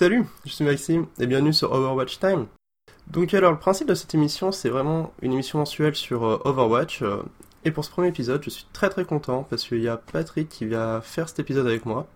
[0.00, 2.46] Salut, je suis Maxime et bienvenue sur Overwatch Time.
[3.08, 7.02] Donc alors le principe de cette émission c'est vraiment une émission mensuelle sur euh, Overwatch
[7.02, 7.22] euh,
[7.66, 10.48] et pour ce premier épisode je suis très très content parce qu'il y a Patrick
[10.48, 12.06] qui va faire cet épisode avec moi.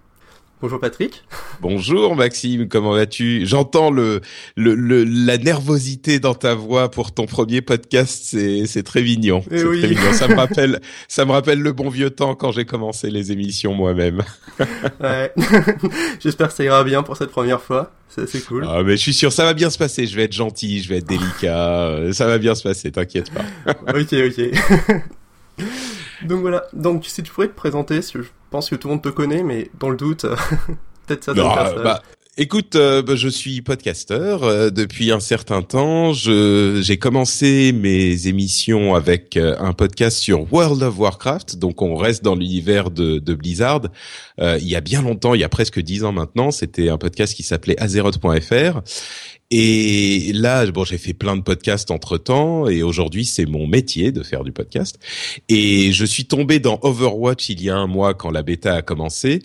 [0.65, 1.23] Bonjour Patrick.
[1.61, 3.45] Bonjour Maxime, comment vas-tu?
[3.45, 4.23] J'entends le,
[4.57, 9.45] le, le, la nervosité dans ta voix pour ton premier podcast, c'est c'est très mignon.
[9.51, 9.81] Eh C'est oui.
[9.81, 10.15] très mignon.
[10.15, 13.75] Ça me rappelle ça me rappelle le bon vieux temps quand j'ai commencé les émissions
[13.75, 14.23] moi-même.
[15.03, 15.35] Ouais.
[16.21, 17.93] J'espère que ça ira bien pour cette première fois.
[18.09, 18.65] C'est cool.
[18.67, 20.89] Ah mais je suis sûr ça va bien se passer, je vais être gentil, je
[20.89, 23.45] vais être délicat, euh, ça va bien se passer, t'inquiète pas.
[23.95, 25.65] ok, ok.
[26.25, 26.65] Donc voilà.
[26.73, 29.43] Donc si tu pourrais te présenter, que je pense que tout le monde te connaît,
[29.43, 30.25] mais dans le doute,
[31.09, 31.83] peut-être ça Non, t'intéresse.
[31.83, 32.03] bah,
[32.39, 36.13] écoute, euh, bah, je suis podcasteur euh, depuis un certain temps.
[36.13, 41.97] Je j'ai commencé mes émissions avec euh, un podcast sur World of Warcraft, donc on
[41.97, 43.89] reste dans l'univers de, de Blizzard.
[44.39, 47.35] Il y a bien longtemps, il y a presque dix ans maintenant, c'était un podcast
[47.35, 48.83] qui s'appelait Azeroth.fr.
[49.57, 54.11] Et là, bon, j'ai fait plein de podcasts entre temps, et aujourd'hui, c'est mon métier
[54.11, 54.99] de faire du podcast.
[55.49, 58.83] Et je suis tombé dans Overwatch il y a un mois quand la bêta a
[58.83, 59.43] commencé,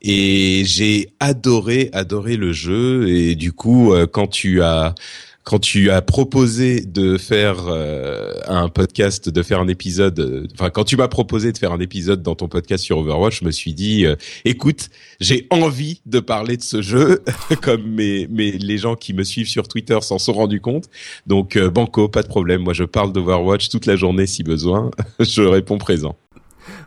[0.00, 3.08] et j'ai adoré, adoré le jeu.
[3.08, 4.96] Et du coup, euh, quand tu as
[5.44, 10.70] quand tu as proposé de faire euh, un podcast, de faire un épisode, euh, enfin
[10.70, 13.50] quand tu m'as proposé de faire un épisode dans ton podcast sur Overwatch, je me
[13.50, 14.88] suis dit, euh, écoute,
[15.20, 17.22] j'ai envie de parler de ce jeu,
[17.62, 20.88] comme mes, mes les gens qui me suivent sur Twitter s'en sont rendus compte.
[21.26, 22.62] Donc euh, banco, pas de problème.
[22.62, 24.90] Moi, je parle d'Overwatch toute la journée si besoin.
[25.20, 26.16] je réponds présent.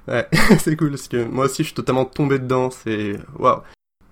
[0.08, 0.26] Ouais,
[0.60, 3.62] c'est cool parce que moi aussi je suis totalement tombé dedans, c'est waouh.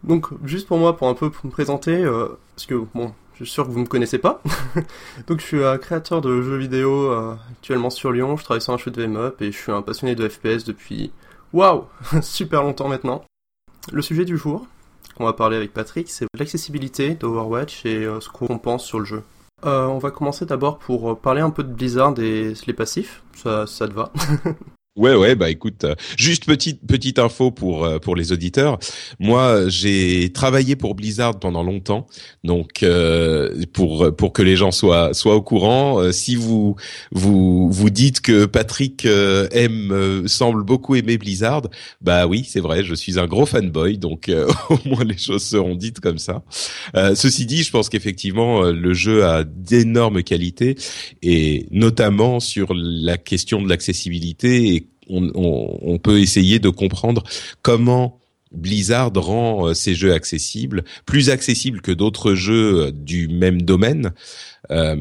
[0.03, 3.13] Donc juste pour moi, pour un peu me présenter, euh, parce que bon,
[3.44, 4.41] suis sûr que vous me connaissez pas.
[5.27, 8.73] Donc je suis un créateur de jeux vidéo euh, actuellement sur Lyon, je travaille sur
[8.73, 11.11] un shoot 'em up et je suis un passionné de FPS depuis
[11.53, 11.85] waouh,
[12.22, 13.23] super longtemps maintenant.
[13.91, 14.66] Le sujet du jour
[15.16, 19.05] qu'on va parler avec Patrick, c'est l'accessibilité d'Overwatch et euh, ce qu'on pense sur le
[19.05, 19.23] jeu.
[19.66, 23.66] Euh, on va commencer d'abord pour parler un peu de Blizzard et les passifs, ça,
[23.67, 24.11] ça te va?
[24.95, 28.77] Ouais ouais bah écoute euh, juste petite petite info pour euh, pour les auditeurs.
[29.19, 32.05] Moi j'ai travaillé pour Blizzard pendant longtemps.
[32.43, 36.75] Donc euh, pour pour que les gens soient soient au courant euh, si vous
[37.11, 41.63] vous vous dites que Patrick aime semble beaucoup aimer Blizzard
[42.01, 43.97] bah oui c'est vrai je suis un gros fanboy.
[43.97, 44.29] Donc
[44.69, 46.43] au moins les choses seront dites comme ça.
[47.15, 50.75] Ceci dit je pense qu'effectivement le jeu a d'énormes qualités
[51.23, 57.24] et notamment sur la question de l'accessibilité on, peut essayer de comprendre
[57.62, 58.19] comment
[58.52, 64.14] Blizzard rend euh, ces jeux accessibles, plus accessibles que d'autres jeux euh, du même domaine.
[64.72, 64.96] Euh,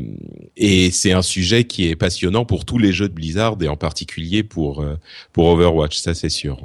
[0.56, 3.76] et c'est un sujet qui est passionnant pour tous les jeux de Blizzard et en
[3.76, 4.96] particulier pour euh,
[5.32, 6.62] pour Overwatch, ça c'est sûr.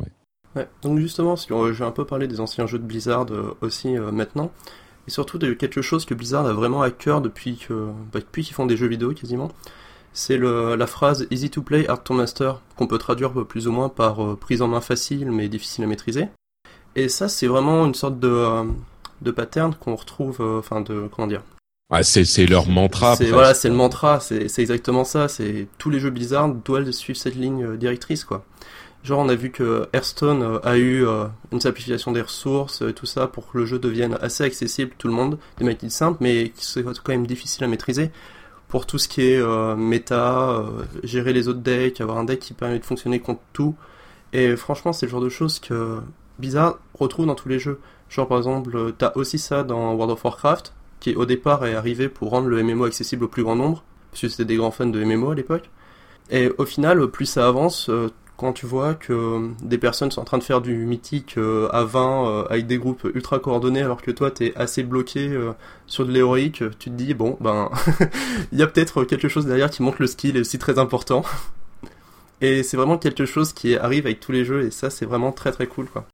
[0.56, 0.68] Ouais.
[0.82, 3.56] Donc justement, si on- je vais un peu parler des anciens jeux de Blizzard euh,
[3.62, 4.52] aussi euh, maintenant,
[5.08, 7.60] et surtout de quelque chose que Blizzard a vraiment à cœur depuis
[8.12, 9.52] bah, qu'ils font des jeux vidéo quasiment.
[10.20, 13.88] C'est la phrase Easy to play, hard to master, qu'on peut traduire plus ou moins
[13.88, 16.26] par euh, prise en main facile mais difficile à maîtriser.
[16.96, 18.64] Et ça, c'est vraiment une sorte de, euh,
[19.22, 21.44] de pattern qu'on retrouve, euh, enfin de comment dire.
[21.94, 23.16] Ouais, c'est leur mantra.
[23.16, 25.28] C'est voilà, c'est le mantra, c'est exactement ça.
[25.28, 28.44] C'est tous les jeux Blizzard doivent suivre cette ligne directrice, quoi.
[29.04, 31.06] Genre, on a vu que Hearthstone a eu
[31.52, 35.08] une simplification des ressources, euh, tout ça, pour que le jeu devienne assez accessible tout
[35.08, 38.10] le monde, des mécaniques simples, mais qui c'est quand même difficile à maîtriser.
[38.68, 42.40] Pour tout ce qui est euh, méta, euh, gérer les autres decks, avoir un deck
[42.40, 43.76] qui permet de fonctionner contre tout.
[44.34, 46.00] Et franchement, c'est le genre de choses que
[46.40, 47.80] Blizzard retrouve dans tous les jeux.
[48.10, 51.76] Genre, par exemple, euh, t'as aussi ça dans World of Warcraft, qui au départ est
[51.76, 54.72] arrivé pour rendre le MMO accessible au plus grand nombre, parce que c'était des grands
[54.72, 55.70] fans de MMO à l'époque.
[56.30, 60.22] Et au final, plus ça avance, euh, quand tu vois que euh, des personnes sont
[60.22, 63.82] en train de faire du mythique euh, à 20 euh, avec des groupes ultra coordonnés,
[63.82, 65.36] alors que toi t'es assez bloqué
[65.88, 67.70] sur de l'héroïque, tu te dis bon ben
[68.52, 71.24] il y a peut-être quelque chose derrière qui montre le skill est aussi très important.
[72.40, 75.32] Et c'est vraiment quelque chose qui arrive avec tous les jeux et ça c'est vraiment
[75.32, 76.06] très très cool quoi.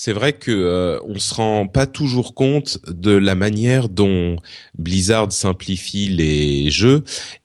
[0.00, 4.36] C'est vrai que euh, on se rend pas toujours compte de la manière dont
[4.78, 7.02] Blizzard simplifie les jeux.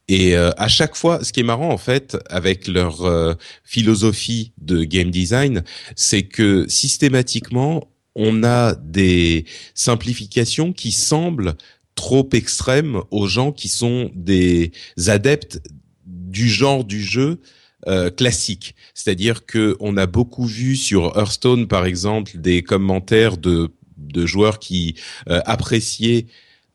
[0.07, 3.33] Et euh, à chaque fois, ce qui est marrant en fait avec leur euh,
[3.63, 5.63] philosophie de game design,
[5.95, 11.55] c'est que systématiquement on a des simplifications qui semblent
[11.95, 14.73] trop extrêmes aux gens qui sont des
[15.07, 15.59] adeptes
[16.05, 17.39] du genre du jeu
[17.87, 18.75] euh, classique.
[18.93, 24.59] C'est-à-dire que on a beaucoup vu sur Hearthstone, par exemple, des commentaires de, de joueurs
[24.59, 24.95] qui
[25.29, 26.25] euh, appréciaient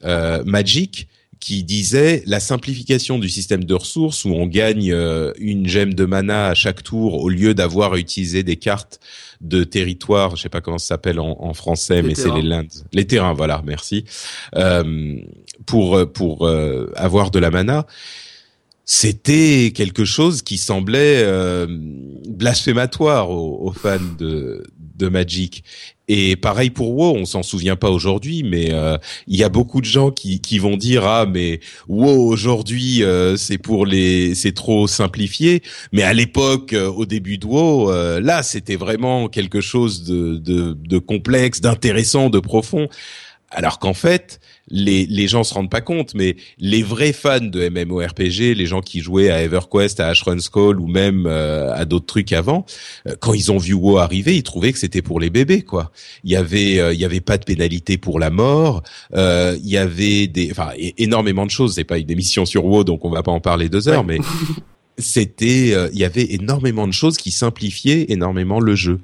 [0.04, 1.08] euh, Magic,
[1.40, 6.04] qui disait la simplification du système de ressources où on gagne euh, une gemme de
[6.04, 9.00] mana à chaque tour au lieu d'avoir à utiliser des cartes
[9.40, 13.06] de territoire, je sais pas comment ça s'appelle en, français, mais c'est les lands, les
[13.06, 14.04] terrains, voilà, merci,
[14.56, 15.16] euh,
[15.64, 17.86] pour pour euh, avoir de la mana.
[18.90, 21.22] C'était quelque chose qui semblait
[22.26, 24.64] blasphématoire aux, aux, fans de,
[24.98, 25.62] de Magic.
[26.08, 28.96] Et pareil pour WoW, on s'en souvient pas aujourd'hui, mais euh,
[29.26, 33.36] il y a beaucoup de gens qui, qui vont dire ah mais WoW aujourd'hui euh,
[33.36, 35.62] c'est pour les c'est trop simplifié,
[35.92, 40.72] mais à l'époque euh, au début de WoW là c'était vraiment quelque chose de, de,
[40.72, 42.88] de complexe, d'intéressant, de profond.
[43.50, 44.40] Alors qu'en fait,
[44.70, 48.82] les, les gens se rendent pas compte, mais les vrais fans de MMORPG, les gens
[48.82, 52.66] qui jouaient à EverQuest, à Asheron's Call ou même euh, à d'autres trucs avant,
[53.06, 55.90] euh, quand ils ont vu WoW arriver, ils trouvaient que c'était pour les bébés, quoi.
[56.24, 58.82] Il y avait, euh, il y avait pas de pénalité pour la mort,
[59.14, 61.74] il y avait des, enfin, énormément de choses.
[61.74, 64.18] C'est pas une émission sur WoW, donc on va pas en parler deux heures, mais
[64.98, 69.00] c'était, il y avait énormément de choses qui simplifiaient énormément le jeu.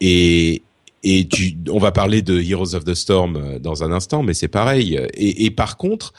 [0.00, 0.62] Et,
[1.02, 4.34] et tu, on va parler de Heroes of the Storm euh, dans un instant, mais
[4.34, 5.00] c'est pareil.
[5.14, 6.12] Et, par contre,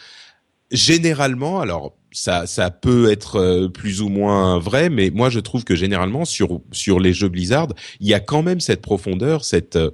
[0.71, 5.63] généralement, alors ça, ça peut être euh, plus ou moins vrai, mais moi je trouve
[5.63, 7.69] que généralement sur sur les jeux Blizzard,
[7.99, 9.91] il y a quand même cette profondeur, cette euh,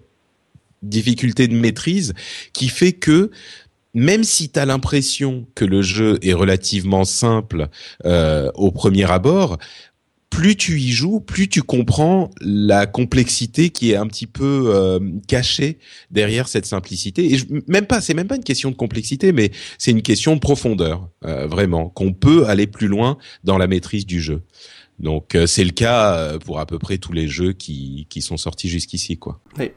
[0.81, 2.13] difficulté de maîtrise
[2.51, 3.31] qui fait que
[3.93, 7.69] même si tu as l'impression que le jeu est relativement simple
[8.05, 9.57] euh, au premier abord,
[10.29, 14.99] plus tu y joues, plus tu comprends la complexité qui est un petit peu euh,
[15.27, 15.79] cachée
[16.11, 17.33] derrière cette simplicité.
[17.33, 20.35] Et je, même pas, c'est même pas une question de complexité, mais c'est une question
[20.35, 24.43] de profondeur, euh, vraiment, qu'on peut aller plus loin dans la maîtrise du jeu.
[24.99, 28.37] Donc euh, c'est le cas pour à peu près tous les jeux qui, qui sont
[28.37, 29.39] sortis jusqu'ici, quoi.
[29.57, 29.71] Oui.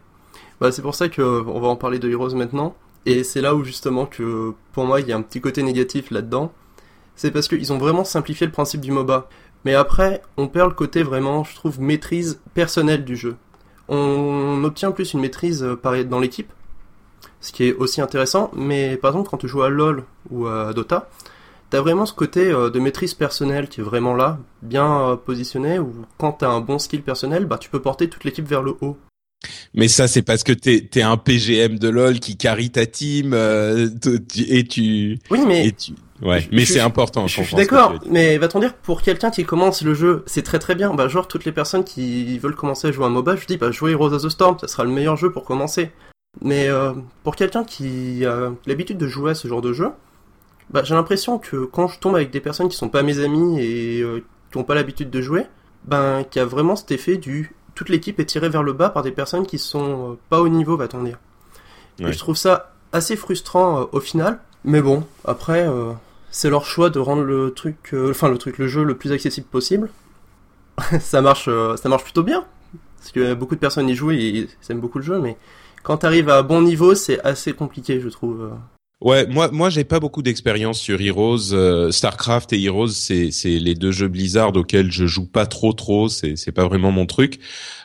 [0.60, 2.76] Bah, c'est pour ça que on va en parler de Heroes maintenant.
[3.04, 6.10] Et c'est là où justement que pour moi il y a un petit côté négatif
[6.10, 6.52] là-dedans.
[7.16, 9.28] C'est parce qu'ils ont vraiment simplifié le principe du MOBA.
[9.64, 13.36] Mais après, on perd le côté vraiment, je trouve, maîtrise personnelle du jeu.
[13.88, 16.50] On obtient plus une maîtrise euh, dans l'équipe,
[17.40, 20.72] ce qui est aussi intéressant, mais par exemple quand tu joues à LoL ou à
[20.72, 21.10] Dota,
[21.70, 25.78] t'as vraiment ce côté euh, de maîtrise personnelle qui est vraiment là, bien euh, positionné,
[25.78, 28.76] ou quand t'as un bon skill personnel, bah tu peux porter toute l'équipe vers le
[28.80, 28.96] haut.
[29.74, 33.34] Mais ça, c'est parce que t'es es un PGM de LoL qui carry ta team
[33.34, 35.18] et tu.
[35.30, 35.74] Oui, mais
[36.22, 37.26] Ouais, mais c'est important.
[37.26, 40.76] Je, suis d'accord, mais va-t-on dire pour quelqu'un qui commence le jeu, c'est très très
[40.76, 40.94] bien.
[40.94, 43.72] Bah genre toutes les personnes qui veulent commencer à jouer à MOBA, je dis bah
[43.72, 45.90] jouez Heroes of the Storm, ça sera le meilleur jeu pour commencer.
[46.40, 46.92] Mais euh,
[47.24, 49.90] pour quelqu'un qui a l'habitude de jouer à ce genre de jeu,
[50.70, 53.60] bah j'ai l'impression que quand je tombe avec des personnes qui sont pas mes amis
[53.60, 55.46] et euh, qui ont pas l'habitude de jouer,
[55.84, 58.90] ben qu'il y a vraiment cet effet du toute l'équipe est tirée vers le bas
[58.90, 61.18] par des personnes qui sont euh, pas au niveau, va-t-on dire.
[61.98, 64.40] Et je trouve ça assez frustrant au final.
[64.64, 65.68] Mais bon, après,
[66.32, 69.46] c'est leur choix de rendre le truc, euh, le truc, le jeu le plus accessible
[69.46, 69.90] possible.
[71.00, 72.44] ça marche, euh, ça marche plutôt bien,
[72.98, 75.36] parce que beaucoup de personnes y jouent et ils aiment beaucoup le jeu, mais
[75.82, 78.50] quand tu arrives à bon niveau, c'est assez compliqué, je trouve.
[79.02, 81.52] Ouais, moi, moi, j'ai pas beaucoup d'expérience sur Heroes.
[81.52, 85.72] Euh, Starcraft et Heroes, c'est, c'est les deux jeux Blizzard auxquels je joue pas trop,
[85.72, 86.08] trop.
[86.08, 87.40] C'est, c'est pas vraiment mon truc.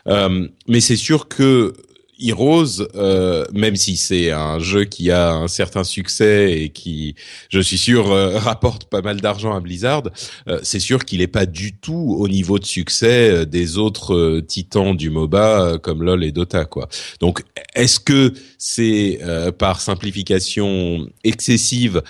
[0.05, 1.73] mais c'est sûr que
[2.19, 7.15] Heroes, euh, même si c'est un jeu qui a un certain succès et qui,
[7.49, 10.03] je suis sûr, euh, rapporte pas mal d'argent à Blizzard,
[10.47, 14.95] euh, c'est sûr qu'il n'est pas du tout au niveau de succès des autres titans
[14.95, 16.87] du MOBA comme LoL et Dota, quoi.
[17.19, 17.43] Donc,
[17.75, 19.19] est-ce que c'est
[19.57, 22.01] par simplification excessive,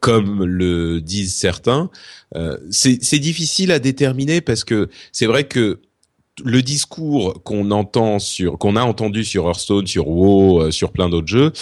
[0.00, 1.90] comme le disent certains
[2.70, 5.80] C'est difficile à déterminer parce que c'est vrai que
[6.42, 11.08] le discours qu'on entend sur, qu'on a entendu sur Hearthstone, sur WoW, euh, sur plein
[11.08, 11.52] d'autres jeux,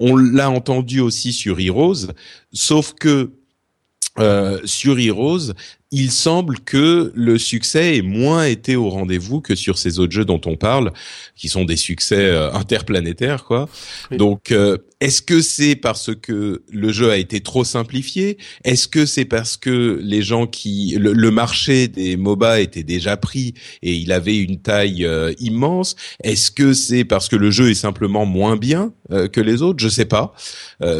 [0.00, 2.06] on l'a entendu aussi sur Heroes,
[2.52, 3.32] sauf que
[4.18, 5.52] euh, sur Heroes,
[5.96, 10.24] il semble que le succès ait moins été au rendez-vous que sur ces autres jeux
[10.24, 10.92] dont on parle,
[11.36, 13.68] qui sont des succès euh, interplanétaires, quoi.
[14.10, 18.38] Donc, euh, est-ce que c'est parce que le jeu a été trop simplifié?
[18.64, 23.54] Est-ce que c'est parce que les gens qui le, marché des MOBA était déjà pris
[23.82, 25.94] et il avait une taille euh, immense?
[26.24, 28.92] Est-ce que c'est parce que le jeu est simplement moins bien
[29.32, 29.78] que les autres?
[29.78, 30.34] Je sais pas,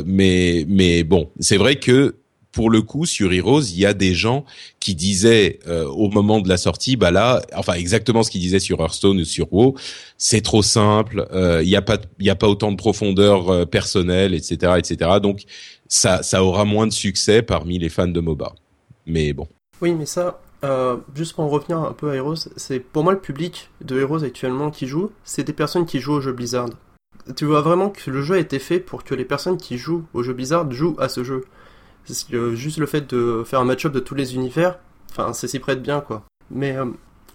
[0.07, 2.15] mais mais bon, c'est vrai que
[2.55, 4.45] pour le coup, sur Heroes, il y a des gens
[4.79, 8.61] qui disaient euh, au moment de la sortie, bah là, enfin exactement ce qu'ils disaient
[8.61, 9.75] sur Hearthstone ou sur WoW,
[10.19, 13.51] c'est trop simple, euh, il n'y a pas, il y a pas autant de profondeur
[13.51, 15.19] euh, personnelle, etc., etc.
[15.21, 15.43] Donc
[15.89, 18.55] ça, ça aura moins de succès parmi les fans de MOBA.
[19.07, 19.49] Mais bon.
[19.83, 20.41] Oui, mais ça,
[21.15, 24.23] juste pour en revenir un peu à Heroes, c'est pour moi le public de Heroes
[24.23, 26.71] actuellement qui joue, c'est des personnes qui jouent au jeu Blizzard.
[27.35, 30.05] Tu vois vraiment que le jeu a été fait pour que les personnes qui jouent
[30.15, 31.45] au jeu Blizzard jouent à ce jeu.
[32.07, 34.79] Juste le fait de faire un match-up de tous les univers,
[35.11, 36.25] enfin, ça s'y prête bien, quoi.
[36.51, 36.87] Mais euh,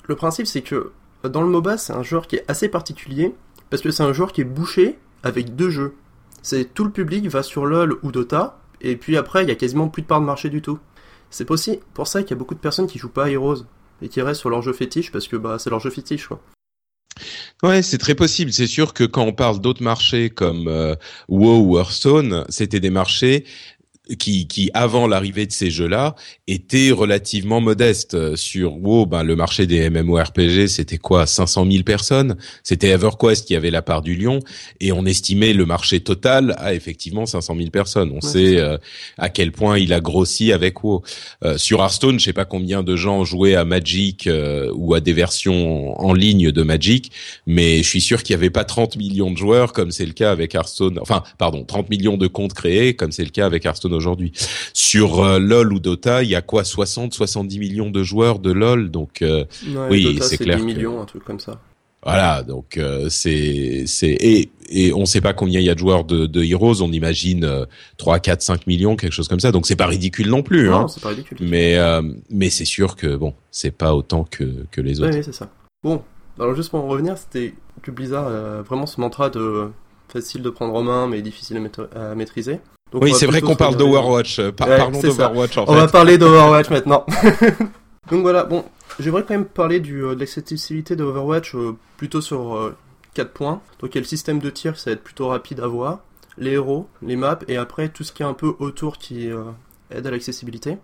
[0.07, 0.91] le principe, c'est que
[1.23, 3.33] dans le MOBA, c'est un joueur qui est assez particulier,
[3.69, 5.95] parce que c'est un joueur qui est bouché avec deux jeux.
[6.41, 9.55] C'est tout le public va sur LoL ou Dota, et puis après, il y a
[9.55, 10.79] quasiment plus de part de marché du tout.
[11.29, 13.63] C'est possible pour ça qu'il y a beaucoup de personnes qui jouent pas à Heroes
[14.01, 16.41] et qui restent sur leur jeu fétiche parce que bah c'est leur jeu fétiche quoi.
[17.61, 18.53] Ouais, c'est très possible.
[18.53, 20.95] C'est sûr que quand on parle d'autres marchés comme euh,
[21.27, 23.45] WoW ou Hearthstone, c'était des marchés
[24.17, 26.15] qui, qui avant l'arrivée de ces jeux-là,
[26.47, 28.13] était relativement modeste.
[28.13, 32.37] Euh, sur WoW, ben, le marché des MMORPG, c'était quoi 500 000 personnes?
[32.63, 34.39] C'était EverQuest qui avait la part du lion,
[34.79, 38.11] et on estimait le marché total à effectivement 500 000 personnes.
[38.13, 38.77] On sait euh,
[39.17, 41.03] à quel point il a grossi avec WoW.
[41.43, 44.29] Euh, sur Hearthstone, je sais pas combien de gens jouaient à Magic
[44.73, 47.11] ou à des versions en ligne de Magic,
[47.45, 50.13] mais je suis sûr qu'il y avait pas 30 millions de joueurs comme c'est le
[50.13, 50.99] cas avec Hearthstone.
[50.99, 54.31] Enfin, pardon, 30 millions de comptes créés comme c'est le cas avec Hearthstone aujourd'hui.
[54.73, 58.51] Sur euh, LoL ou Dota, il y a quoi 60, 70 millions de joueurs de
[58.51, 59.45] LoL, donc euh,
[59.89, 60.57] oui, c'est clair.
[60.57, 61.59] 10 millions, un truc comme ça.
[62.01, 65.79] Voilà, donc euh, c'est c'est et et on sait pas combien il y a de
[65.79, 67.65] joueurs de, de Heroes, on imagine
[67.97, 69.51] 3 4 5 millions quelque chose comme ça.
[69.51, 70.87] Donc c'est pas ridicule non plus non, hein.
[70.87, 71.37] c'est pas ridicule.
[71.41, 71.77] Mais
[72.29, 75.13] mais c'est sûr que bon, c'est pas autant que que les autres.
[75.13, 75.49] Oui, c'est ça.
[75.83, 76.01] Bon,
[76.39, 79.69] alors juste pour en revenir, c'était que Blizzard vraiment ce mantra de
[80.07, 82.59] facile de prendre en main mais difficile à maîtriser
[82.93, 84.39] oui, c'est vrai qu'on parle d'Overwatch.
[84.39, 85.71] Euh, parlons d'Overwatch en fait.
[85.71, 87.05] On va parler d'Overwatch maintenant.
[88.09, 88.65] Donc voilà, bon,
[88.99, 92.73] j'aimerais quand même parler du, euh, de l'accessibilité d'Overwatch euh, plutôt sur
[93.13, 93.61] 4 points.
[93.79, 95.99] Donc il y a le système de tir, ça va être plutôt rapide à voir,
[96.37, 99.29] les héros, les maps, et après tout ce qui est un peu autour qui
[99.91, 100.77] aide à l'accessibilité.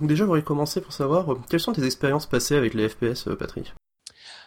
[0.00, 3.74] Donc déjà, j'aurais commencé pour savoir quelles sont tes expériences passées avec les FPS, Patrick?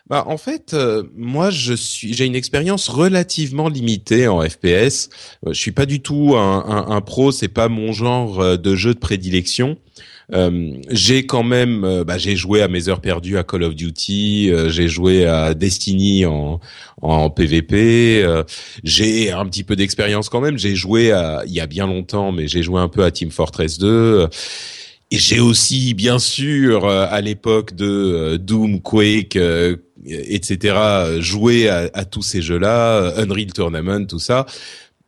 [0.08, 5.10] Bah, en fait, euh, moi, je suis, j'ai une expérience relativement limitée en FPS.
[5.48, 8.56] Euh, je suis pas du tout un, un, un pro, c'est pas mon genre euh,
[8.56, 9.78] de jeu de prédilection.
[10.32, 14.52] Euh, j'ai quand même, bah, j'ai joué à mes heures perdues à Call of Duty,
[14.70, 16.60] j'ai joué à Destiny en,
[17.02, 18.26] en PVP,
[18.84, 20.58] j'ai un petit peu d'expérience quand même.
[20.58, 23.30] J'ai joué à, il y a bien longtemps, mais j'ai joué un peu à Team
[23.30, 24.28] Fortress 2.
[25.12, 29.38] Et j'ai aussi, bien sûr, à l'époque de Doom, Quake,
[30.06, 31.20] etc.
[31.20, 34.46] Jouer à, à tous ces jeux-là, Unreal Tournament, tout ça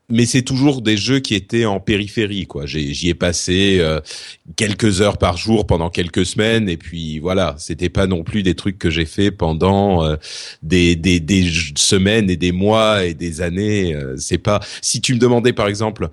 [0.10, 2.66] mais c'est toujours des jeux qui étaient en périphérie quoi.
[2.66, 4.00] J'y ai, passé euh,
[4.56, 8.56] quelques heures par jour pendant quelques semaines et puis voilà, c'était pas non plus des
[8.56, 10.16] trucs que j'ai fait pendant euh,
[10.64, 13.94] des, des, des semaines et des mois et des années.
[13.96, 16.10] Euh, c'est pas si tu me demandais par exemple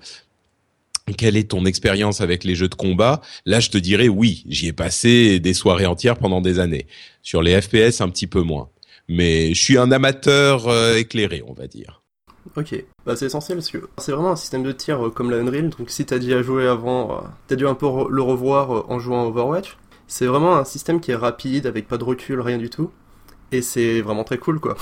[1.17, 4.67] quelle est ton expérience avec les jeux de combat Là, je te dirais oui, j'y
[4.67, 6.87] ai passé des soirées entières pendant des années.
[7.21, 8.69] Sur les FPS, un petit peu moins
[9.07, 12.01] mais je suis un amateur euh, éclairé, on va dire.
[12.55, 15.37] Ok, bah, c'est essentiel parce que c'est vraiment un système de tir euh, comme la
[15.37, 18.99] Unreal, donc si t'as déjà joué avant, euh, t'as dû un peu le revoir en
[18.99, 19.77] jouant à Overwatch.
[20.07, 22.91] C'est vraiment un système qui est rapide, avec pas de recul, rien du tout.
[23.51, 24.75] Et c'est vraiment très cool quoi.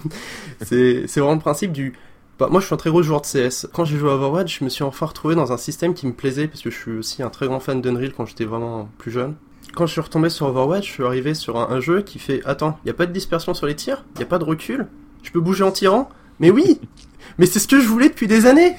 [0.62, 1.94] c'est vraiment le principe du...
[2.38, 3.66] Bah, moi je suis un très gros joueur de CS.
[3.72, 6.12] Quand j'ai joué à Overwatch, je me suis enfin retrouvé dans un système qui me
[6.12, 9.10] plaisait parce que je suis aussi un très grand fan d'Unreal quand j'étais vraiment plus
[9.10, 9.34] jeune
[9.74, 12.78] quand je suis retombé sur Overwatch, je suis arrivé sur un, jeu qui fait Attends,
[12.84, 14.04] il n'y a pas de dispersion sur les tirs?
[14.14, 14.86] Il n'y a pas de recul?
[15.22, 16.08] Je peux bouger en tirant?
[16.38, 16.80] Mais oui!
[17.38, 18.74] Mais c'est ce que je voulais depuis des années!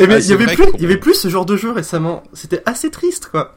[0.00, 1.70] Et mais ah, il y avait plus, il y avait plus ce genre de jeu
[1.70, 2.22] récemment.
[2.32, 3.56] C'était assez triste, quoi.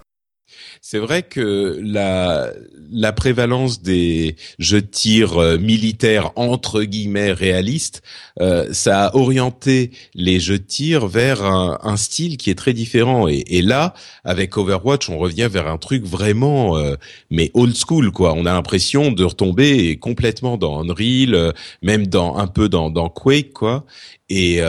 [0.82, 2.52] C'est vrai que la,
[2.92, 8.02] la prévalence des jeux de tir euh, militaires entre guillemets réalistes,
[8.40, 12.74] euh, ça a orienté les jeux de tir vers un, un style qui est très
[12.74, 13.28] différent.
[13.28, 13.94] Et, et, là,
[14.24, 16.96] avec Overwatch, on revient vers un truc vraiment, euh,
[17.30, 18.34] mais old school quoi.
[18.34, 23.10] On a l'impression de retomber complètement dans Unreal, euh, même dans un peu dans, dans
[23.10, 23.86] Quake quoi.
[24.30, 24.62] Et,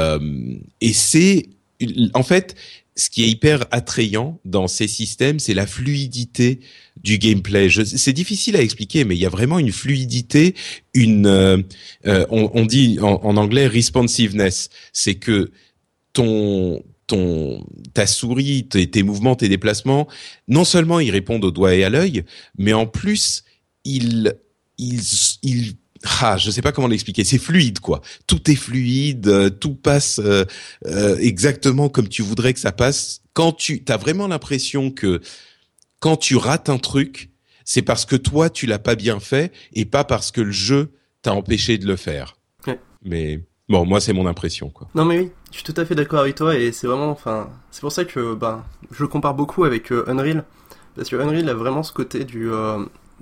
[0.80, 1.46] et c'est
[2.14, 2.54] en fait,
[2.94, 6.60] ce qui est hyper attrayant dans ces systèmes, c'est la fluidité
[7.02, 7.68] du gameplay.
[7.70, 10.54] C'est difficile à expliquer, mais il y a vraiment une fluidité,
[10.92, 11.58] une, euh,
[12.06, 14.68] euh, on, dit en, anglais responsiveness.
[14.92, 15.50] C'est que
[16.12, 20.06] ton ton ta souris, tes, tes, mouvements, tes déplacements,
[20.48, 22.24] non seulement ils répondent au doigt et à l'œil,
[22.58, 23.44] mais en plus
[23.84, 24.34] ils
[24.78, 25.02] ils
[25.42, 25.74] ils
[26.20, 27.24] ah, je sais pas comment l'expliquer.
[27.24, 28.00] C'est fluide, quoi.
[28.26, 30.44] Tout est fluide, euh, tout passe euh,
[30.86, 33.22] euh, exactement comme tu voudrais que ça passe.
[33.34, 35.20] Quand tu, as vraiment l'impression que
[36.00, 37.30] quand tu rates un truc,
[37.64, 40.92] c'est parce que toi tu l'as pas bien fait et pas parce que le jeu
[41.22, 42.36] t'a empêché de le faire.
[43.04, 44.88] Mais bon, moi c'est mon impression, quoi.
[44.94, 47.50] Non mais oui, je suis tout à fait d'accord avec toi et c'est vraiment, enfin,
[47.72, 50.44] c'est pour ça que bah, je compare beaucoup avec Unreal
[50.94, 52.48] parce que Unreal a vraiment ce côté du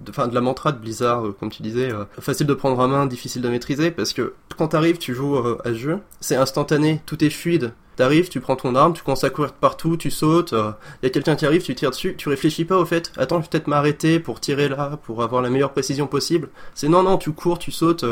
[0.09, 2.89] enfin de, la mantra de Blizzard, euh, comme tu disais, euh, facile de prendre en
[2.89, 7.01] main, difficile de maîtriser, parce que quand t'arrives, tu joues à ce jeu, c'est instantané,
[7.07, 7.73] tout est fluide.
[7.97, 11.11] T'arrives, tu prends ton arme, tu commences à courir partout, tu sautes, il y a
[11.11, 13.67] quelqu'un qui arrive, tu tires dessus, tu réfléchis pas au fait, attends, je vais peut-être
[13.67, 16.49] m'arrêter pour tirer là, pour avoir la meilleure précision possible.
[16.75, 18.05] C'est non, non, tu cours, tu sautes,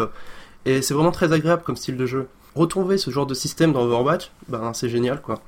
[0.67, 2.29] et c'est vraiment très agréable comme style de jeu.
[2.55, 5.41] Retrouver ce genre de système dans Overwatch, ben c'est génial quoi.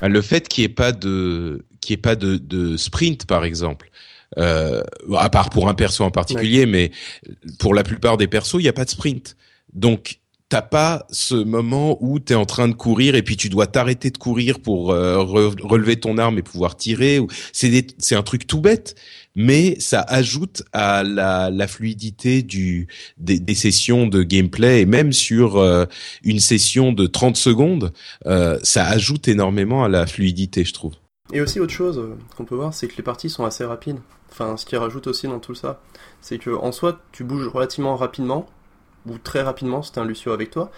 [0.00, 3.90] Ah, le fait qu'il n'y ait pas de, ait pas de, de sprint par exemple,
[4.38, 4.82] euh,
[5.16, 6.90] à part pour un perso en particulier, mais
[7.58, 9.36] pour la plupart des persos, il n'y a pas de sprint.
[9.72, 10.20] Donc
[10.50, 13.68] t'as pas ce moment où tu es en train de courir et puis tu dois
[13.68, 17.20] t'arrêter de courir pour euh, relever ton arme et pouvoir tirer.
[17.52, 18.96] C'est c'est un truc tout bête,
[19.36, 25.12] mais ça ajoute à la, la fluidité du des, des, sessions de gameplay et même
[25.12, 25.86] sur euh,
[26.24, 27.92] une session de 30 secondes,
[28.26, 30.94] euh, ça ajoute énormément à la fluidité, je trouve.
[31.32, 32.02] Et aussi autre chose
[32.36, 33.98] qu'on peut voir, c'est que les parties sont assez rapides.
[34.30, 35.80] Enfin, ce qui rajoute aussi dans tout ça,
[36.20, 38.46] c'est que en soi, tu bouges relativement rapidement
[39.06, 40.70] ou très rapidement si t'as un Lucio avec toi.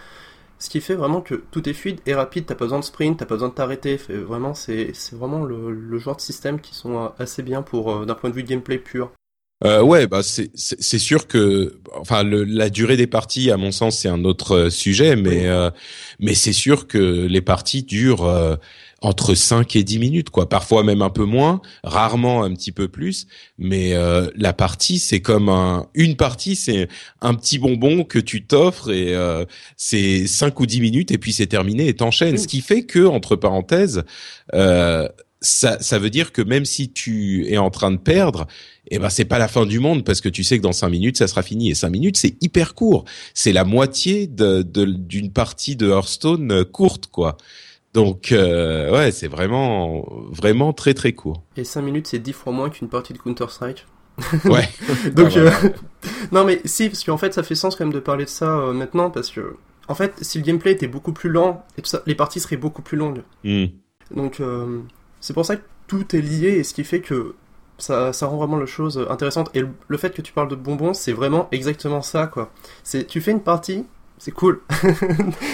[0.58, 3.18] Ce qui fait vraiment que tout est fluide et rapide, t'as pas besoin de sprint,
[3.18, 3.96] t'as pas besoin de t'arrêter.
[3.96, 8.14] Vraiment, c'est vraiment le, le, genre de système qui sont assez bien pour euh, d'un
[8.14, 9.10] point de vue gameplay pur.
[9.64, 13.98] Euh, ouais, bah c'est sûr que enfin le, la durée des parties, à mon sens,
[13.98, 15.70] c'est un autre euh, sujet, mais euh,
[16.18, 18.56] mais c'est sûr que les parties durent euh,
[19.02, 20.48] entre 5 et 10 minutes, quoi.
[20.48, 23.26] Parfois même un peu moins, rarement un petit peu plus.
[23.58, 26.88] Mais euh, la partie, c'est comme un, une partie, c'est
[27.20, 29.44] un petit bonbon que tu t'offres et euh,
[29.76, 32.38] c'est 5 ou 10 minutes et puis c'est terminé et t'enchaînes.
[32.38, 34.04] Ce qui fait que, entre parenthèses,
[34.54, 35.08] euh,
[35.40, 38.46] ça, ça veut dire que même si tu es en train de perdre,
[38.90, 40.90] eh ben c'est pas la fin du monde parce que tu sais que dans cinq
[40.90, 43.04] minutes ça sera fini et cinq minutes c'est hyper court.
[43.34, 47.36] C'est la moitié de d'une partie de Hearthstone courte quoi.
[47.94, 51.42] Donc euh, ouais, c'est vraiment vraiment très très court.
[51.56, 53.86] Et 5 minutes, c'est 10 fois moins qu'une partie de Counter Strike.
[54.44, 54.68] Ouais.
[55.14, 55.50] Donc euh,
[56.32, 58.58] non mais si parce qu'en fait ça fait sens quand même de parler de ça
[58.58, 59.56] euh, maintenant parce que
[59.88, 62.58] en fait si le gameplay était beaucoup plus lent et tout ça, les parties seraient
[62.58, 63.22] beaucoup plus longues.
[63.42, 63.66] Hmm.
[64.14, 64.42] Donc
[65.20, 67.34] c'est pour ça que tout est lié et ce qui fait que
[67.78, 70.92] ça, ça rend vraiment la chose intéressante et le, fait que tu parles de bonbons
[70.92, 72.52] c'est vraiment exactement ça quoi.
[73.08, 73.86] Tu fais une partie
[74.18, 74.60] c'est cool.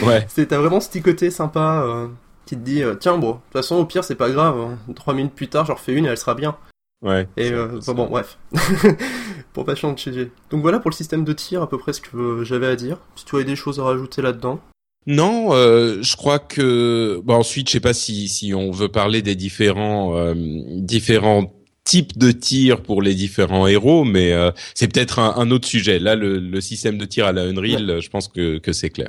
[0.04, 0.26] ouais.
[0.48, 2.08] T'as vraiment ce petit côté sympa
[2.48, 4.78] qui te dit euh, tiens bon de toute façon au pire c'est pas grave hein.
[4.96, 6.56] trois minutes plus tard j'en refais une et elle sera bien.
[7.04, 8.38] Ouais et euh, bon, bref.
[9.52, 12.44] Pour pas changer donc voilà pour le système de tir à peu près ce que
[12.44, 12.98] j'avais à dire.
[13.16, 14.60] Si tu avais des choses à rajouter là dedans
[15.06, 19.22] non, euh, je crois que bon ensuite je sais pas si si on veut parler
[19.22, 21.50] des différents euh, différents
[21.88, 25.98] type de tir pour les différents héros, mais euh, c'est peut-être un, autre sujet.
[25.98, 29.08] Là, le, système de tir à la Unreal, je pense que, que c'est clair.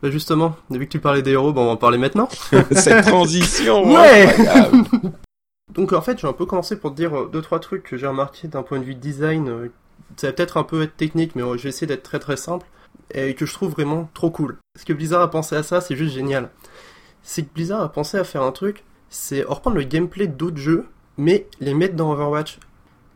[0.00, 2.28] Bah justement, vu que tu parlais des héros, bon, on va en parler maintenant.
[2.70, 4.32] Cette transition Ouais
[5.74, 7.96] Donc en fait, j'ai un peu commencé pour te dire euh, deux trois trucs que
[7.96, 9.48] j'ai remarqué d'un point de vue design.
[9.48, 9.68] Euh,
[10.16, 12.66] ça va peut-être un peu être technique, mais je vais essayer d'être très très simple
[13.12, 14.56] et que je trouve vraiment trop cool.
[14.78, 16.50] Ce que Blizzard a pensé à ça, c'est juste génial.
[17.24, 20.86] C'est que Blizzard a pensé à faire un truc, c'est reprendre le gameplay d'autres jeux
[21.20, 22.58] mais les mettre dans Overwatch.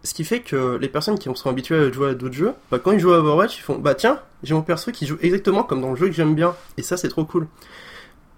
[0.03, 2.79] Ce qui fait que les personnes qui sont habituées à jouer à d'autres jeux, bah,
[2.79, 5.63] quand ils jouent à Overwatch, ils font Bah tiens, j'ai mon perso qui joue exactement
[5.63, 6.55] comme dans le jeu que j'aime bien.
[6.77, 7.47] Et ça, c'est trop cool.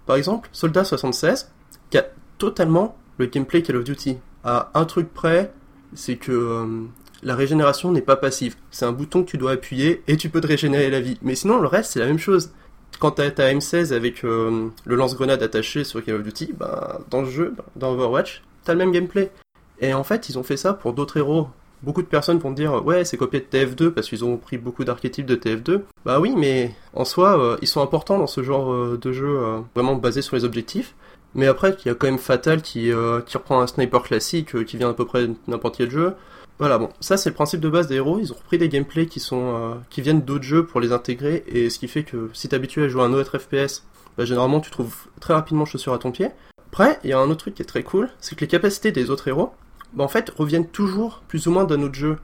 [0.05, 1.51] Par exemple, Soldat 76,
[1.89, 2.05] qui a
[2.37, 4.17] totalement le gameplay Call of Duty.
[4.45, 5.51] À un truc près,
[5.93, 6.85] c'est que euh,
[7.21, 8.55] la régénération n'est pas passive.
[8.71, 11.17] C'est un bouton que tu dois appuyer et tu peux te régénérer la vie.
[11.21, 12.51] Mais sinon, le reste, c'est la même chose.
[12.99, 17.23] Quand t'as ta M16 avec euh, le lance-grenade attaché sur Call of Duty, bah, dans
[17.23, 19.29] le jeu, bah, dans Overwatch, t'as le même gameplay.
[19.79, 21.47] Et en fait, ils ont fait ça pour d'autres héros.
[21.83, 24.83] Beaucoup de personnes vont dire ouais c'est copié de TF2 parce qu'ils ont pris beaucoup
[24.83, 25.81] d'archétypes de TF2.
[26.05, 29.27] Bah oui mais en soi euh, ils sont importants dans ce genre euh, de jeu
[29.27, 30.95] euh, vraiment basé sur les objectifs.
[31.35, 32.91] Mais après il y a quand même Fatal qui,
[33.25, 36.15] qui reprend un sniper classique qui vient à peu près n'importe quel jeu.
[36.57, 38.17] Voilà bon ça c'est le principe de base des héros.
[38.19, 41.69] Ils ont repris des gameplays qui sont qui viennent d'autres jeux pour les intégrer et
[41.69, 43.83] ce qui fait que si t'es habitué à jouer à un autre FPS,
[44.17, 46.29] bah, généralement tu trouves très rapidement chaussure à ton pied.
[46.71, 48.91] Après il y a un autre truc qui est très cool, c'est que les capacités
[48.91, 49.51] des autres héros
[49.93, 52.17] bah, en fait, reviennent toujours plus ou moins d'un autre jeu.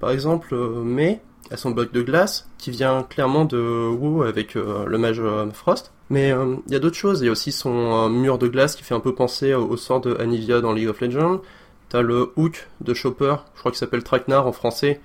[0.00, 4.56] Par exemple, euh, May a son bloc de glace, qui vient clairement de Wu avec
[4.56, 5.92] euh, le mage euh, Frost.
[6.10, 6.34] Mais
[6.66, 8.94] il y a d'autres choses, il y a aussi son mur de glace qui fait
[8.94, 11.40] un peu penser au sort de Anivia dans League of Legends.
[11.88, 15.00] T'as le hook de Chopper, je crois qu'il s'appelle Traquenard en français,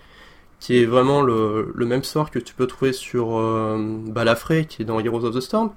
[0.60, 3.42] qui est vraiment le, même sort que tu peux trouver sur
[4.08, 5.72] Balafré, qui est dans Heroes of the Storm.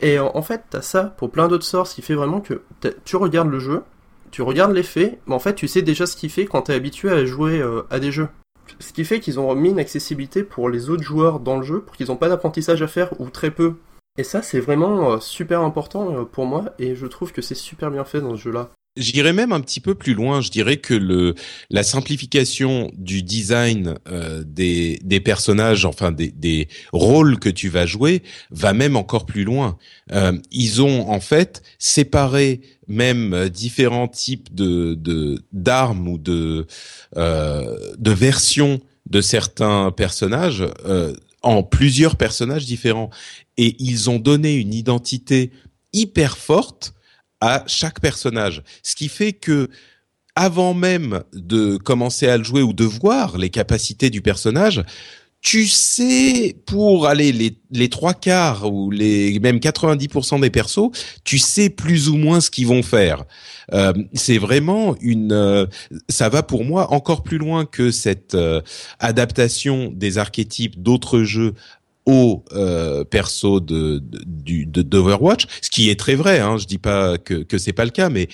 [0.00, 2.62] Et en, fait, t'as ça pour plein d'autres sorts, qui fait vraiment que
[3.04, 3.82] tu regardes le jeu,
[4.30, 7.10] tu regardes l'effet, mais en fait tu sais déjà ce qu'il fait quand t'es habitué
[7.10, 8.28] à jouer euh, à des jeux.
[8.80, 11.80] Ce qui fait qu'ils ont mis une accessibilité pour les autres joueurs dans le jeu,
[11.80, 13.74] pour qu'ils n'ont pas d'apprentissage à faire, ou très peu.
[14.18, 17.54] Et ça c'est vraiment euh, super important euh, pour moi, et je trouve que c'est
[17.54, 18.70] super bien fait dans ce jeu-là.
[18.96, 20.40] J'irais même un petit peu plus loin.
[20.40, 21.34] Je dirais que le
[21.70, 27.86] la simplification du design euh, des des personnages, enfin des des rôles que tu vas
[27.86, 29.76] jouer, va même encore plus loin.
[30.12, 36.66] Euh, ils ont en fait séparé même euh, différents types de de d'armes ou de
[37.16, 43.10] euh, de versions de certains personnages euh, en plusieurs personnages différents
[43.56, 45.52] et ils ont donné une identité
[45.92, 46.92] hyper forte
[47.46, 48.62] à chaque personnage.
[48.82, 49.68] Ce qui fait que
[50.34, 54.84] avant même de commencer à le jouer ou de voir les capacités du personnage,
[55.40, 60.90] tu sais pour aller les, les trois quarts ou les même 90% des persos,
[61.24, 63.24] tu sais plus ou moins ce qu'ils vont faire.
[63.72, 65.66] Euh, c'est vraiment une, euh,
[66.08, 68.60] ça va pour moi encore plus loin que cette euh,
[68.98, 71.54] adaptation des archétypes d'autres jeux
[72.06, 76.40] au euh, perso de de d'Overwatch, ce qui est très vrai.
[76.40, 78.28] Hein, je dis pas que que c'est pas le cas, mais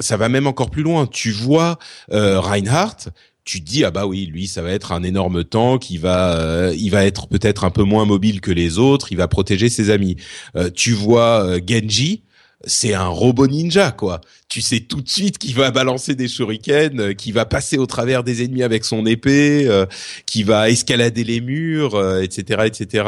[0.00, 1.06] ça va même encore plus loin.
[1.06, 1.78] Tu vois
[2.12, 3.10] euh, Reinhardt,
[3.44, 6.36] tu te dis ah bah oui, lui ça va être un énorme tank, il va
[6.38, 9.68] euh, il va être peut-être un peu moins mobile que les autres, il va protéger
[9.68, 10.16] ses amis.
[10.56, 12.22] Euh, tu vois euh, Genji,
[12.64, 14.20] c'est un robot ninja quoi.
[14.48, 17.86] Tu sais tout de suite qu'il va balancer des shurikens, euh, qu'il va passer au
[17.86, 19.86] travers des ennemis avec son épée, euh,
[20.26, 23.04] qu'il va escalader les murs, etc., euh, etc.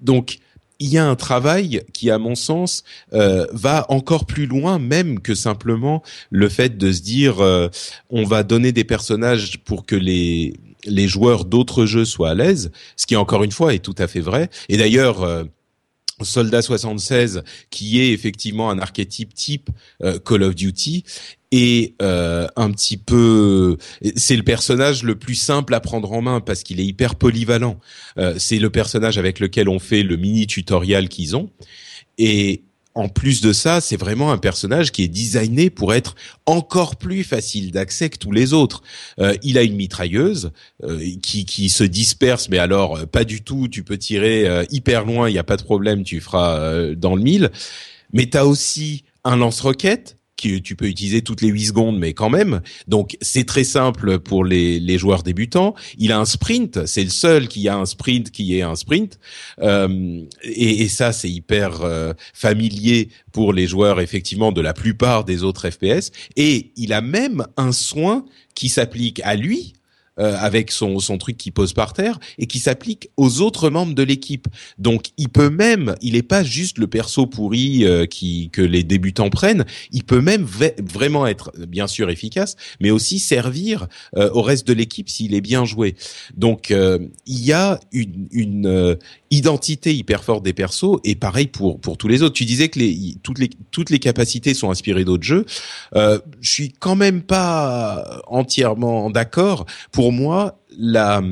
[0.00, 0.38] donc
[0.80, 5.20] il y a un travail qui, à mon sens, euh, va encore plus loin même
[5.20, 7.36] que simplement le fait de se dire
[8.10, 10.54] on va donner des personnages pour que les
[10.86, 14.06] les joueurs d'autres jeux soient à l'aise, ce qui encore une fois est tout à
[14.06, 14.50] fait vrai.
[14.68, 15.46] Et d'ailleurs
[16.22, 19.70] Soldat 76, qui est effectivement un archétype type
[20.02, 21.04] euh, Call of Duty,
[21.50, 23.76] et euh, un petit peu,
[24.16, 27.78] c'est le personnage le plus simple à prendre en main parce qu'il est hyper polyvalent.
[28.18, 31.50] Euh, c'est le personnage avec lequel on fait le mini tutoriel qu'ils ont,
[32.18, 32.62] et
[32.94, 36.14] en plus de ça, c'est vraiment un personnage qui est designé pour être
[36.46, 38.82] encore plus facile d'accès que tous les autres.
[39.18, 40.52] Euh, il a une mitrailleuse
[40.84, 43.66] euh, qui, qui se disperse, mais alors euh, pas du tout.
[43.68, 46.94] Tu peux tirer euh, hyper loin, il n'y a pas de problème, tu feras euh,
[46.94, 47.50] dans le mille.
[48.12, 52.12] Mais tu as aussi un lance-roquette que tu peux utiliser toutes les 8 secondes, mais
[52.12, 52.60] quand même.
[52.88, 55.74] Donc c'est très simple pour les, les, joueurs débutants.
[55.98, 59.18] Il a un sprint, c'est le seul qui a un sprint qui est un sprint,
[59.60, 65.24] euh, et, et, ça c'est hyper euh, familier pour les joueurs effectivement de la plupart
[65.24, 66.10] des autres FPS.
[66.36, 69.74] Et il a même un soin qui s'applique à lui
[70.18, 73.94] euh, avec son, son truc qui pose par terre et qui s'applique aux autres membres
[73.94, 74.46] de l'équipe.
[74.78, 78.84] Donc il peut même, il n'est pas juste le perso pourri euh, qui que les
[78.84, 84.42] débutants prennent, il peut même vraiment être bien sûr efficace, mais aussi servir euh, au
[84.42, 85.96] reste de l'équipe s'il est bien joué.
[86.36, 88.96] Donc euh, il y a une, une euh,
[89.30, 92.34] identité hyper forte des persos et pareil pour pour tous les autres.
[92.34, 95.44] Tu disais que les toutes les toutes les capacités sont inspirées d'autres jeux.
[95.94, 101.22] je suis quand même pas entièrement d'accord pour pour moi la,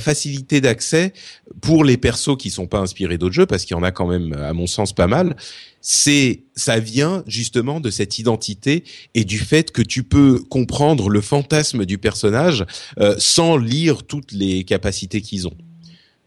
[0.00, 1.12] facilité d'accès
[1.60, 4.08] pour les persos qui sont pas inspirés d'autres jeux, parce qu'il y en a quand
[4.08, 5.36] même, à mon sens, pas mal.
[5.80, 8.82] C'est, ça vient justement de cette identité
[9.14, 12.66] et du fait que tu peux comprendre le fantasme du personnage
[12.98, 15.56] euh, sans lire toutes les capacités qu'ils ont.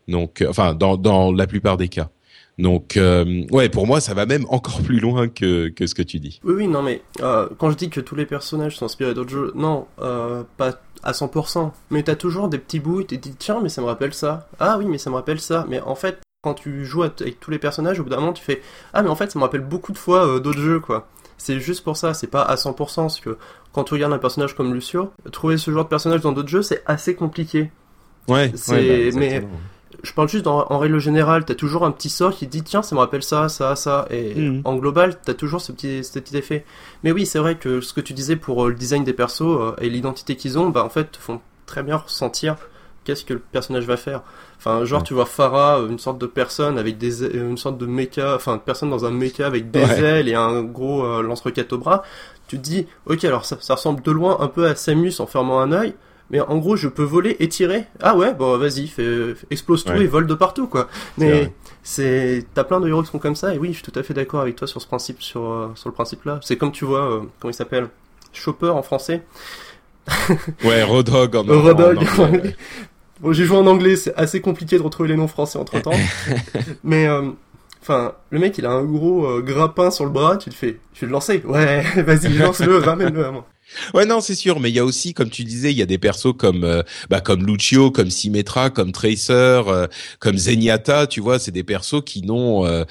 [0.07, 2.09] Donc, euh, enfin, dans la plupart des cas.
[2.57, 6.01] Donc, euh, ouais, pour moi, ça va même encore plus loin que, que ce que
[6.01, 6.39] tu dis.
[6.43, 9.31] Oui, oui, non, mais euh, quand je dis que tous les personnages sont inspirés d'autres
[9.31, 11.71] jeux, non, euh, pas à 100%.
[11.89, 14.47] Mais t'as toujours des petits bouts, tu te dis, tiens, mais ça me rappelle ça.
[14.59, 15.65] Ah oui, mais ça me rappelle ça.
[15.69, 18.43] Mais en fait, quand tu joues avec tous les personnages, au bout d'un moment, tu
[18.43, 18.61] fais,
[18.93, 21.07] ah, mais en fait, ça me rappelle beaucoup de fois d'autres jeux, quoi.
[21.37, 23.37] C'est juste pour ça, c'est pas à 100%, parce que
[23.73, 26.61] quand tu regardes un personnage comme Lucio, trouver ce genre de personnage dans d'autres jeux,
[26.61, 27.71] c'est assez compliqué.
[28.27, 29.43] Ouais, c'est, ouais, bah, mais
[30.03, 32.63] je parle juste en, en règle générale, t'as toujours un petit sort qui te dit
[32.63, 34.61] tiens ça me rappelle ça, ça, ça, et Mhm.
[34.65, 36.65] en global t'as toujours ce petit, ce petit effet.
[37.03, 39.41] Mais oui c'est vrai que ce que tu disais pour euh, le design des persos
[39.41, 42.55] euh, et l'identité qu'ils ont, bah en fait te font très bien ressentir
[43.03, 44.21] qu'est-ce que le personnage va faire.
[44.59, 45.07] Enfin genre Ouais.
[45.07, 48.53] tu vois Farah, euh, une sorte de personne avec des, une sorte de mecha, enfin
[48.55, 49.99] une personne dans un mecha avec des Ouais.
[50.01, 52.03] ailes et un gros euh, lance-roquette au bras.
[52.47, 55.25] Tu te dis ok alors ça, ça ressemble de loin un peu à Samus en
[55.25, 55.95] fermant un œil.
[56.31, 57.85] Mais en gros, je peux voler et tirer.
[58.01, 60.03] Ah ouais, bon, vas-y, fais, explose tout Ouais.
[60.03, 60.87] et vole de partout, quoi.
[61.17, 61.51] Mais
[61.83, 64.03] c'est, t'as plein de héros qui sont comme ça, et oui, je suis tout à
[64.03, 66.39] fait d'accord avec toi sur ce principe, sur, euh, sur le principe là.
[66.41, 67.89] C'est comme tu vois, euh, comment il s'appelle?
[68.33, 69.23] Chopper en français.
[70.63, 71.97] Ouais, Rodog en, Euh, Rodog.
[72.17, 72.55] en anglais.
[73.19, 75.91] Bon, j'ai joué en anglais, c'est assez compliqué de retrouver les noms français entre temps.
[76.83, 77.29] Mais, euh,
[77.83, 80.79] enfin, le mec, il a un gros euh, grappin sur le bras, tu te fais,
[80.99, 81.43] vais le lancer.
[81.45, 83.45] Ouais, vas-y, lance-le, ramène-le à moi.
[83.93, 85.85] Ouais non c'est sûr mais il y a aussi comme tu disais il y a
[85.85, 89.87] des persos comme euh, bah comme Lucio comme Symmetra comme Tracer euh,
[90.19, 92.83] comme Zenyatta tu vois c'est des persos qui n'ont euh,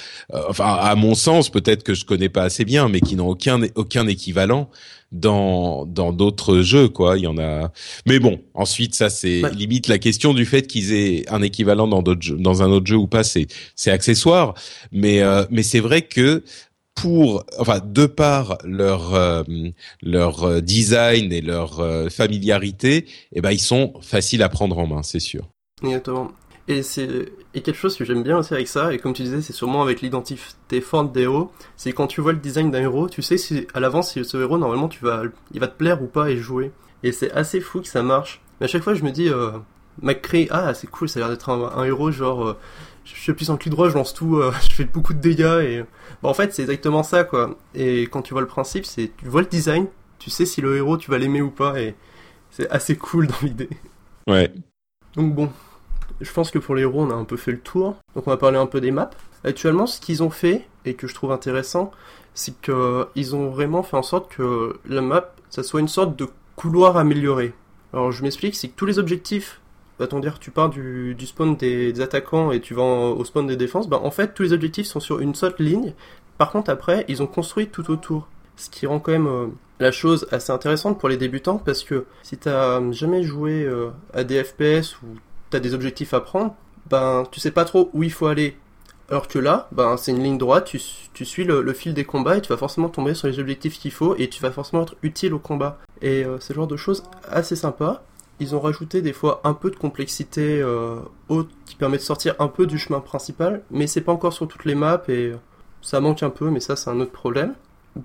[0.49, 3.61] enfin à mon sens peut-être que je connais pas assez bien mais qui n'ont aucun
[3.75, 4.71] aucun équivalent
[5.13, 7.19] dans dans d'autres jeux quoi.
[7.19, 7.73] Il y en a
[8.07, 12.03] mais bon ensuite ça c'est limite la question du fait qu'ils aient un équivalent dans
[12.03, 14.55] d'autres dans un autre jeu ou pas c'est c'est accessoire.
[14.93, 16.45] Mais mais c'est vrai que
[16.95, 19.43] pour, enfin, de par leur euh,
[20.03, 24.87] leur euh, design et leur euh, familiarité, eh ben ils sont faciles à prendre en
[24.87, 25.49] main, c'est sûr.
[25.83, 26.33] Exactement.
[26.69, 29.53] Et c'est quelque chose que j'aime bien aussi avec ça, et comme tu disais, c'est
[29.53, 33.23] sûrement avec l'identité forte des héros, c'est quand tu vois le design d'un héros, tu
[33.23, 35.23] sais si à l'avance si ce héros normalement tu vas
[35.53, 36.71] il va te plaire ou pas et jouer.
[37.03, 38.41] Et c'est assez fou que ça marche.
[38.61, 39.53] Mais à chaque fois je me dis euh,
[40.01, 42.57] McCree, ah c'est cool, ça a l'air d'être un, héros genre
[43.15, 45.85] je plus en clic droit, je lance tout, euh, je fais beaucoup de dégâts et
[46.23, 47.57] bah, en fait c'est exactement ça quoi.
[47.75, 49.87] Et quand tu vois le principe, c'est tu vois le design,
[50.19, 51.95] tu sais si le héros tu vas l'aimer ou pas et
[52.51, 53.71] c'est assez cool dans l'idée.
[54.27, 54.53] Ouais.
[55.17, 55.51] Donc bon,
[56.21, 57.97] je pense que pour les héros on a un peu fait le tour.
[58.15, 59.11] Donc on va parler un peu des maps.
[59.43, 61.93] Actuellement, ce qu'ils ont fait et que je trouve intéressant,
[62.35, 66.29] c'est qu'ils ont vraiment fait en sorte que la map, ça soit une sorte de
[66.57, 67.55] couloir amélioré.
[67.93, 69.60] Alors je m'explique, c'est que tous les objectifs
[70.01, 73.89] va-t-on dire, tu pars du, spawn des, attaquants et tu vas au spawn des défenses,
[73.89, 75.95] bah en fait tous les objectifs sont sur une seule ligne.
[76.39, 78.27] Par contre après, ils ont construit tout autour.
[78.57, 79.47] Ce qui rend quand même euh,
[79.79, 84.25] la chose assez intéressante pour les débutants parce que si t'as jamais joué euh, à
[84.25, 85.07] des FPS ou
[85.51, 86.55] t'as des objectifs à prendre,
[86.89, 88.57] ben tu sais pas trop où il faut aller.
[89.11, 92.41] Alors que là, ben c'est une ligne droite, tu, suis le, fil des combats et
[92.41, 95.35] tu vas forcément tomber sur les objectifs qu'il faut et tu vas forcément être utile
[95.35, 95.79] au combat.
[96.01, 98.03] Et euh, c'est le genre de choses assez sympa
[98.41, 100.97] ils ont rajouté des fois un peu de complexité euh,
[101.29, 104.49] haute qui permet de sortir un peu du chemin principal, mais c'est pas encore sur
[104.49, 105.33] toutes les maps et
[105.83, 107.55] ça manque un peu, mais ça c'est un autre problème.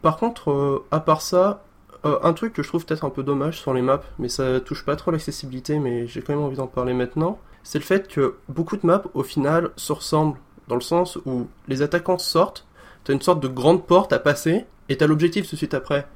[0.02, 1.64] Par contre, euh, à part ça,
[2.06, 4.60] euh, un truc que je trouve peut-être un peu dommage sur les maps, mais ça
[4.60, 8.08] touche pas trop l'accessibilité, mais j'ai quand même envie d'en parler maintenant, c'est le fait
[8.08, 12.66] que beaucoup de maps au final se ressemblent, dans le sens où les attaquants sortent,
[13.06, 16.08] t'as une sorte de grande porte à passer, et t'as l'objectif tout de suite après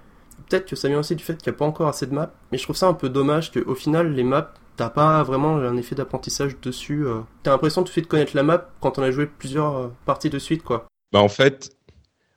[0.47, 2.31] peut-être que ça vient aussi du fait qu'il n'y a pas encore assez de maps,
[2.51, 5.75] mais je trouve ça un peu dommage qu'au final, les maps, t'as pas vraiment un
[5.77, 7.05] effet d'apprentissage dessus.
[7.05, 7.19] Euh.
[7.43, 9.87] T'as l'impression tout de suite de connaître la map quand on a joué plusieurs euh,
[10.05, 10.87] parties de suite, quoi.
[11.11, 11.71] Bah en fait,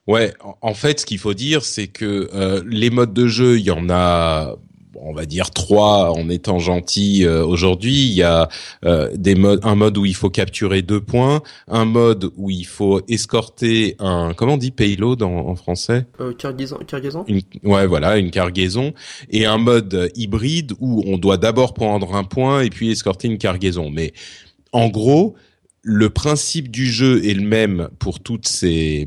[0.07, 3.65] ouais, en fait, ce qu'il faut dire, c'est que euh, les modes de jeu, il
[3.65, 4.57] y en a
[5.05, 8.07] on va dire trois en étant gentil euh, aujourd'hui.
[8.07, 8.49] Il y a
[8.85, 12.67] euh, des modes, un mode où il faut capturer deux points, un mode où il
[12.67, 16.07] faut escorter un, comment on dit payload en, en français?
[16.21, 16.79] Euh, Cargaison.
[16.87, 17.25] cargaison?
[17.65, 18.95] Ouais, voilà, une cargaison,
[19.31, 23.38] et un mode hybride où on doit d'abord prendre un point et puis escorter une
[23.38, 23.91] cargaison.
[23.91, 24.12] Mais
[24.73, 25.35] en gros,
[25.83, 29.07] le principe du jeu est le même pour toutes ces,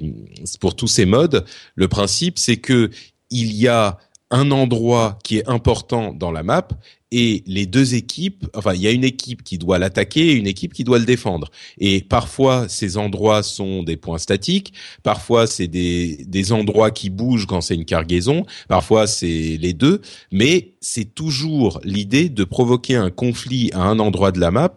[0.60, 1.46] pour tous ces modes.
[1.76, 2.90] Le principe, c'est que
[3.32, 3.98] il y a
[4.32, 6.68] un endroit qui est important dans la map
[7.12, 10.48] et les deux équipes, enfin il y a une équipe qui doit l'attaquer et une
[10.48, 11.50] équipe qui doit le défendre.
[11.78, 17.46] Et parfois ces endroits sont des points statiques, parfois c'est des, des endroits qui bougent
[17.46, 23.12] quand c'est une cargaison, parfois c'est les deux, mais c'est toujours l'idée de provoquer un
[23.12, 24.76] conflit à un endroit de la map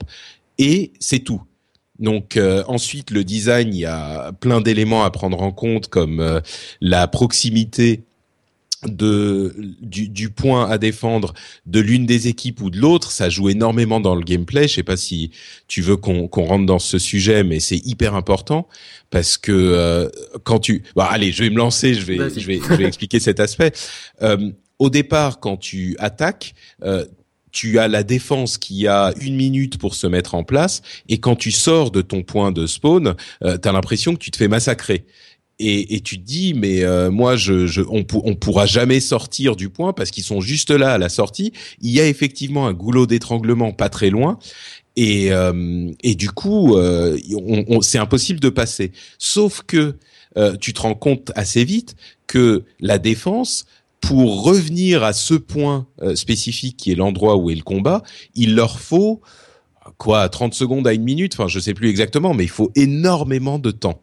[0.58, 1.42] et c'est tout.
[1.98, 6.20] Donc euh, ensuite le design, il y a plein d'éléments à prendre en compte comme
[6.20, 6.40] euh,
[6.80, 8.04] la proximité
[8.86, 11.34] de du, du, point à défendre
[11.66, 14.68] de l'une des équipes ou de l'autre, ça joue énormément dans le gameplay.
[14.68, 15.30] Je sais pas si
[15.66, 18.68] tu veux qu'on qu'on rentre dans ce sujet, mais c'est hyper important
[19.10, 20.08] parce que euh,
[20.44, 23.18] quand tu, bah, allez, je vais me lancer, je vais je vais je vais expliquer
[23.18, 23.72] cet aspect.
[24.22, 27.04] Euh, au départ, quand tu attaques, euh,
[27.50, 31.36] tu as la défense qui a une minute pour se mettre en place, et quand
[31.36, 34.48] tu sors de ton point de spawn, euh, tu as l'impression que tu te fais
[34.48, 35.06] massacrer
[35.59, 39.57] et, et, tu te dis mais euh, moi je, je on, on pourra jamais sortir
[39.57, 41.53] du point parce qu'ils sont juste là à la sortie.
[41.81, 44.38] Il y a effectivement un goulot d'étranglement pas très loin
[44.97, 48.92] et euh, et du coup euh, on, c'est impossible de passer.
[49.18, 49.97] Sauf que
[50.61, 51.97] tu te rends compte assez vite
[52.29, 53.66] que la défense
[54.01, 58.05] pour revenir à ce point spécifique qui est l'endroit où est le combat,
[58.37, 59.21] il leur faut
[59.97, 63.59] quoi 30 secondes à une minute, enfin je sais plus exactement, mais il faut énormément
[63.59, 64.01] de temps.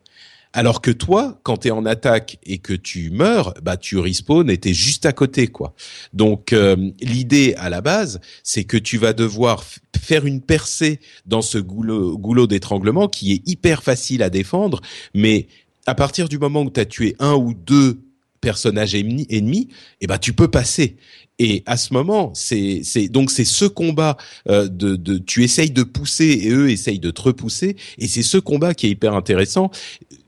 [0.58, 4.50] Alors que toi, quand tu es en attaque et que tu meurs, bah tu respawns
[4.50, 5.76] et t'es juste à côté, quoi.
[6.14, 9.66] Donc euh, l'idée à la base, c'est que tu vas devoir
[10.00, 14.80] faire une percée dans ce goulot, goulot d'étranglement qui est hyper facile à défendre,
[15.14, 15.48] mais
[15.88, 18.00] à partir du moment où tu as tué un ou deux
[18.40, 19.68] personnages ennemis, ennemis
[20.00, 20.96] eh ben tu peux passer.
[21.38, 24.16] Et à ce moment, c'est c'est donc c'est ce combat
[24.48, 28.24] euh, de, de tu essayes de pousser et eux essayent de te repousser et c'est
[28.24, 29.70] ce combat qui est hyper intéressant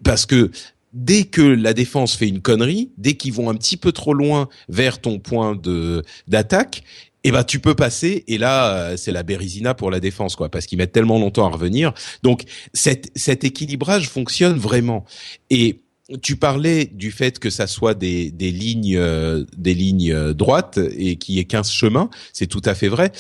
[0.08, 0.52] parce que
[0.94, 4.48] dès que la défense fait une connerie, dès qu'ils vont un petit peu trop loin
[4.70, 6.84] vers ton point de d'attaque,
[7.26, 10.48] eh ben tu peux passer et là euh, c'est la bérésina pour la défense quoi
[10.48, 11.94] parce qu'ils mettent tellement longtemps à revenir.
[12.24, 12.44] Donc
[12.74, 15.04] cet cet équilibrage fonctionne vraiment
[15.50, 15.82] et
[16.22, 20.80] tu parlais du fait que ça soit des, des lignes euh, des lignes euh, droites
[20.98, 23.12] et qu'il y ait 15 chemins, c'est tout à fait vrai.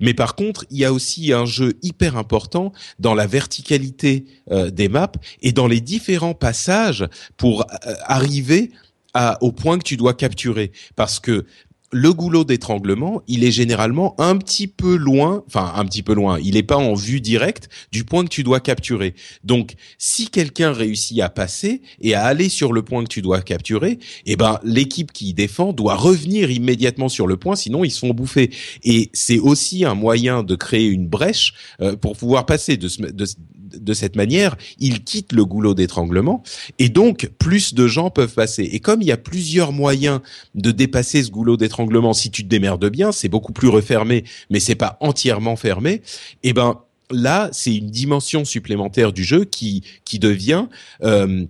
[0.00, 4.26] Mais par contre, il y a aussi un jeu hyper important dans la verticalité
[4.72, 7.64] des maps et dans les différents passages pour
[8.04, 8.70] arriver
[9.14, 10.72] à, au point que tu dois capturer.
[10.96, 11.46] Parce que
[11.94, 16.40] le goulot d'étranglement, il est généralement un petit peu loin, enfin un petit peu loin,
[16.42, 19.14] il n'est pas en vue directe du point que tu dois capturer.
[19.44, 23.42] Donc, si quelqu'un réussit à passer et à aller sur le point que tu dois
[23.42, 28.10] capturer, eh ben l'équipe qui défend doit revenir immédiatement sur le point, sinon ils sont
[28.10, 28.50] bouffés.
[28.82, 33.24] Et c'est aussi un moyen de créer une brèche euh, pour pouvoir passer de, de,
[33.84, 36.42] de cette manière, il quitte le goulot d'étranglement
[36.78, 38.64] et donc plus de gens peuvent passer.
[38.64, 40.20] Et comme il y a plusieurs moyens
[40.54, 44.60] de dépasser ce goulot d'étranglement, si tu te démerdes bien, c'est beaucoup plus refermé, mais
[44.60, 46.02] c'est pas entièrement fermé.
[46.42, 50.66] Et eh ben là, c'est une dimension supplémentaire du jeu qui qui devient
[51.02, 51.46] euh,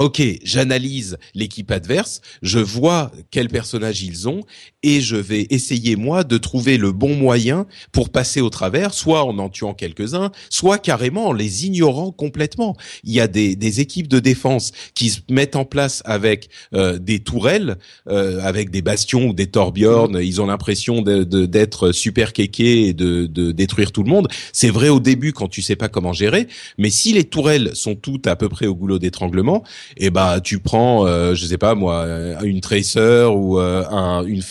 [0.00, 4.44] Ok, j'analyse l'équipe adverse, je vois quel personnage ils ont
[4.82, 9.24] et je vais essayer moi de trouver le bon moyen pour passer au travers, soit
[9.24, 12.76] en en tuant quelques-uns, soit carrément en les ignorant complètement.
[13.04, 16.98] Il y a des, des équipes de défense qui se mettent en place avec euh,
[16.98, 17.76] des tourelles,
[18.08, 20.18] euh, avec des bastions ou des torbjorn.
[20.22, 24.28] Ils ont l'impression d'être de, d'être super kékés et de, de détruire tout le monde.
[24.52, 27.94] C'est vrai au début quand tu sais pas comment gérer, mais si les tourelles sont
[27.94, 29.62] toutes à peu près au goulot d'étranglement,
[29.96, 32.06] et eh bah tu prends, euh, je sais pas moi,
[32.42, 34.42] une Tracer ou euh, un, une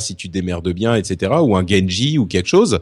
[0.00, 1.32] Si tu démerdes bien, etc.
[1.40, 2.80] Ou un Genji ou quelque chose.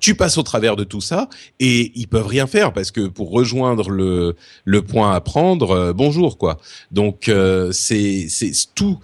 [0.00, 1.28] Tu passes au travers de tout ça
[1.60, 5.92] et ils peuvent rien faire parce que pour rejoindre le le point à prendre, euh,
[5.92, 6.58] bonjour quoi.
[6.90, 8.98] Donc euh, c'est c'est tout.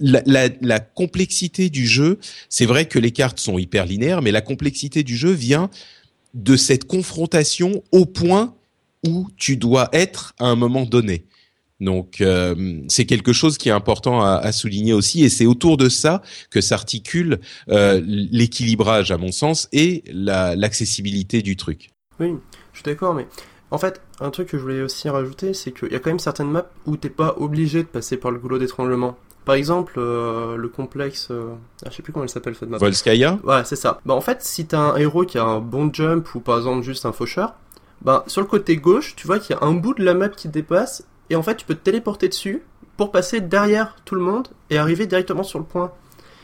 [0.00, 5.02] La, complexité du jeu, c'est vrai que les cartes sont hyper linéaires, mais la complexité
[5.02, 5.70] du jeu vient
[6.34, 8.54] de cette confrontation au point
[9.06, 11.24] où tu dois être à un moment donné.
[11.80, 15.76] Donc euh, c'est quelque chose qui est important à, à souligner aussi, et c'est autour
[15.76, 21.90] de ça que s'articule euh, l'équilibrage, à mon sens, et l'accessibilité du truc.
[22.18, 22.34] Oui,
[22.72, 23.26] je suis d'accord, mais
[23.70, 26.18] en fait, un truc que je voulais aussi rajouter, c'est qu'il y a quand même
[26.18, 29.16] certaines maps où t'es pas obligé de passer par le goulot d'étranglement.
[29.44, 32.78] Par exemple, euh, le complexe, euh, ah, je sais plus comment elle s'appelle cette map.
[32.78, 34.00] Volskaya Ouais, c'est ça.
[34.04, 36.82] Bah en fait, si t'as un héros qui a un bon jump ou par exemple
[36.82, 37.54] juste un faucheur,
[38.02, 40.28] bah sur le côté gauche, tu vois qu'il y a un bout de la map
[40.28, 42.62] qui dépasse et en fait tu peux te téléporter dessus
[42.96, 45.92] pour passer derrière tout le monde et arriver directement sur le point.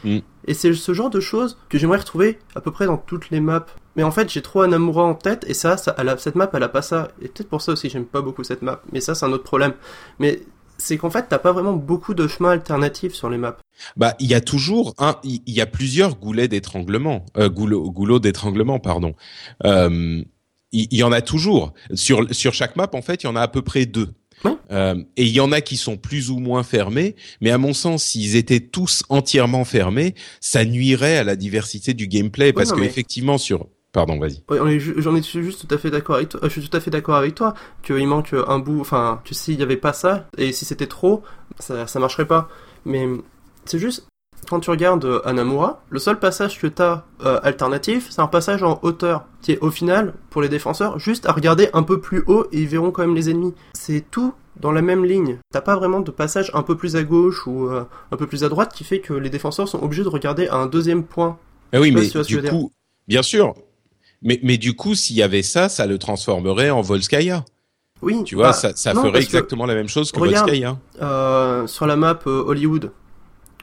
[0.04, 0.18] Mm.
[0.46, 3.40] Et c'est ce genre de choses que j'aimerais retrouver à peu près dans toutes les
[3.40, 3.66] maps.
[3.96, 6.68] Mais en fait, j'ai trop Anamura en tête et ça, ça cette map, elle a
[6.68, 7.08] pas ça.
[7.20, 8.80] Et peut-être pour ça aussi, j'aime pas beaucoup cette map.
[8.92, 9.74] Mais ça, c'est un autre problème.
[10.18, 10.40] Mais
[10.78, 13.56] c'est qu'en fait, t'as pas vraiment beaucoup de chemins alternatifs sur les maps.
[13.96, 18.18] Bah, il y a toujours un, il y a plusieurs goulets d'étranglement, euh, goulots, goulots
[18.18, 19.14] d'étranglement, pardon.
[19.64, 20.22] Euh,
[20.72, 22.88] il y, y, en a toujours sur sur chaque map.
[22.92, 24.12] En fait, il y en a à peu près deux.
[24.70, 27.72] Euh, et il y en a qui sont plus ou moins fermés, mais à mon
[27.72, 32.82] sens, s'ils étaient tous entièrement fermés, ça nuirait à la diversité du gameplay, parce que
[32.82, 34.42] effectivement sur Pardon, vas-y.
[34.98, 36.40] J'en ai juste tout à fait d'accord avec toi.
[36.42, 38.78] Je suis tout à fait d'accord avec toi qu'il manque un bout.
[38.78, 41.22] Enfin, tu sais, il n'y avait pas ça, et si c'était trop,
[41.58, 42.50] ça, ça marcherait pas.
[42.84, 43.06] Mais
[43.64, 44.06] c'est juste,
[44.48, 48.26] quand tu regardes euh, Anamura, le seul passage que tu as euh, alternatif, c'est un
[48.26, 52.00] passage en hauteur, qui est au final, pour les défenseurs, juste à regarder un peu
[52.00, 53.54] plus haut et ils verront quand même les ennemis.
[53.74, 55.38] C'est tout dans la même ligne.
[55.52, 58.44] T'as pas vraiment de passage un peu plus à gauche ou euh, un peu plus
[58.44, 61.38] à droite qui fait que les défenseurs sont obligés de regarder à un deuxième point.
[61.72, 62.72] Ah oui, mais du coup,
[63.08, 63.54] bien sûr.
[64.22, 67.44] Mais, mais du coup, s'il y avait ça, ça le transformerait en Volskaya.
[68.02, 68.22] Oui.
[68.24, 70.78] Tu vois, bah, ça, ça ferait exactement la même chose que Volskaya.
[71.02, 72.92] Euh, sur la map Hollywood,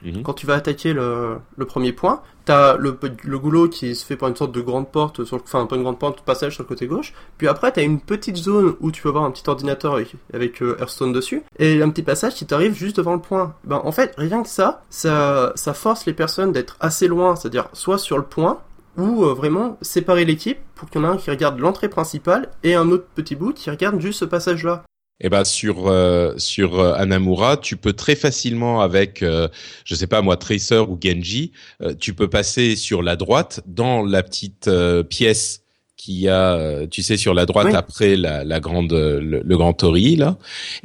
[0.04, 0.22] Mhm.
[0.22, 4.28] Quand tu vas attaquer le, premier point, t'as le, le goulot qui se fait par
[4.28, 6.86] une sorte de grande porte, sur, enfin pas une grande porte, passage sur le côté
[6.86, 7.14] gauche.
[7.38, 10.62] Puis après, t'as une petite zone où tu vas avoir un petit ordinateur avec, avec
[10.62, 13.54] euh, Hearthstone dessus, et un petit passage qui t'arrive juste devant le point.
[13.64, 17.68] Ben en fait, rien que ça, ça, ça force les personnes d'être assez loin, c'est-à-dire
[17.72, 18.60] soit sur le point,
[18.96, 22.50] ou euh, vraiment séparer l'équipe pour qu'il y en ait un qui regarde l'entrée principale
[22.62, 24.84] et un autre petit bout qui regarde juste ce passage-là.
[25.20, 29.48] Eh ben sur euh, sur euh, Anamura, tu peux très facilement avec euh,
[29.84, 31.52] je sais pas moi Tracer ou Genji,
[32.00, 34.68] tu peux passer sur la droite dans la petite
[35.08, 35.63] pièce
[36.04, 39.72] qu'il y a, euh, tu sais, sur la droite après la, la grande, le, grand
[39.72, 40.36] tori là,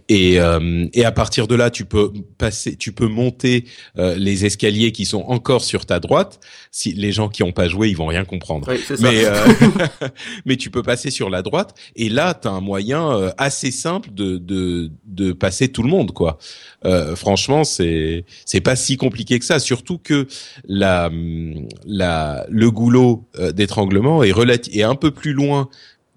[0.08, 3.66] et euh, et à partir de là, tu peux passer, tu peux monter
[3.98, 6.40] euh, les escaliers qui sont encore sur ta droite.
[6.72, 8.72] Si les gens qui ont pas joué, ils vont rien comprendre.
[9.02, 9.26] mais
[10.46, 14.12] mais tu peux passer sur la droite, et là, tu as un moyen assez simple
[14.14, 16.38] de de de passer tout le monde, quoi.
[17.16, 20.28] franchement, c'est c'est pas si compliqué que ça, surtout que
[20.66, 21.12] la
[21.86, 25.70] la le goulot d'étranglement est relatif est un peu plus loin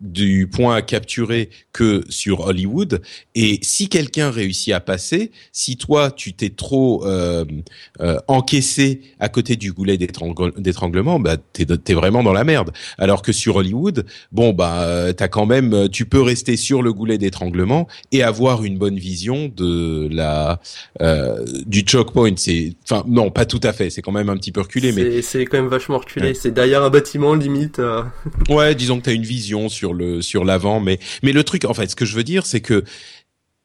[0.02, 3.00] du point à capturer que sur Hollywood.
[3.34, 7.44] Et si quelqu'un réussit à passer, si toi tu t'es trop euh,
[8.00, 12.72] euh, encaissé à côté du goulet d'étranglement, bah t'es es vraiment dans la merde.
[12.98, 16.92] Alors que sur Hollywood, bon bah euh, t'as quand même, tu peux rester sur le
[16.92, 20.60] goulet d'étranglement et avoir une bonne vision de la
[21.00, 22.32] euh, du choke point.
[22.36, 23.88] C'est, enfin non, pas tout à fait.
[23.90, 26.34] C'est quand même un petit peu reculé, mais c'est quand même vachement reculé.
[26.34, 27.80] C'est derrière un bâtiment limite.
[28.48, 31.74] ouais, disons que t'as une vision sur le sur l'avant, mais mais le truc, en
[31.74, 32.84] fait, ce que je veux dire, c'est que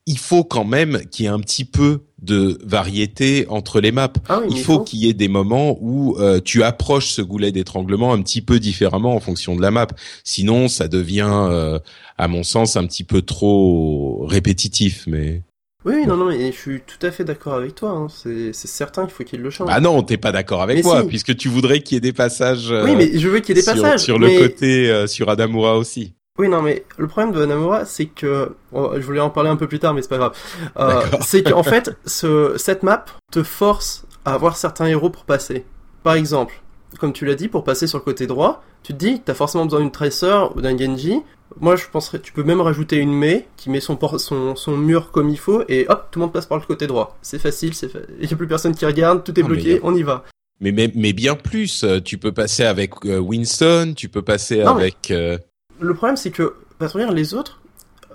[0.08, 4.12] il faut quand même qu'il y ait un petit peu de variété entre les maps.
[4.30, 8.14] Ah il faut qu'il y ait des moments où euh, tu approches ce goulet d'étranglement
[8.14, 9.88] un petit peu différemment en fonction de la map.
[10.24, 11.78] Sinon, ça devient, euh,
[12.18, 15.04] à mon sens, un petit peu trop répétitif.
[15.08, 15.42] Mais
[15.84, 17.90] oui, non, non, mais je suis tout à fait d'accord avec toi.
[17.90, 18.08] Hein.
[18.10, 19.68] C'est certain qu'il faut qu'il le change.
[19.70, 22.72] Ah non, t'es pas d'accord avec moi, puisque tu voudrais qu'il y ait des passages.
[22.72, 24.00] oui, mais je veux qu'il y ait des passages.
[24.00, 26.14] Sur le côté, sur Adamura aussi.
[26.38, 29.68] Oui, non, mais le problème de Namura, c'est que je voulais en parler un peu
[29.68, 30.38] plus tard, mais c'est pas grave.
[30.78, 35.66] Euh, c'est qu'en fait, ce, cette map te force à avoir certains héros pour passer.
[36.04, 36.62] Par exemple,
[37.00, 39.66] comme tu l'as dit, pour passer sur le côté droit, tu te dis, t'as forcément
[39.66, 41.22] besoin d'une Tracer ou d'un Genji.
[41.60, 45.12] Moi, je penserais, tu peux même rajouter une Mei qui met son, son, son mur
[45.12, 47.18] comme il faut et hop, tout le monde passe par le côté droit.
[47.24, 50.04] C'est facile, c'est il y a plus personne qui regarde, tout est bloqué, on y
[50.04, 50.24] va.
[50.60, 55.12] Mais, mais, mais bien plus, tu peux passer avec Winston, tu peux passer avec.
[55.12, 55.38] Euh,
[55.80, 57.60] le problème, c'est que, dire, les autres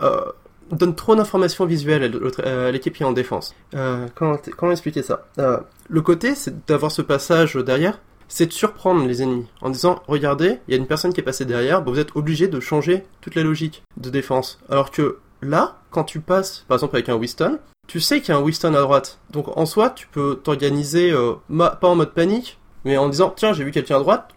[0.01, 0.21] euh,
[0.71, 3.55] donnent trop d'informations visuelles à l'équipe qui est en défense.
[3.75, 5.27] Euh, comment, expliquer ça?
[5.39, 5.59] Euh,
[5.89, 10.61] Le côté, c'est d'avoir ce passage derrière, c'est de surprendre les ennemis en disant regardez,
[10.67, 13.35] il y a une personne qui est passée derrière, vous êtes obligé de changer toute
[13.35, 14.59] la logique de défense.
[14.71, 17.59] Alors que là, quand tu passes, par exemple avec un Winston,
[17.89, 19.19] tu sais qu'il y a un Winston à droite.
[19.31, 21.13] Donc en soi, tu peux t'organiser
[21.51, 24.31] pas en mode panique, mais en disant tiens, j'ai vu quelqu'un à droite,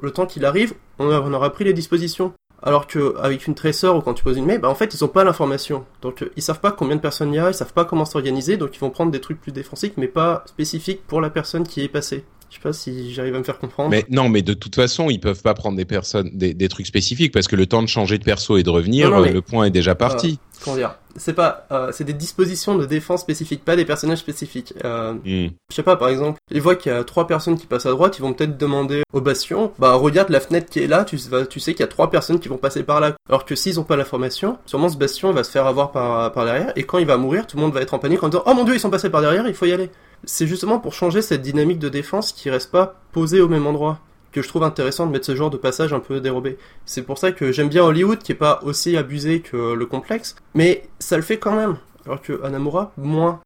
[0.00, 2.32] le temps qu'il arrive, on, aura pris les dispositions.
[2.62, 5.02] Alors que avec une tracer ou quand tu poses une mail, bah en fait ils
[5.04, 5.84] ont pas l'information.
[6.02, 8.04] Donc euh, ils savent pas combien de personnes il y a, ils savent pas comment
[8.04, 11.66] s'organiser, donc ils vont prendre des trucs plus défensifs mais pas spécifiques pour la personne
[11.66, 12.24] qui est passée.
[12.50, 13.90] Je sais pas si j'arrive à me faire comprendre.
[13.90, 17.32] Mais non, mais de toute façon, ils peuvent pas prendre des personnes, des, trucs spécifiques
[17.32, 19.70] parce que le temps de changer de perso et de revenir, euh, le point est
[19.70, 20.40] déjà parti.
[20.42, 24.18] Euh, comment dire C'est pas, euh, c'est des dispositions de défense spécifiques, pas des personnages
[24.18, 24.74] spécifiques.
[24.84, 25.50] Euh, hmm.
[25.70, 27.90] Je sais pas, par exemple, ils voient qu'il y a trois personnes qui passent à
[27.90, 31.18] droite, ils vont peut-être demander au bastion, bah regarde la fenêtre qui est là, tu,
[31.48, 33.14] tu sais qu'il y a trois personnes qui vont passer par là.
[33.28, 36.44] Alors que s'ils ont pas l'information, sûrement ce bastion va se faire avoir par, par
[36.44, 38.42] derrière et quand il va mourir, tout le monde va être en panique en disant
[38.46, 39.90] oh mon dieu ils sont passés par derrière, il faut y aller
[40.24, 44.00] c'est justement pour changer cette dynamique de défense qui reste pas posée au même endroit
[44.32, 46.58] que je trouve intéressant de mettre ce genre de passage un peu dérobé.
[46.86, 50.36] C'est pour ça que j'aime bien Hollywood qui est pas aussi abusé que le complexe,
[50.54, 51.76] mais ça le fait quand même.
[52.06, 53.40] Alors que Anamura, moins.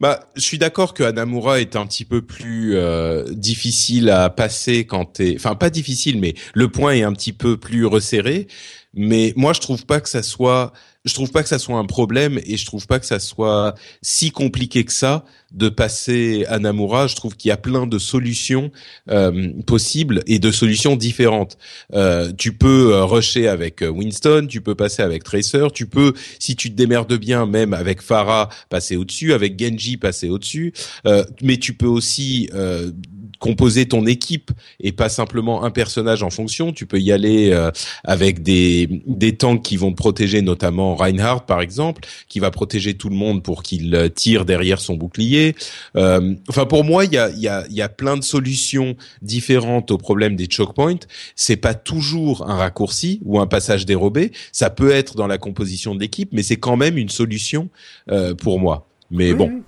[0.00, 4.86] Bah, je suis d'accord que Anamura est un petit peu plus euh, difficile à passer
[4.86, 8.46] quand t'es, enfin pas difficile, mais le point est un petit peu plus resserré.
[8.94, 10.72] Mais moi, je trouve pas que ça soit
[11.04, 13.74] je trouve pas que ça soit un problème et je trouve pas que ça soit
[14.02, 17.06] si compliqué que ça de passer à Namura.
[17.06, 18.70] Je trouve qu'il y a plein de solutions
[19.08, 21.56] euh, possibles et de solutions différentes.
[21.94, 26.56] Euh, tu peux euh, rusher avec Winston, tu peux passer avec Tracer, tu peux, si
[26.56, 30.72] tu te démerdes bien, même avec Farah, passer au-dessus, avec Genji, passer au-dessus.
[31.42, 32.50] mais tu peux aussi
[33.38, 36.72] composer ton équipe et pas simplement un personnage en fonction.
[36.72, 37.70] Tu peux y aller euh,
[38.04, 42.94] avec des, des tanks qui vont te protéger, notamment Reinhardt par exemple, qui va protéger
[42.94, 45.54] tout le monde pour qu'il euh, tire derrière son bouclier.
[45.96, 49.90] Euh, enfin, pour moi, il y a, y, a, y a plein de solutions différentes
[49.90, 50.98] au problème des choke points.
[51.36, 54.32] C'est pas toujours un raccourci ou un passage dérobé.
[54.52, 57.68] Ça peut être dans la composition de l'équipe, mais c'est quand même une solution
[58.38, 58.86] pour moi.
[59.10, 59.62] Mais bon,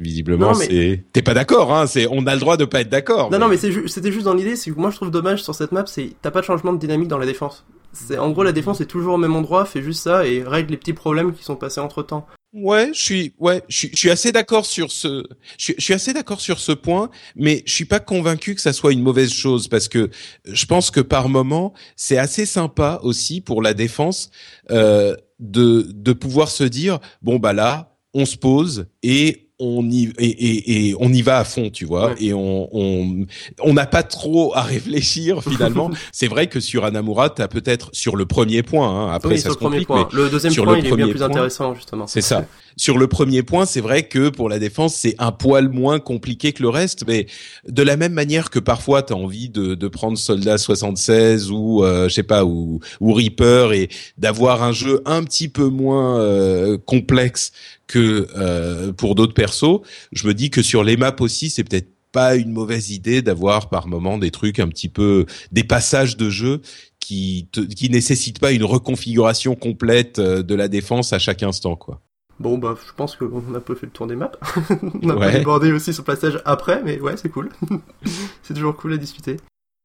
[0.00, 1.04] Visiblement, c'est.
[1.12, 3.30] T'es pas d'accord, hein C'est, on a le droit de pas être d'accord.
[3.30, 4.56] Non, non, mais c'était juste dans l'idée.
[4.56, 6.78] C'est que moi, je trouve dommage sur cette map, c'est t'as pas de changement de
[6.78, 7.66] dynamique dans la défense.
[7.92, 10.70] C'est en gros la défense est toujours au même endroit, fait juste ça et règle
[10.70, 12.26] les petits problèmes qui sont passés entre temps.
[12.52, 15.24] Ouais, je suis, ouais, je suis, assez d'accord sur ce,
[15.58, 18.92] je suis, assez d'accord sur ce point, mais je suis pas convaincu que ça soit
[18.92, 20.10] une mauvaise chose parce que
[20.44, 24.30] je pense que par moment, c'est assez sympa aussi pour la défense
[24.70, 30.10] euh, de de pouvoir se dire bon bah là, on se pose et on y
[30.18, 33.26] et, et, on y va à fond, tu vois, et on on
[33.62, 35.90] on n'a pas trop à réfléchir finalement.
[36.12, 38.88] c'est vrai que sur Anamura, t'as peut-être sur le premier point.
[38.88, 40.08] Hein, après, ça se complique, point.
[40.12, 42.06] Mais le deuxième point, il est bien plus intéressant justement.
[42.06, 42.44] C'est ça.
[42.76, 46.52] Sur le premier point, c'est vrai que pour la défense, c'est un poil moins compliqué
[46.52, 47.26] que le reste, mais
[47.68, 52.08] de la même manière que parfois t'as envie de, de prendre Soldat 76 ou euh,
[52.08, 56.78] je sais pas ou, ou Reaper et d'avoir un jeu un petit peu moins euh,
[56.78, 57.52] complexe
[57.90, 59.80] que euh, pour d'autres persos,
[60.12, 63.68] je me dis que sur les maps aussi, c'est peut-être pas une mauvaise idée d'avoir
[63.68, 66.60] par moment des trucs un petit peu des passages de jeu
[67.00, 71.74] qui te, qui nécessitent pas une reconfiguration complète euh, de la défense à chaque instant
[71.74, 72.00] quoi.
[72.38, 74.32] Bon bah je pense qu'on a un peu fait le tour des maps.
[75.02, 75.40] on a ouais.
[75.40, 77.50] abordé aussi ce passage après mais ouais c'est cool.
[78.42, 79.36] c'est toujours cool à discuter.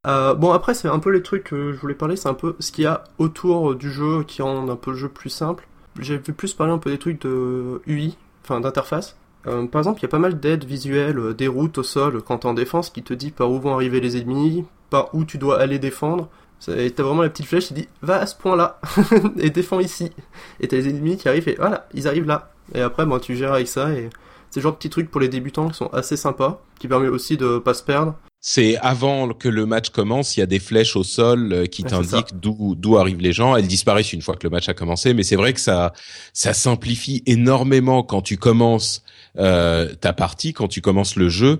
[0.07, 2.55] Euh, bon après c'est un peu les trucs que je voulais parler, c'est un peu
[2.59, 5.67] ce qu'il y a autour du jeu qui rend un peu le jeu plus simple
[5.99, 9.17] j'ai vu plus parler un peu des trucs de UI, enfin d'interface.
[9.47, 12.21] Euh, par exemple, il y a pas mal d'aides visuelles, euh, des routes au sol
[12.23, 15.23] quand t'es en défense qui te dit par où vont arriver les ennemis, par où
[15.23, 16.29] tu dois aller défendre.
[16.67, 18.79] Et t'as vraiment la petite flèche qui dit va à ce point-là
[19.37, 20.11] et défends ici.
[20.59, 22.51] Et t'as les ennemis qui arrivent et voilà, ils arrivent là.
[22.73, 24.09] Et après, bon, tu gères avec ça et
[24.49, 27.37] c'est genre de petits trucs pour les débutants qui sont assez sympas, qui permet aussi
[27.37, 28.15] de pas se perdre
[28.47, 31.83] c'est avant que le match commence, il y a des flèches au sol euh, qui
[31.83, 33.55] t'indiquent d'où d'où arrivent les gens.
[33.55, 35.93] Elles disparaissent une fois que le match a commencé, mais c'est vrai que ça
[36.31, 39.03] ça simplifie énormément quand tu commences
[39.39, 41.59] euh, ta partie, quand tu commences le jeu,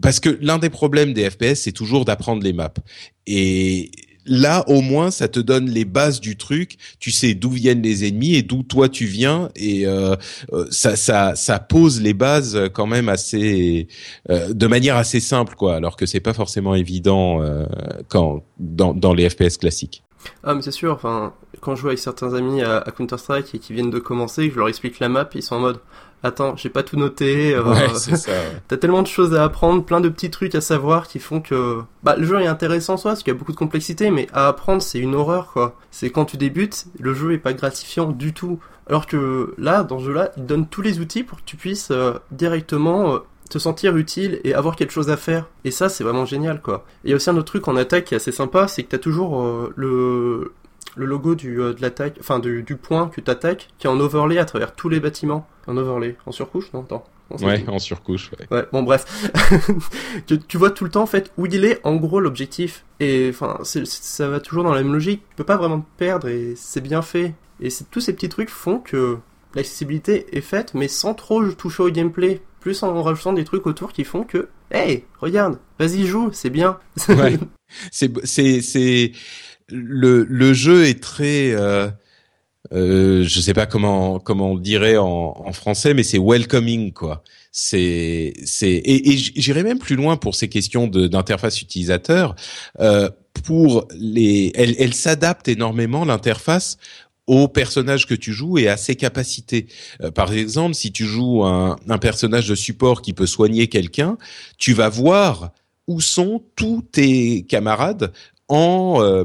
[0.00, 2.72] parce que l'un des problèmes des FPS, c'est toujours d'apprendre les maps.
[3.26, 3.90] Et
[4.26, 6.76] là au moins ça te donne les bases du truc.
[6.98, 9.48] Tu sais d'où viennent les ennemis et d'où toi tu viens.
[9.56, 10.16] Et euh,
[10.52, 13.88] euh, ça ça ça pose les bases quand même assez
[14.30, 15.76] euh, de manière assez simple quoi.
[15.76, 17.40] Alors que c'est pas forcément évident
[18.08, 20.02] quand dans dans les FPS classiques.
[20.44, 23.54] Ah mais c'est sûr enfin quand je joue avec certains amis à, à Counter Strike
[23.54, 25.80] et qui viennent de commencer je leur explique la map ils sont en mode
[26.22, 27.54] attends, j'ai pas tout noté.
[27.54, 28.32] Euh, ouais, c'est ça.
[28.68, 31.80] T'as tellement de choses à apprendre, plein de petits trucs à savoir qui font que
[32.02, 34.26] bah le jeu est intéressant en soi parce qu'il y a beaucoup de complexité, mais
[34.32, 35.76] à apprendre c'est une horreur quoi.
[35.90, 38.58] C'est quand tu débutes, le jeu est pas gratifiant du tout.
[38.88, 41.90] Alors que là, dans ce jeu-là, il donne tous les outils pour que tu puisses
[41.92, 43.18] euh, directement euh,
[43.48, 45.46] te sentir utile et avoir quelque chose à faire.
[45.64, 46.84] Et ça, c'est vraiment génial, quoi.
[47.04, 48.82] Et il y a aussi un autre truc en attaque qui est assez sympa, c'est
[48.82, 50.52] que t'as toujours le
[50.96, 53.90] le logo du, euh, de l'attaque, enfin du, du, point que tu attaques, qui est
[53.90, 55.46] en overlay à travers tous les bâtiments.
[55.66, 57.04] En overlay, en surcouche, non Attends.
[57.40, 58.30] Ouais, en surcouche.
[58.32, 58.58] Ouais.
[58.58, 59.06] ouais bon, bref,
[60.26, 62.84] tu, tu, vois tout le temps en fait où il est, en gros l'objectif.
[63.00, 65.22] Et enfin, ça va toujours dans la même logique.
[65.30, 67.34] Tu peux pas vraiment te perdre et c'est bien fait.
[67.60, 69.18] Et tous ces petits trucs font que
[69.54, 72.42] l'accessibilité est faite, mais sans trop toucher au gameplay.
[72.60, 76.78] Plus en rajoutant des trucs autour qui font que, hey, regarde, vas-y joue, c'est bien.
[77.08, 77.38] ouais.
[77.90, 79.12] C'est c'est c'est
[79.72, 81.88] le, le jeu est très, euh,
[82.72, 87.22] euh, je sais pas comment comment on dirait en, en français, mais c'est welcoming quoi.
[87.50, 92.34] C'est c'est et, et j'irai même plus loin pour ces questions d'interface utilisateur.
[92.80, 93.10] Euh,
[93.44, 96.76] pour les, elle, elle s'adapte énormément l'interface
[97.26, 99.66] au personnage que tu joues et à ses capacités.
[100.02, 104.18] Euh, par exemple, si tu joues un, un personnage de support qui peut soigner quelqu'un,
[104.58, 105.52] tu vas voir
[105.88, 108.12] où sont tous tes camarades
[108.52, 109.24] en euh,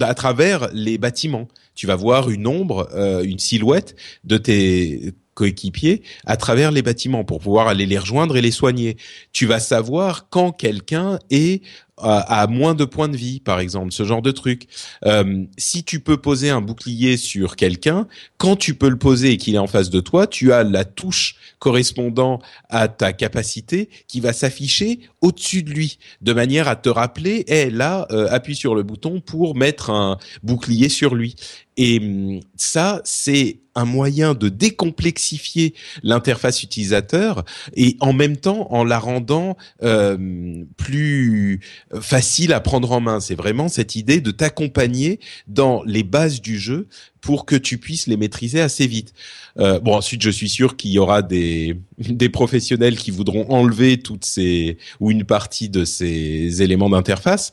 [0.00, 1.48] à travers les bâtiments.
[1.74, 7.24] Tu vas voir une ombre, euh, une silhouette de tes coéquipiers à travers les bâtiments
[7.24, 8.96] pour pouvoir aller les rejoindre et les soigner.
[9.32, 11.62] Tu vas savoir quand quelqu'un est
[11.98, 14.66] à, moins de points de vie, par exemple, ce genre de truc.
[15.06, 19.36] Euh, si tu peux poser un bouclier sur quelqu'un, quand tu peux le poser et
[19.38, 24.20] qu'il est en face de toi, tu as la touche correspondant à ta capacité qui
[24.20, 28.76] va s'afficher au-dessus de lui, de manière à te rappeler, hé, là, euh, appuie sur
[28.76, 31.34] le bouton pour mettre un bouclier sur lui.
[31.76, 38.84] Et hum, ça, c'est un moyen de décomplexifier l'interface utilisateur et en même temps en
[38.84, 41.60] la rendant euh, plus
[42.00, 43.20] facile à prendre en main.
[43.20, 46.88] C'est vraiment cette idée de t'accompagner dans les bases du jeu
[47.20, 49.12] pour que tu puisses les maîtriser assez vite.
[49.58, 53.98] Euh, bon, ensuite, je suis sûr qu'il y aura des, des professionnels qui voudront enlever
[53.98, 57.52] toutes ces ou partie de ces éléments d'interface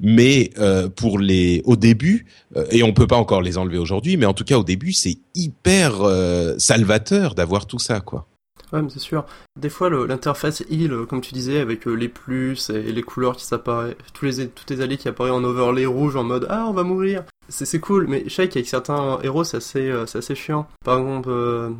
[0.00, 2.26] mais euh, pour les au début
[2.56, 4.92] euh, et on peut pas encore les enlever aujourd'hui mais en tout cas au début
[4.92, 8.26] c'est hyper euh, salvateur d'avoir tout ça quoi
[8.72, 9.24] Ouais, c'est sûr.
[9.56, 13.94] Des fois, l'interface heal, comme tu disais, avec les plus et les couleurs qui s'apparaissent,
[14.12, 16.82] tous les, toutes les alliés qui apparaissent en overlay rouge en mode Ah, on va
[16.82, 17.22] mourir.
[17.48, 20.66] C'est cool, mais je sais qu'avec certains héros, c'est assez, assez chiant.
[20.84, 21.30] Par exemple,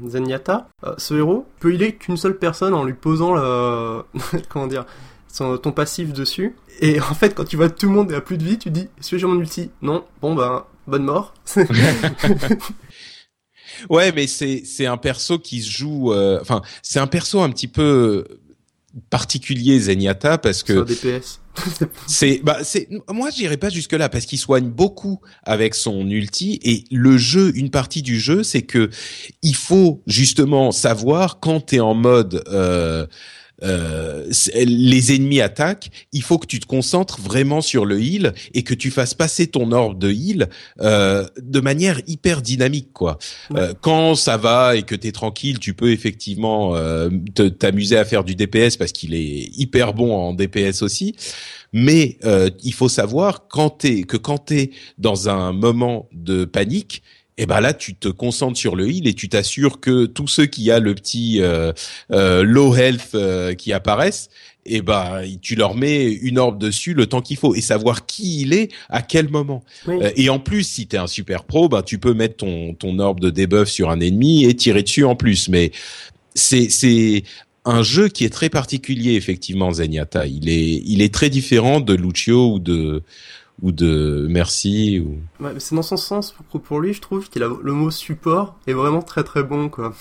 [0.07, 4.05] Zenyatta, ce héros peut healer qu'une seule personne en lui posant la.
[4.49, 4.85] Comment dire
[5.39, 6.57] ton passif dessus.
[6.81, 8.89] Et en fait, quand tu vois tout le monde à plus de vie, tu dis,
[8.99, 10.05] est-ce que j'ai mon ulti Non.
[10.21, 11.35] Bon, ben, bonne mort.
[13.91, 16.13] Ouais, mais c'est c'est un perso qui se joue.
[16.13, 18.25] euh, Enfin, c'est un perso un petit peu
[19.11, 21.41] particulier Zenyatta parce que DPS.
[22.07, 26.59] c'est bah c'est moi j'irai pas jusque là parce qu'il soigne beaucoup avec son ulti
[26.63, 28.89] et le jeu une partie du jeu c'est que
[29.43, 33.07] il faut justement savoir quand tu es en mode euh,
[33.63, 38.63] euh, les ennemis attaquent, il faut que tu te concentres vraiment sur le heal et
[38.63, 40.49] que tu fasses passer ton orbe de heal
[40.81, 43.19] euh, de manière hyper dynamique quoi.
[43.51, 43.61] Ouais.
[43.61, 47.09] Euh, quand ça va et que t'es tranquille, tu peux effectivement euh,
[47.59, 51.15] t'amuser à faire du DPS parce qu'il est hyper bon en DPS aussi.
[51.73, 57.03] Mais euh, il faut savoir quand t'es que quand t'es dans un moment de panique,
[57.39, 60.47] et ben là tu te concentres sur le heal et tu t'assures que tous ceux
[60.47, 61.73] qui a le petit euh,
[62.11, 64.31] euh, low health euh, qui apparaissent,
[64.65, 68.43] et ben tu leur mets une orbe dessus le temps qu'il faut et savoir qui
[68.43, 69.63] il est à quel moment.
[69.87, 69.97] Oui.
[70.03, 72.99] Euh, et en plus, si t'es un super pro, ben tu peux mettre ton ton
[72.99, 75.49] orbe de debuff sur un ennemi et tirer dessus en plus.
[75.49, 75.73] Mais
[76.35, 77.23] c'est c'est
[77.65, 80.27] un jeu qui est très particulier effectivement Zenyatta.
[80.27, 83.03] Il est il est très différent de Lucio ou de
[83.63, 87.29] ou de Merci ou Ouais, mais c'est dans son sens pour, pour lui, je trouve
[87.29, 89.95] qu'il a le mot support est vraiment très très bon quoi.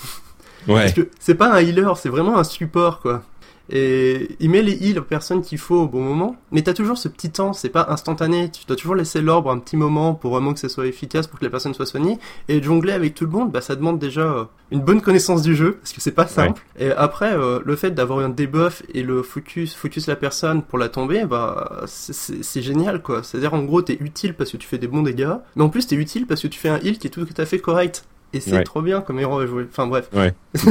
[0.68, 3.22] ouais Parce que c'est pas un healer, c'est vraiment un support quoi.
[3.68, 6.96] Et il met les heals aux personnes qu'il faut au bon moment, mais t'as toujours
[6.98, 10.30] ce petit temps, c'est pas instantané, tu dois toujours laisser l'orbe un petit moment pour
[10.32, 13.24] vraiment que ça soit efficace, pour que la personne soit soignée, et jongler avec tout
[13.24, 16.12] le monde, bah ça demande déjà euh, une bonne connaissance du jeu, parce que c'est
[16.12, 16.62] pas simple.
[16.78, 20.78] Et après, euh, le fait d'avoir un debuff et le focus, focus la personne pour
[20.78, 23.22] la tomber, bah c'est- génial quoi.
[23.24, 25.86] C'est-à-dire en gros t'es utile parce que tu fais des bons dégâts, mais en plus
[25.88, 28.04] t'es utile parce que tu fais un heal qui est tout à fait correct.
[28.32, 28.64] Et c'est Ouais.
[28.64, 29.66] trop bien comme héros à jouer.
[29.70, 30.08] Enfin bref.
[30.12, 30.34] ouais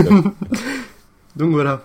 [1.36, 1.82] Donc voilà.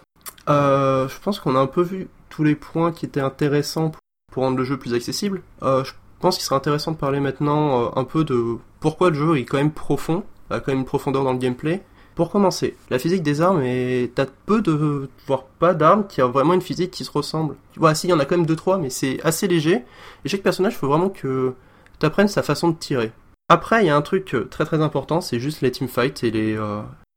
[0.50, 3.90] Euh, je pense qu'on a un peu vu tous les points qui étaient intéressants
[4.32, 5.42] pour- rendre le jeu plus accessible.
[5.62, 9.16] Euh, je pense qu'il serait intéressant de parler maintenant euh, un peu de pourquoi le
[9.16, 11.82] jeu est quand même profond, a quand même une profondeur dans le gameplay.
[12.14, 14.12] Pour commencer, la physique des armes est...
[14.14, 15.08] T'as peu de...
[15.26, 17.56] voire pas d'armes qui a vraiment une physique qui se ressemble.
[17.72, 19.84] Tu vois, si, il y en a quand même deux trois, mais c'est assez léger.
[20.24, 21.54] Et chaque personnage, faut vraiment que
[21.98, 23.12] t'apprennes sa façon de tirer.
[23.48, 26.58] Après, il y a un truc très très important, c'est juste les teamfights et les,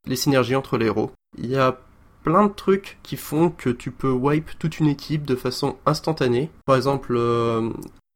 [0.07, 1.11] les synergies entre les héros.
[1.37, 1.77] Il y a
[2.23, 6.49] plein de trucs qui font que tu peux wipe toute une équipe de façon instantanée.
[6.65, 7.69] Par exemple, euh,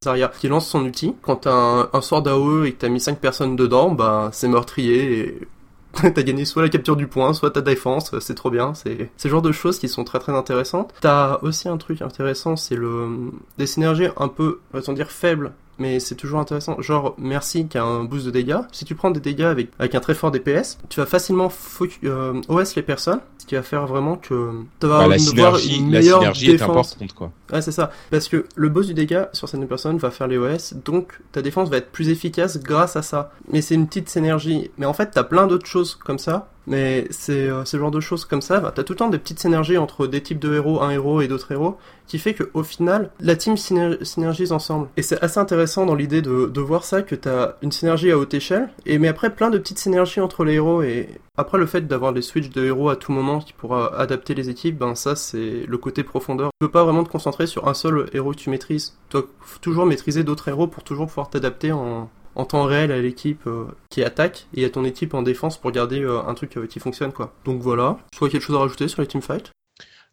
[0.04, 1.16] Zarya qui lance son ulti.
[1.22, 4.48] Quand t'as un, un sort d'AOE et que t'as mis 5 personnes dedans, bah c'est
[4.48, 5.48] meurtrier et
[5.94, 8.74] t'as gagné soit la capture du point, soit ta défense, c'est trop bien.
[8.74, 10.94] C'est ce genre de choses qui sont très très intéressantes.
[11.02, 15.54] T'as aussi un truc intéressant, c'est le des synergies un peu, va dire faibles.
[15.80, 16.82] Mais c'est toujours intéressant.
[16.82, 18.58] Genre, Merci qui a un boost de dégâts.
[18.72, 22.00] Si tu prends des dégâts avec, avec un très fort DPS, tu vas facilement focu-
[22.06, 25.20] euh, OS les personnes, ce qui va faire vraiment que tu vas Bah, la avoir
[25.20, 26.70] synergie une la meilleure synergie est défense.
[26.94, 27.32] importante quoi.
[27.54, 27.92] Ouais, c'est ça.
[28.10, 31.42] Parce que le boss du dégât sur certaines personnes va faire les OS, donc ta
[31.44, 33.32] défense va être plus efficace grâce à ça.
[33.52, 34.72] Mais c'est une petite synergie.
[34.78, 36.50] Mais en fait, t'as plein d'autres choses comme ça.
[36.68, 39.18] Mais c'est euh, ce genre de choses comme ça, bah, t'as tout le temps des
[39.18, 42.64] petites synergies entre des types de héros, un héros et d'autres héros, qui fait qu'au
[42.64, 44.90] final, la team syner- synergise ensemble.
[44.98, 48.18] Et c'est assez intéressant dans l'idée de, de voir ça, que t'as une synergie à
[48.18, 51.08] haute échelle, et mais après plein de petites synergies entre les héros, et
[51.38, 54.50] après le fait d'avoir des switches de héros à tout moment qui pourra adapter les
[54.50, 56.50] équipes, ben ça c'est le côté profondeur.
[56.60, 58.98] Tu peux pas vraiment te concentrer sur un seul héros que tu maîtrises.
[59.10, 59.28] Tu dois
[59.62, 63.66] toujours maîtriser d'autres héros pour toujours pouvoir t'adapter en, en temps réel à l'équipe euh,
[63.90, 66.80] qui attaque et à ton équipe en défense pour garder euh, un truc euh, qui
[66.80, 67.34] fonctionne quoi.
[67.46, 67.98] Donc voilà.
[68.22, 69.52] A quelque chose à rajouter sur les teamfights?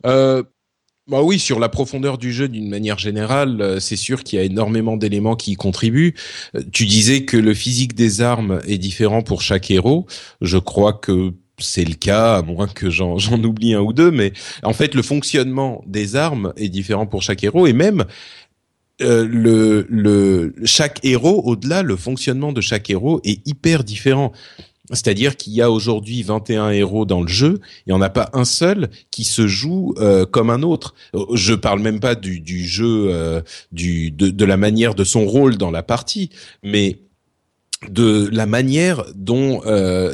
[0.06, 0.42] Euh,
[1.06, 4.44] bah oui, sur la profondeur du jeu d'une manière générale, c'est sûr qu'il y a
[4.44, 6.14] énormément d'éléments qui y contribuent.
[6.72, 10.06] Tu disais que le physique des armes est différent pour chaque héros.
[10.40, 14.32] Je crois que c'est le cas, à moins que j'en oublie un ou deux, mais
[14.62, 18.04] en fait, le fonctionnement des armes est différent pour chaque héros et même
[19.02, 19.26] euh,
[19.88, 24.32] le, chaque héros, au-delà, le fonctionnement de chaque héros est hyper différent.
[24.90, 28.28] C'est-à-dire qu'il y a aujourd'hui 21 héros dans le jeu, il n'y en a pas
[28.34, 30.94] un seul qui se joue euh, comme un autre.
[31.32, 33.40] Je parle même pas du, jeu, euh,
[33.72, 36.30] du, de, la manière de son rôle dans la partie,
[36.62, 36.98] mais
[37.88, 39.60] de la manière dont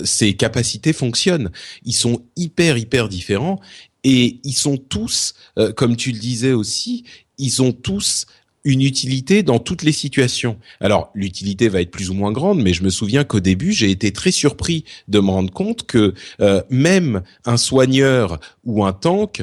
[0.03, 1.51] ses capacités fonctionnent.
[1.85, 3.61] Ils sont hyper, hyper différents
[4.03, 5.35] et ils sont tous,
[5.77, 7.05] comme tu le disais aussi,
[7.39, 8.27] ils ont tous
[8.65, 10.59] une utilité dans toutes les situations.
[10.81, 13.91] Alors, l'utilité va être plus ou moins grande, mais je me souviens qu'au début, j'ai
[13.91, 19.43] été très surpris de me rendre compte que euh, même un soigneur ou un tank,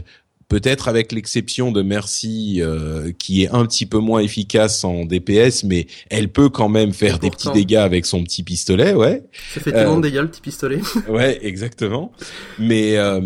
[0.49, 5.63] peut-être avec l'exception de Merci, euh, qui est un petit peu moins efficace en DPS,
[5.65, 9.24] mais elle peut quand même faire des petits dégâts avec son petit pistolet, ouais.
[9.53, 10.80] Ça fait Euh, tellement de dégâts le petit pistolet.
[11.09, 12.13] Ouais, exactement.
[12.59, 13.20] Mais euh,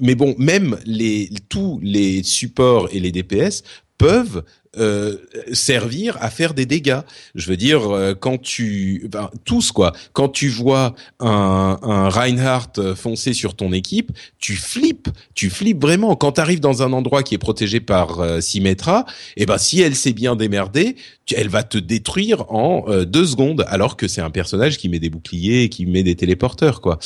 [0.00, 3.62] mais bon, même les tous les supports et les DPS
[3.98, 4.42] peuvent
[4.78, 5.16] euh,
[5.52, 7.00] servir à faire des dégâts.
[7.34, 12.94] Je veux dire, euh, quand tu, ben, tous quoi, quand tu vois un, un Reinhardt
[12.94, 16.16] foncer sur ton équipe, tu flippes, tu flippes vraiment.
[16.16, 19.06] Quand tu arrives dans un endroit qui est protégé par euh, Symmetra,
[19.36, 20.96] et eh ben si elle s'est bien démerdée,
[21.34, 24.98] elle va te détruire en euh, deux secondes, alors que c'est un personnage qui met
[24.98, 26.98] des boucliers, qui met des téléporteurs quoi.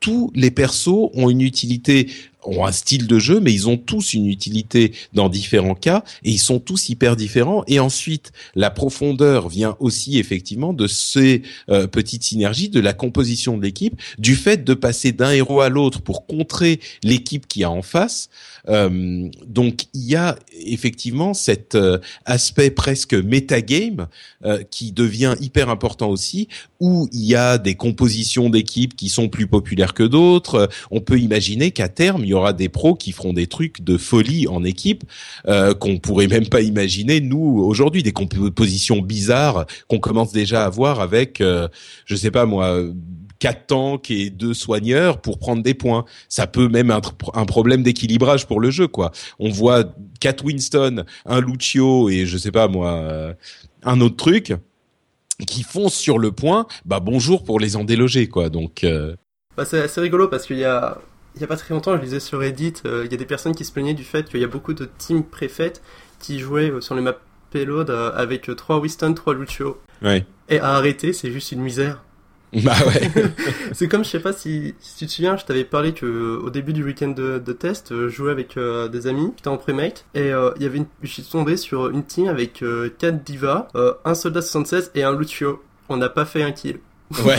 [0.00, 2.08] Tous les persos ont une utilité
[2.44, 6.30] ont un style de jeu, mais ils ont tous une utilité dans différents cas et
[6.30, 7.64] ils sont tous hyper différents.
[7.66, 13.56] Et ensuite, la profondeur vient aussi effectivement de ces euh, petites synergies, de la composition
[13.56, 17.70] de l'équipe, du fait de passer d'un héros à l'autre pour contrer l'équipe qui a
[17.70, 18.28] en face.
[18.68, 24.08] Euh, donc il y a effectivement cet euh, aspect presque metagame
[24.44, 26.48] euh, qui devient hyper important aussi,
[26.80, 30.68] où il y a des compositions d'équipes qui sont plus populaires que d'autres.
[30.90, 33.96] On peut imaginer qu'à terme, il y aura des pros qui feront des trucs de
[33.96, 35.04] folie en équipe
[35.46, 40.70] euh, qu'on pourrait même pas imaginer nous aujourd'hui, des compositions bizarres qu'on commence déjà à
[40.70, 41.68] voir avec, euh,
[42.06, 42.82] je sais pas moi
[43.40, 46.04] quatre tanks et deux soigneurs pour prendre des points.
[46.28, 49.10] Ça peut même être un problème d'équilibrage pour le jeu, quoi.
[49.40, 49.84] On voit
[50.20, 53.34] quatre Winston, un Lucio et je sais pas moi, euh,
[53.82, 54.54] un autre truc
[55.46, 56.66] qui foncent sur le point.
[56.84, 58.48] Bah bonjour pour les en déloger, quoi.
[58.48, 58.84] Donc.
[58.84, 59.16] Euh...
[59.56, 60.98] Bah, c'est assez rigolo parce qu'il y a
[61.34, 63.26] il y a pas très longtemps, je lisais sur Reddit, euh, il y a des
[63.26, 65.82] personnes qui se plaignaient du fait qu'il y a beaucoup de teams préfaites
[66.18, 67.18] qui jouaient euh, sur les maps
[67.50, 69.80] payload euh, avec 3 Winston, 3 Lucio.
[70.02, 70.26] Ouais.
[70.48, 72.02] Et à arrêter, c'est juste une misère.
[72.64, 73.10] Bah ouais.
[73.72, 76.50] c'est comme, je sais pas si, si tu te souviens, je t'avais parlé que au
[76.50, 80.04] début du week-end de, de, test, je jouais avec des amis qui étaient en premate
[80.14, 82.64] et il y avait une, je suis tombé sur une team avec
[82.98, 83.68] 4 divas,
[84.04, 85.62] un soldat 76 et un Lucio.
[85.88, 86.80] On n'a pas fait un kill.
[87.24, 87.38] Ouais,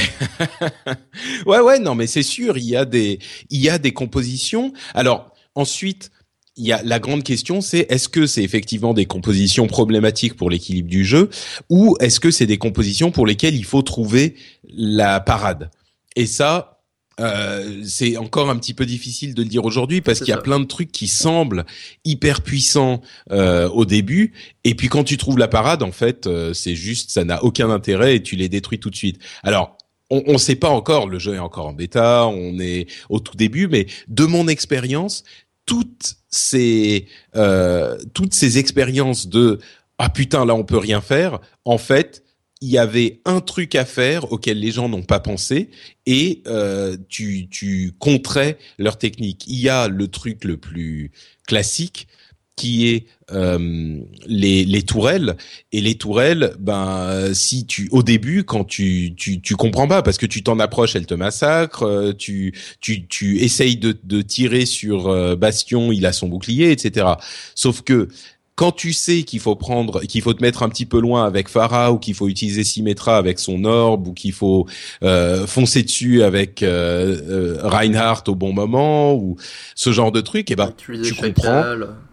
[1.45, 1.79] ouais, ouais.
[1.79, 4.73] Non, mais c'est sûr, il y a des, il y a des compositions.
[4.93, 6.11] Alors ensuite,
[6.57, 10.49] il y a la grande question, c'est est-ce que c'est effectivement des compositions problématiques pour
[10.49, 11.29] l'équilibre du jeu,
[11.69, 14.35] ou est-ce que c'est des compositions pour lesquelles il faut trouver
[14.69, 15.71] la parade?
[16.15, 16.71] Et ça,
[17.19, 20.37] euh, c'est encore un petit peu difficile de le dire aujourd'hui parce qu'il y a
[20.37, 21.65] plein de trucs qui semblent
[22.03, 24.33] hyper puissants euh, au début
[24.63, 27.69] et puis quand tu trouves la parade en fait euh, c'est juste ça n'a aucun
[27.69, 29.19] intérêt et tu les détruis tout de suite.
[29.43, 29.77] Alors
[30.09, 33.37] on ne sait pas encore, le jeu est encore en bêta, on est au tout
[33.37, 35.23] début, mais de mon expérience,
[35.65, 39.59] toutes ces euh, toutes ces expériences de
[39.97, 42.23] ah putain là on peut rien faire, en fait
[42.61, 45.71] il y avait un truc à faire auquel les gens n'ont pas pensé
[46.05, 49.45] et euh, tu, tu contrais leur technique.
[49.47, 51.11] Il y a le truc le plus
[51.47, 52.07] classique
[52.55, 55.37] qui est euh, les, les tourelles.
[55.71, 60.17] Et les tourelles ben si tu au début quand tu tu tu comprends pas parce
[60.17, 64.65] que tu t'en approches elle te massacre euh, tu tu tu essayes de de tirer
[64.65, 67.07] sur euh, Bastion il a son bouclier etc
[67.55, 68.09] sauf que
[68.55, 71.47] quand tu sais qu'il faut prendre, qu'il faut te mettre un petit peu loin avec
[71.47, 74.67] Farah ou qu'il faut utiliser Symmetra avec son orbe ou qu'il faut
[75.03, 79.37] euh, foncer dessus avec euh, euh, Reinhardt au bon moment ou
[79.75, 81.63] ce genre de truc, et eh ben tu comprends.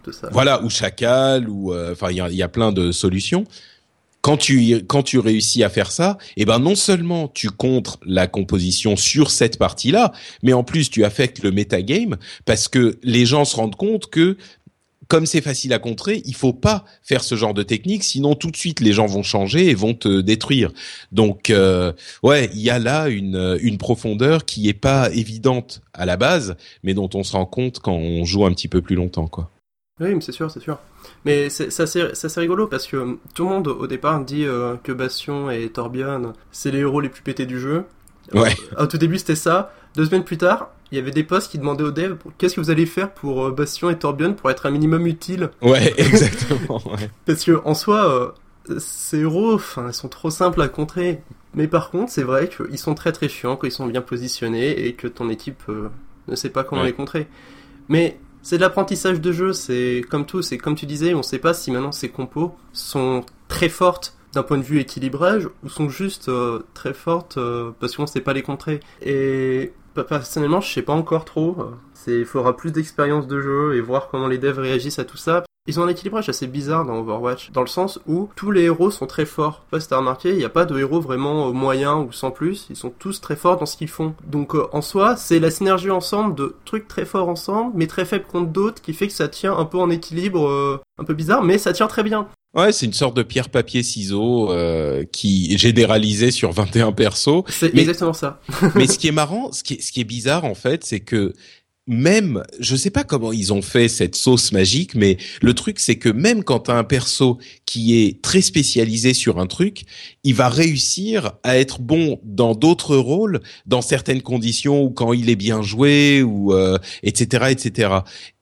[0.02, 0.28] Tout ça.
[0.32, 3.44] Voilà ou Chacal ou euh, enfin il y a, y a plein de solutions
[4.20, 8.26] quand tu quand tu réussis à faire ça, eh ben non seulement tu contres la
[8.26, 10.12] composition sur cette partie-là,
[10.42, 14.36] mais en plus tu affectes le metagame parce que les gens se rendent compte que
[15.08, 18.50] comme c'est facile à contrer, il faut pas faire ce genre de technique, sinon tout
[18.50, 20.70] de suite les gens vont changer et vont te détruire.
[21.12, 21.92] Donc euh,
[22.22, 26.56] ouais, il y a là une, une profondeur qui est pas évidente à la base,
[26.82, 29.50] mais dont on se rend compte quand on joue un petit peu plus longtemps, quoi.
[30.00, 30.78] Oui, mais c'est sûr, c'est sûr.
[31.24, 35.50] Mais c'est assez, rigolo parce que tout le monde au départ dit euh, que Bastion
[35.50, 37.84] et Torbjörn, c'est les héros les plus pétés du jeu.
[38.32, 38.54] Ouais.
[38.78, 39.72] au tout début, c'était ça.
[39.96, 42.60] Deux semaines plus tard, il y avait des posts qui demandaient aux devs qu'est-ce que
[42.60, 45.50] vous allez faire pour euh, Bastion et Torbjörn pour être un minimum utile?
[45.60, 46.80] Ouais, exactement.
[46.86, 47.10] ouais.
[47.26, 48.34] Parce que en soi,
[48.68, 51.22] euh, ces héros, enfin, ils sont trop simples à contrer.
[51.54, 54.86] Mais par contre, c'est vrai qu'ils sont très très chiants quand ils sont bien positionnés
[54.86, 55.88] et que ton équipe euh,
[56.28, 57.26] ne sait pas comment les contrer.
[57.88, 61.38] Mais c'est de l'apprentissage de jeu, c'est comme tout, c'est comme tu disais, on sait
[61.38, 65.88] pas si maintenant ces compos sont très fortes d'un point de vue équilibrage ou sont
[65.88, 66.30] juste
[66.74, 67.38] très fortes
[67.80, 68.80] parce qu'on sait pas les contrer.
[69.00, 69.72] Et
[70.04, 71.56] personnellement, je sais pas encore trop.
[72.06, 75.44] Il faudra plus d'expérience de jeu et voir comment les devs réagissent à tout ça.
[75.68, 78.90] Ils ont un équilibrage assez bizarre dans Overwatch, dans le sens où tous les héros
[78.90, 79.66] sont très forts.
[79.70, 82.66] Pas si t'as remarqué, il n'y a pas de héros vraiment moyens ou sans plus,
[82.70, 84.14] ils sont tous très forts dans ce qu'ils font.
[84.26, 88.06] Donc euh, en soi, c'est la synergie ensemble de trucs très forts ensemble, mais très
[88.06, 91.12] faibles contre d'autres, qui fait que ça tient un peu en équilibre, euh, un peu
[91.12, 92.28] bizarre, mais ça tient très bien.
[92.58, 97.44] Ouais, c'est une sorte de pierre papier ciseaux euh, qui est généralisé sur 21 persos.
[97.48, 98.40] C'est exactement ça.
[98.74, 100.98] mais ce qui est marrant, ce qui est, ce qui est bizarre en fait, c'est
[100.98, 101.34] que
[101.86, 105.96] même, je sais pas comment ils ont fait cette sauce magique, mais le truc c'est
[105.96, 109.84] que même quand tu as un perso qui est très spécialisé sur un truc,
[110.24, 115.30] il va réussir à être bon dans d'autres rôles, dans certaines conditions ou quand il
[115.30, 116.52] est bien joué ou
[117.04, 117.90] etc euh, etc.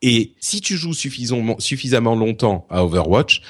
[0.02, 3.42] Et si tu joues suffisamment suffisamment longtemps à Overwatch,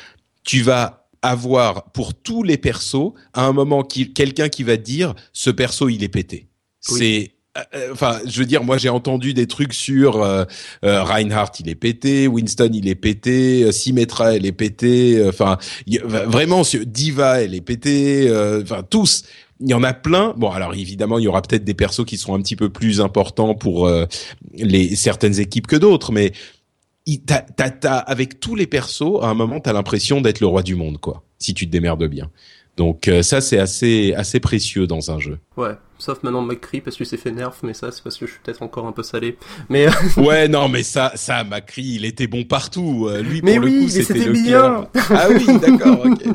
[0.47, 5.51] tu vas avoir pour tous les persos à un moment quelqu'un qui va dire ce
[5.51, 6.49] perso il est pété.
[6.81, 10.45] C'est euh, euh, enfin, je veux dire, moi j'ai entendu des trucs sur euh,
[10.83, 15.59] Reinhardt, il est pété, Winston, il est pété, Symmetra, elle est pété, enfin,
[16.05, 18.31] vraiment, Diva, elle est pété,
[18.63, 19.25] enfin tous.
[19.59, 20.35] Il y en a plein.
[20.37, 23.01] Bon, alors évidemment, il y aura peut-être des persos qui seront un petit peu plus
[23.01, 23.91] importants pour
[24.53, 26.33] les certaines équipes que d'autres, mais
[28.07, 31.23] avec tous les persos, à un moment, t'as l'impression d'être le roi du monde, quoi,
[31.39, 32.31] si tu te démerdes bien.
[32.77, 35.39] Donc ça, c'est assez assez précieux dans un jeu.
[35.57, 35.77] Ouais.
[35.99, 38.41] Sauf maintenant McCree parce que s'est fait nerf, mais ça c'est parce que je suis
[38.45, 39.39] peut-être encore un peu salé.
[39.71, 39.87] Mais
[40.19, 43.07] ouais, non, mais ça, ça, McCree, il était bon partout.
[43.09, 44.89] Euh, lui, mais pour oui, le coup, c'était bien.
[45.11, 46.05] Ah oui, d'accord.
[46.05, 46.27] ok.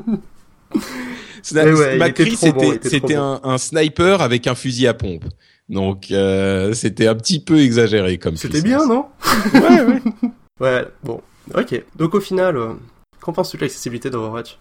[2.00, 5.26] McCree, c'était un, un, sniper avec un fusil à pompe.
[5.70, 8.38] Donc euh, c'était un petit peu exagéré comme.
[8.38, 9.06] C'était bien, non?
[9.54, 10.02] Ouais, ouais.
[10.62, 11.22] ouais, bon,
[11.54, 11.84] ok.
[11.96, 12.74] Donc au final, euh,
[13.20, 14.58] qu'en penses-tu de l'accessibilité d'Overwatch?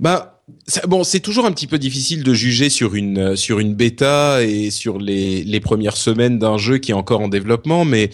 [0.00, 0.42] Bah
[0.88, 4.42] bon, c'est toujours un petit peu difficile de juger sur une euh, sur une bêta
[4.42, 8.10] et sur les les premières semaines d'un jeu qui est encore en développement, mais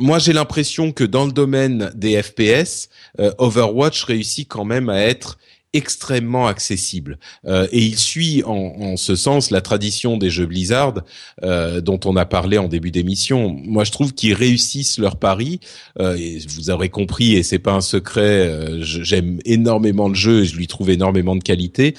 [0.00, 2.88] moi j'ai l'impression que dans le domaine des FPS,
[3.20, 5.38] euh, Overwatch réussit quand même à être
[5.76, 10.94] extrêmement accessible euh, et il suit en, ce sens la tradition des jeux Blizzard
[11.42, 13.50] euh, dont on a parlé en début d'émission.
[13.64, 15.60] Moi, je trouve qu'ils réussissent leur pari
[16.00, 16.16] euh,
[16.48, 18.50] vous aurez compris et c'est pas un secret.
[18.80, 21.94] J'aime énormément le jeu, et je lui trouve énormément de qualité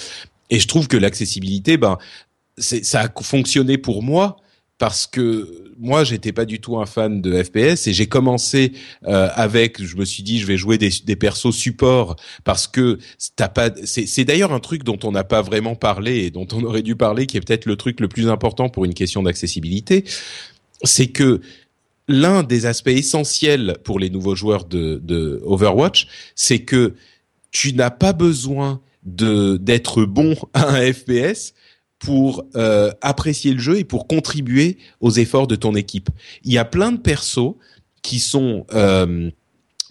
[0.49, 1.97] et je trouve que l'accessibilité, ben,
[2.57, 4.37] ça a fonctionné pour moi
[4.77, 8.73] parce que moi j'étais pas du tout un fan de FPS et j'ai commencé
[9.05, 12.99] euh, avec je me suis dit je vais jouer des, persos support parce que
[13.35, 16.63] t'as pas c'est d'ailleurs un truc dont on n'a pas vraiment parlé et dont on
[16.63, 20.03] aurait dû parler qui est peut-être le truc le plus important pour une question d'accessibilité.
[20.83, 21.41] C'est que
[22.07, 26.95] l'un des aspects essentiels pour les nouveaux joueurs de, Overwatch c'est que
[27.51, 31.53] tu n'as pas besoin d'être bon à un FPS
[31.99, 36.09] pour euh, apprécier le jeu et pour contribuer aux efforts de ton équipe.
[36.43, 37.55] Il y a plein de persos
[38.03, 39.29] qui sont euh,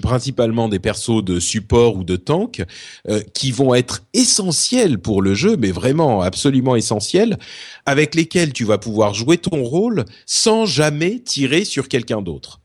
[0.03, 2.63] principalement des persos de support ou de tank
[3.09, 7.39] euh, qui vont être essentiels pour le jeu, mais vraiment absolument essentiels,
[7.87, 12.61] avec lesquels tu vas pouvoir jouer ton rôle sans jamais tirer sur quelqu'un d'autre.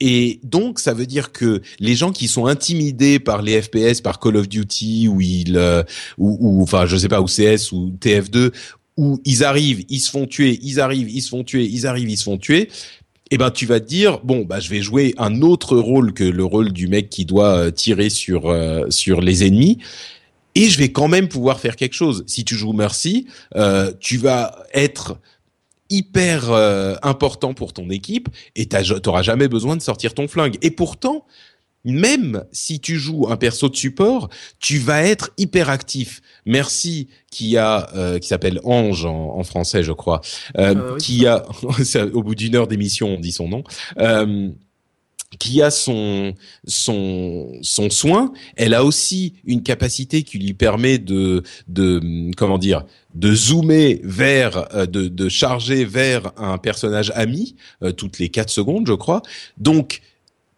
[0.00, 4.20] Et donc, ça veut dire que les gens qui sont intimidés par les FPS, par
[4.20, 5.82] Call of Duty, ou ils, euh,
[6.18, 8.52] ou, ou, enfin, je sais pas, ou CS ou TF2,
[8.96, 12.10] où ils arrivent, ils se font tuer, ils arrivent, ils se font tuer, ils arrivent,
[12.10, 12.68] ils se font tuer.
[13.30, 16.24] Eh ben, tu vas te dire, bon, bah, je vais jouer un autre rôle que
[16.24, 19.78] le rôle du mec qui doit euh, tirer sur euh, sur les ennemis
[20.58, 22.24] et je vais quand même pouvoir faire quelque chose.
[22.26, 25.18] Si tu joues Mercy, euh, tu vas être
[25.90, 30.56] hyper euh, important pour ton équipe et t'auras jamais besoin de sortir ton flingue.
[30.62, 31.26] Et pourtant,
[31.84, 34.28] même si tu joues un perso de support,
[34.58, 36.20] tu vas être hyper actif.
[36.44, 40.20] Merci qui a euh, qui s'appelle Ange en, français, je crois,
[40.58, 41.44] euh, qui a
[42.12, 43.64] au bout d'une heure d'émission, on dit son nom.
[45.38, 46.32] Qui a son
[46.66, 52.86] son son soin, elle a aussi une capacité qui lui permet de de comment dire
[53.14, 58.48] de zoomer vers euh, de de charger vers un personnage ami euh, toutes les quatre
[58.48, 59.20] secondes, je crois.
[59.58, 60.00] Donc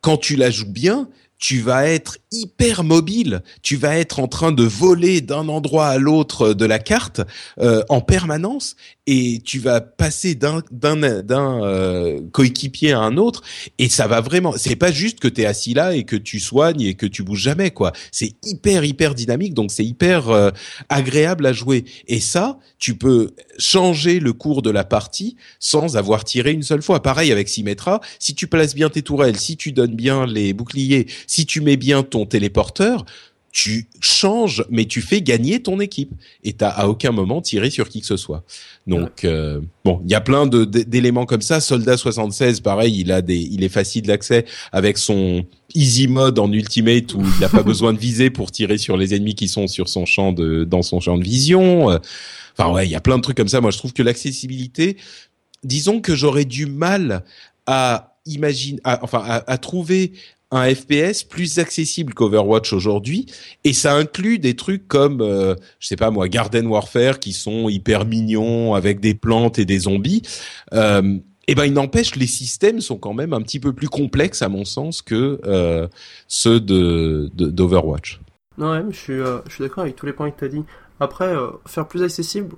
[0.03, 1.09] quand tu la joues bien,
[1.41, 5.99] tu vas être hyper mobile, tu vas être en train de voler d'un endroit à
[5.99, 7.20] l'autre de la carte
[7.61, 8.76] euh, en permanence
[9.09, 13.43] et tu vas passer d'un euh, coéquipier à un autre
[13.78, 16.39] et ça va vraiment c'est pas juste que tu es assis là et que tu
[16.39, 17.93] soignes et que tu bouges jamais quoi.
[18.12, 20.51] C'est hyper hyper dynamique donc c'est hyper euh,
[20.89, 21.85] agréable à jouer.
[22.07, 26.83] Et ça tu peux changer le cours de la partie sans avoir tiré une seule
[26.83, 27.03] fois.
[27.03, 31.07] Pareil avec Symmetra si tu places bien tes tourelles si tu donnes bien les boucliers
[31.26, 33.05] si tu mets bien ton téléporteur
[33.53, 36.12] tu changes, mais tu fais gagner ton équipe
[36.45, 38.45] et t'as à aucun moment tiré sur qui que ce soit.
[38.87, 41.61] Donc euh, bon, il y a plein d'éléments comme ça.
[41.61, 45.45] Soldat 76, pareil, il a des, il est facile d'accès avec son
[45.75, 49.14] easy mode en ultimate où il n'a pas besoin de viser pour tirer sur les
[49.14, 51.89] ennemis qui sont sur son champ de, dans son champ de vision.
[52.57, 53.61] Enfin ouais, il y a plein de trucs comme ça.
[53.61, 54.97] Moi, je trouve que l'accessibilité,
[55.64, 57.25] disons que j'aurais du mal
[57.66, 60.12] à imaginer, enfin à, à trouver
[60.51, 63.26] un FPS plus accessible qu'Overwatch aujourd'hui
[63.64, 67.68] et ça inclut des trucs comme euh, je sais pas moi Garden Warfare qui sont
[67.68, 70.22] hyper mignons avec des plantes et des zombies
[70.72, 74.42] euh, Eh ben, il n'empêche, les systèmes sont quand même un petit peu plus complexes
[74.42, 75.88] à mon sens que euh,
[76.26, 78.20] ceux de d'Overwatch.
[78.59, 80.48] non, ouais, je suis, euh, je suis d'accord avec tous les points que tu as
[80.48, 80.64] dit.
[81.01, 81.34] Après,
[81.66, 82.57] faire plus accessible.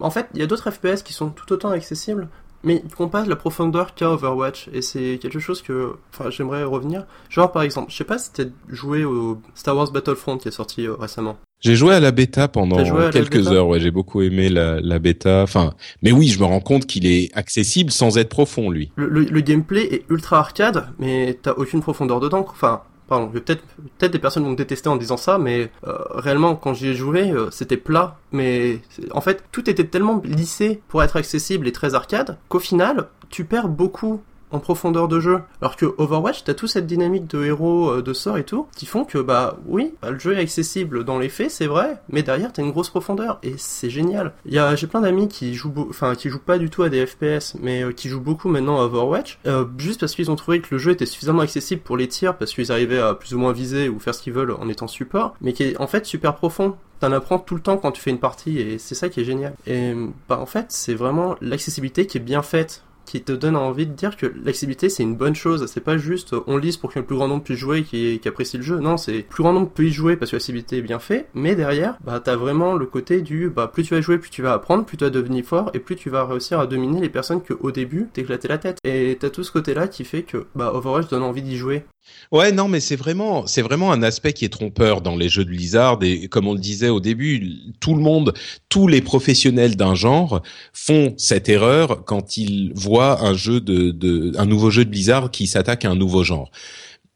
[0.00, 2.28] En fait, il y a d'autres FPS qui sont tout autant accessibles,
[2.62, 4.68] mais qui n'ont pas la profondeur qu'a Overwatch.
[4.72, 7.06] Et c'est quelque chose que enfin, j'aimerais revenir.
[7.28, 10.48] Genre, par exemple, je sais pas si tu as joué au Star Wars Battlefront qui
[10.48, 11.36] est sorti récemment.
[11.60, 13.68] J'ai joué à la bêta pendant quelques heures.
[13.68, 15.42] Ouais, j'ai beaucoup aimé la, la bêta.
[15.42, 18.90] Enfin, mais oui, je me rends compte qu'il est accessible sans être profond, lui.
[18.96, 22.46] Le, le, gameplay est ultra arcade, mais t'as aucune profondeur dedans.
[22.48, 22.80] Enfin,
[23.10, 23.64] pardon, peut-être
[23.98, 26.94] peut-être des personnes vont me détester en disant ça, mais euh, réellement quand j'y ai
[26.94, 28.16] joué, euh, c'était plat.
[28.30, 28.78] Mais
[29.10, 33.44] en fait, tout était tellement lissé pour être accessible et très arcade qu'au final, tu
[33.44, 34.22] perds beaucoup
[34.52, 35.40] en profondeur de jeu.
[35.60, 38.86] Alors que Overwatch, t'as toute cette dynamique de héros, euh, de sorts et tout, qui
[38.86, 42.22] font que bah oui, bah, le jeu est accessible dans les faits, c'est vrai, mais
[42.22, 44.32] derrière t'as une grosse profondeur et c'est génial.
[44.46, 47.82] J'ai plein d'amis qui jouent, enfin qui jouent pas du tout à des FPS, mais
[47.82, 50.78] euh, qui jouent beaucoup maintenant à Overwatch, euh, juste parce qu'ils ont trouvé que le
[50.78, 53.88] jeu était suffisamment accessible pour les tirs, parce qu'ils arrivaient à plus ou moins viser
[53.88, 56.76] ou faire ce qu'ils veulent en étant support, mais qui est en fait super profond
[57.00, 59.24] t'en apprends tout le temps quand tu fais une partie et c'est ça qui est
[59.24, 59.54] génial.
[59.66, 59.94] Et
[60.28, 63.92] bah en fait c'est vraiment l'accessibilité qui est bien faite qui te donne envie de
[63.92, 65.66] dire que l'accessibilité c'est une bonne chose.
[65.66, 68.56] C'est pas juste on lise pour le plus grand nombre puisse jouer et qui, apprécie
[68.56, 68.78] le jeu.
[68.78, 71.28] Non, c'est plus grand nombre peut jouer parce que l'accessibilité est bien fait.
[71.34, 74.42] Mais derrière, bah t'as vraiment le côté du bah plus tu vas jouer, plus tu
[74.42, 77.08] vas apprendre, plus tu vas devenir fort et plus tu vas réussir à dominer les
[77.08, 78.78] personnes que au début t'éclatais la tête.
[78.84, 81.84] Et t'as tout ce côté-là qui fait que bah Overwatch donne envie d'y jouer.
[82.32, 85.44] Ouais, non, mais c'est vraiment, c'est vraiment un aspect qui est trompeur dans les jeux
[85.44, 85.98] de Blizzard.
[86.02, 88.34] Et comme on le disait au début, tout le monde,
[88.68, 90.42] tous les professionnels d'un genre
[90.72, 95.48] font cette erreur quand ils voient un jeu de, un nouveau jeu de Blizzard qui
[95.48, 96.50] s'attaque à un nouveau genre.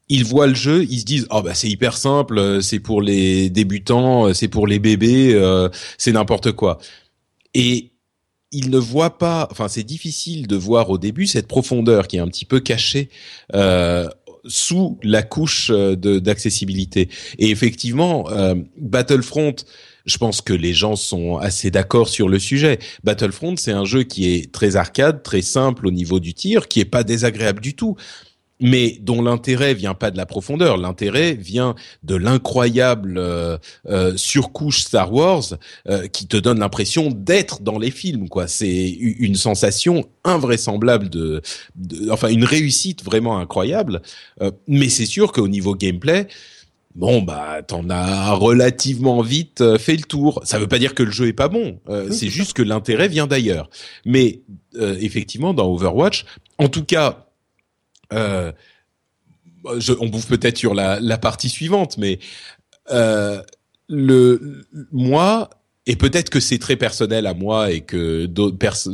[0.09, 3.49] Ils voient le jeu, ils se disent oh bah c'est hyper simple, c'est pour les
[3.49, 6.77] débutants, c'est pour les bébés, euh, c'est n'importe quoi.
[7.55, 7.91] Et
[8.51, 12.19] ils ne voient pas, enfin c'est difficile de voir au début cette profondeur qui est
[12.19, 13.09] un petit peu cachée
[13.53, 14.07] euh,
[14.47, 17.09] sous la couche euh, d'accessibilité.
[17.39, 19.55] Et effectivement, euh, Battlefront,
[20.05, 22.79] je pense que les gens sont assez d'accord sur le sujet.
[23.03, 26.79] Battlefront, c'est un jeu qui est très arcade, très simple au niveau du tir, qui
[26.79, 27.95] est pas désagréable du tout
[28.59, 34.81] mais dont l'intérêt vient pas de la profondeur, l'intérêt vient de l'incroyable euh, euh, surcouche
[34.81, 35.43] Star Wars
[35.89, 38.29] euh, qui te donne l'impression d'être dans les films.
[38.29, 41.41] Quoi, c'est une sensation invraisemblable de,
[42.09, 44.01] enfin une réussite vraiment incroyable.
[44.67, 46.27] mais c'est sûr qu'au niveau gameplay,
[46.95, 50.41] bon bah t'en as relativement vite fait le tour.
[50.43, 51.79] Ça veut pas dire que le jeu est pas bon,
[52.09, 53.69] c'est juste que l'intérêt vient d'ailleurs.
[54.05, 54.41] Mais
[54.79, 56.25] effectivement, dans Overwatch,
[56.57, 57.24] en tout cas
[58.13, 58.51] euh,
[59.79, 62.19] je, on bouffe peut-être sur la, la, partie suivante, mais
[62.91, 63.41] euh,
[63.89, 65.49] le moi
[65.87, 68.29] et peut-être que c'est très personnel à moi et que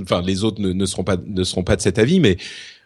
[0.01, 2.38] enfin les autres ne, seront pas ne seront pas de cet avis, mais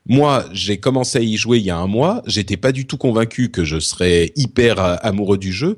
[0.05, 2.21] moi j'ai commencé à y jouer il y a un mois.
[2.28, 5.78] J'étais pas du tout convaincu que je serais hyper amoureux du jeu.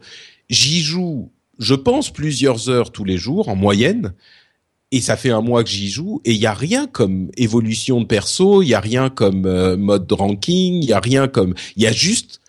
[0.49, 4.13] J'y joue, je pense plusieurs heures tous les jours en moyenne
[4.91, 8.01] et ça fait un mois que j'y joue et il y a rien comme évolution
[8.01, 11.53] de perso, il y a rien comme euh, mode ranking, il y a rien comme
[11.75, 12.41] il y a juste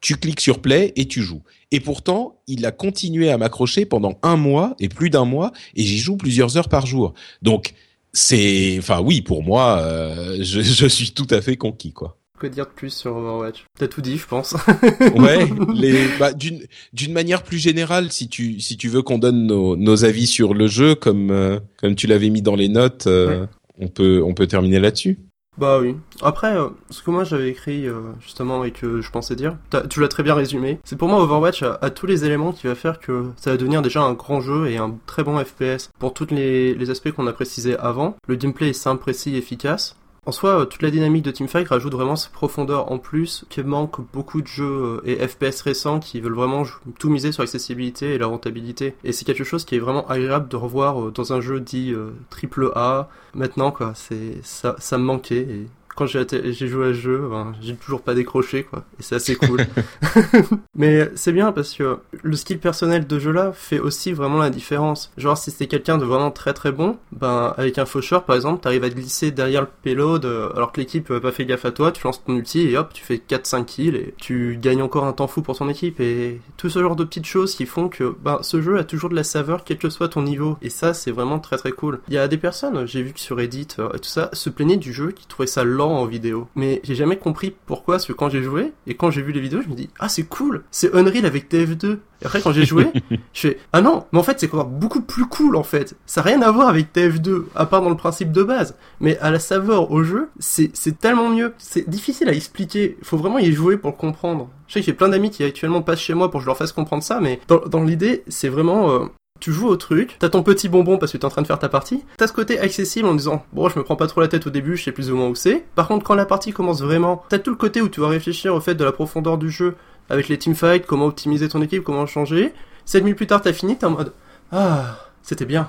[0.00, 1.42] tu cliques sur play et tu joues.
[1.70, 5.82] Et pourtant, il a continué à m'accrocher pendant un mois et plus d'un mois et
[5.82, 7.14] j'y joue plusieurs heures par jour.
[7.42, 7.74] Donc
[8.12, 12.46] c'est enfin oui, pour moi euh, je, je suis tout à fait conquis quoi que
[12.46, 13.64] dire de plus sur Overwatch?
[13.78, 14.54] T'as tout dit, je pense.
[15.16, 16.60] ouais, les, bah, d'une
[16.92, 20.54] d'une manière plus générale, si tu si tu veux qu'on donne nos, nos avis sur
[20.54, 23.46] le jeu, comme euh, comme tu l'avais mis dans les notes, euh,
[23.78, 25.18] on peut on peut terminer là-dessus.
[25.56, 25.94] Bah oui.
[26.20, 27.86] Après, euh, ce que moi j'avais écrit
[28.20, 29.56] justement et que je pensais dire,
[29.88, 30.80] tu l'as très bien résumé.
[30.82, 33.80] C'est pour moi Overwatch a, tous les éléments qui va faire que ça va devenir
[33.80, 37.28] déjà un grand jeu et un très bon FPS pour tous les, les aspects qu'on
[37.28, 38.16] a précisés avant.
[38.26, 39.94] Le gameplay est simple, précis, efficace.
[40.26, 43.62] En soi, euh, toute la dynamique de Teamfight rajoute vraiment cette profondeur en plus qui
[43.62, 46.62] manque beaucoup de jeux euh, et FPS récents qui veulent vraiment
[46.98, 48.94] tout miser sur l'accessibilité et la rentabilité.
[49.04, 51.94] Et c'est quelque chose qui est vraiment agréable de revoir euh, dans un jeu dit
[52.30, 53.10] triple A.
[53.34, 55.66] Maintenant, quoi, c'est ça, ça me manquait.
[55.94, 58.84] Quand j'ai joué à ce jeu, ben, j'ai toujours pas décroché, quoi.
[58.98, 59.60] Et c'est assez cool.
[60.76, 65.12] Mais c'est bien parce que le skill personnel de jeu-là fait aussi vraiment la différence.
[65.16, 68.60] Genre, si c'est quelqu'un de vraiment très très bon, ben, avec un faucheur, par exemple,
[68.62, 71.64] t'arrives à te glisser derrière le payload, euh, alors que l'équipe n'a pas fait gaffe
[71.64, 74.82] à toi, tu lances ton ulti et hop, tu fais 4-5 kills et tu gagnes
[74.82, 77.66] encore un temps fou pour ton équipe et tout ce genre de petites choses qui
[77.66, 80.56] font que, ben, ce jeu a toujours de la saveur quel que soit ton niveau.
[80.62, 82.00] Et ça, c'est vraiment très très cool.
[82.08, 84.50] Il y a des personnes, j'ai vu que sur Reddit euh, et tout ça, se
[84.50, 86.48] plaignaient du jeu, qui trouvaient ça lent en vidéo.
[86.54, 89.40] Mais j'ai jamais compris pourquoi, parce que quand j'ai joué, et quand j'ai vu les
[89.40, 91.98] vidéos, je me dis, ah c'est cool, c'est Unreal avec TF2.
[92.22, 92.86] Et après quand j'ai joué,
[93.32, 95.96] je fais, ah non, mais en fait c'est encore beaucoup plus cool en fait.
[96.06, 98.76] Ça n'a rien à voir avec TF2, à part dans le principe de base.
[99.00, 101.54] Mais à la saveur au jeu, c'est tellement mieux.
[101.58, 104.48] C'est difficile à expliquer, faut vraiment y jouer pour le comprendre.
[104.66, 106.56] Je sais que j'ai plein d'amis qui actuellement passent chez moi pour que je leur
[106.56, 108.90] fasse comprendre ça, mais dans, dans l'idée, c'est vraiment...
[108.90, 109.06] Euh,
[109.40, 111.58] tu joues au truc, t'as ton petit bonbon parce que t'es en train de faire
[111.58, 114.28] ta partie, t'as ce côté accessible en disant bon je me prends pas trop la
[114.28, 115.64] tête au début, je sais plus ou moins où c'est.
[115.74, 118.54] Par contre quand la partie commence vraiment, t'as tout le côté où tu vas réfléchir
[118.54, 119.74] au fait de la profondeur du jeu
[120.08, 122.54] avec les teamfights, comment optimiser ton équipe, comment changer.
[122.86, 124.12] 7 minutes plus tard t'as fini, t'es en mode
[124.52, 125.68] ah c'était bien.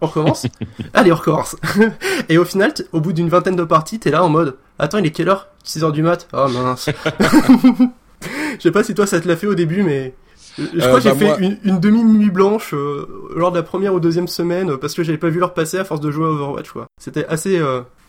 [0.00, 0.46] On recommence
[0.94, 1.54] Allez on recommence
[2.28, 5.06] Et au final, au bout d'une vingtaine de parties, t'es là en mode attends il
[5.06, 5.48] est quelle heure?
[5.66, 6.88] 6h du mat Oh mince
[8.54, 10.14] Je sais pas si toi ça te l'a fait au début mais
[10.58, 13.94] je crois que j'ai euh, bah, fait une, demi-nuit blanche euh, lors de la première
[13.94, 16.26] ou deuxième semaine euh, parce que j'avais pas vu leur passer à force de jouer
[16.26, 16.86] à Overwatch quoi.
[17.00, 17.60] C'était assez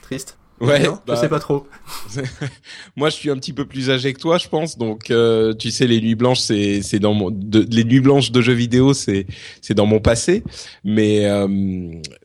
[0.01, 0.37] triste.
[0.61, 1.67] Ouais, je sais bah, pas trop.
[2.95, 4.77] Moi, je suis un petit peu plus âgé que toi, je pense.
[4.77, 5.11] Donc,
[5.59, 8.93] tu sais, les nuits blanches, c'est c'est dans mon les nuits blanches de jeux vidéo,
[8.93, 9.25] c'est
[9.61, 10.43] c'est dans mon passé.
[10.85, 11.27] Mais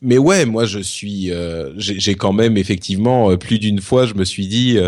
[0.02, 1.32] mais ouais, moi, je suis
[1.76, 4.78] j'ai quand même effectivement plus d'une fois, je me suis dit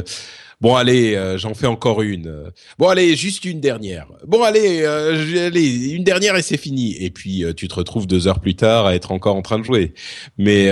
[0.61, 2.53] Bon allez, euh, j'en fais encore une.
[2.79, 4.09] Bon allez, juste une dernière.
[4.27, 6.97] Bon allez, euh, allez une dernière et c'est fini.
[7.03, 9.59] Et puis euh, tu te retrouves deux heures plus tard à être encore en train
[9.59, 9.95] de jouer.
[10.37, 10.71] Mais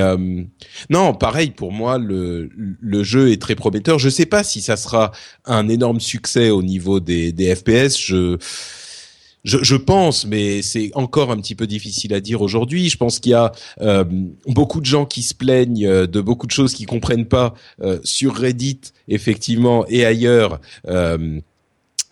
[0.91, 3.99] non, pareil pour moi, le le jeu est très prometteur.
[3.99, 5.12] Je sais pas si ça sera
[5.47, 7.99] un énorme succès au niveau des des FPS.
[7.99, 8.36] Je
[9.49, 12.89] je, pense, mais c'est encore un petit peu difficile à dire aujourd'hui.
[12.89, 14.05] Je pense qu'il y a euh,
[14.47, 17.99] beaucoup de gens qui se plaignent euh, de beaucoup de choses qu'ils comprennent pas euh,
[18.05, 20.61] sur Reddit, effectivement, et ailleurs.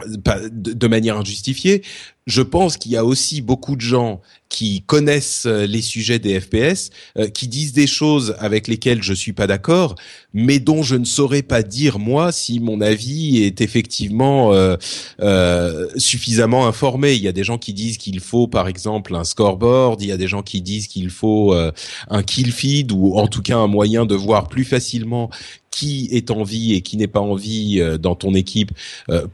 [0.05, 1.83] De manière injustifiée.
[2.27, 6.41] Je pense qu'il y a aussi beaucoup de gens qui connaissent euh, les sujets des
[6.41, 9.95] FPS, euh, qui disent des choses avec lesquelles je suis pas d'accord,
[10.33, 14.77] mais dont je ne saurais pas dire moi si mon avis est effectivement euh,
[15.21, 17.15] euh, suffisamment informé.
[17.15, 20.13] Il y a des gens qui disent qu'il faut par exemple un scoreboard, il y
[20.13, 21.55] a des gens qui disent qu'il faut
[22.09, 25.31] un kill feed ou en tout cas un moyen de voir plus facilement
[25.77, 28.73] qui est en vie et qui n'est pas en vie dans ton équipe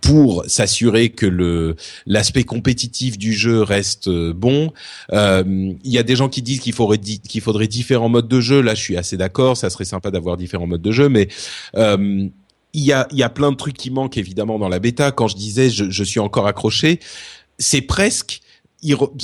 [0.00, 1.76] pour s'assurer que le
[2.06, 4.72] l'aspect compétitif du jeu reste bon.
[5.12, 8.40] Euh, il y a des gens qui disent qu'il faudrait qu'il faudrait différents modes de
[8.40, 8.60] jeu.
[8.60, 9.56] Là, je suis assez d'accord.
[9.56, 11.28] Ça serait sympa d'avoir différents modes de jeu, mais
[11.76, 12.28] euh,
[12.72, 15.12] il y a y a plein de trucs qui manquent évidemment dans la bêta.
[15.12, 17.00] Quand je disais je, je suis encore accroché,
[17.58, 18.40] c'est presque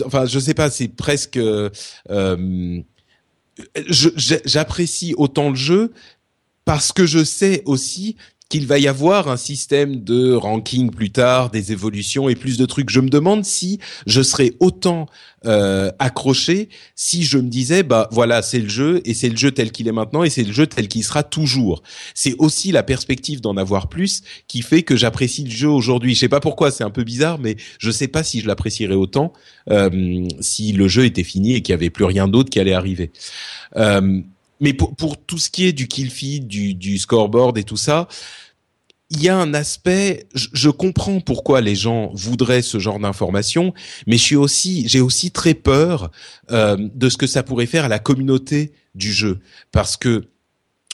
[0.04, 1.68] enfin je sais pas, c'est presque euh,
[3.88, 5.92] j'apprécie autant le jeu
[6.68, 8.16] parce que je sais aussi
[8.50, 12.66] qu'il va y avoir un système de ranking plus tard, des évolutions et plus de
[12.66, 12.90] trucs.
[12.90, 15.06] Je me demande si je serais autant
[15.46, 19.50] euh, accroché si je me disais bah voilà c'est le jeu et c'est le jeu
[19.50, 21.82] tel qu'il est maintenant et c'est le jeu tel qu'il sera toujours.
[22.12, 26.14] C'est aussi la perspective d'en avoir plus qui fait que j'apprécie le jeu aujourd'hui.
[26.14, 28.94] Je sais pas pourquoi, c'est un peu bizarre, mais je sais pas si je l'apprécierais
[28.94, 29.32] autant
[29.70, 32.74] euh, si le jeu était fini et qu'il y avait plus rien d'autre qui allait
[32.74, 33.10] arriver.
[33.76, 34.20] Euh,
[34.60, 37.76] mais pour, pour tout ce qui est du kill feed, du, du scoreboard et tout
[37.76, 38.08] ça,
[39.10, 43.72] il y a un aspect, je, je, comprends pourquoi les gens voudraient ce genre d'informations,
[44.06, 46.10] mais je suis aussi, j'ai aussi très peur
[46.50, 49.40] euh, de ce que ça pourrait faire à la communauté du jeu,
[49.72, 50.28] parce que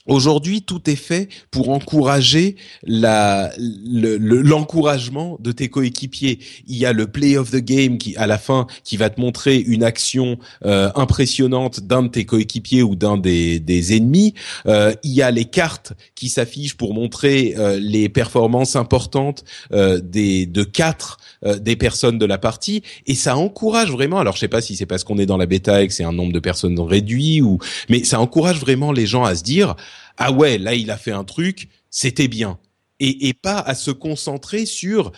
[0.06, 6.40] Aujourd'hui, tout est fait pour encourager l'encouragement de tes coéquipiers.
[6.66, 9.18] Il y a le play of the game qui, à la fin, qui va te
[9.18, 14.34] montrer une action euh, impressionnante d'un de tes coéquipiers ou d'un des, des ennemis.
[14.66, 20.46] Euh, il y a les cartes qui s'affichent pour montrer euh, les performances importantes des
[20.46, 21.18] de quatre
[21.60, 22.82] des personnes de la partie.
[23.06, 24.18] Et ça encourage vraiment.
[24.18, 26.04] Alors, je sais pas si c'est parce qu'on est dans la bêta et que c'est
[26.04, 29.76] un nombre de personnes réduit ou, mais ça encourage vraiment les gens à se dire
[30.16, 32.58] ah ouais, là il a fait un truc, c'était bien.
[33.00, 35.12] Et, pas à se concentrer sur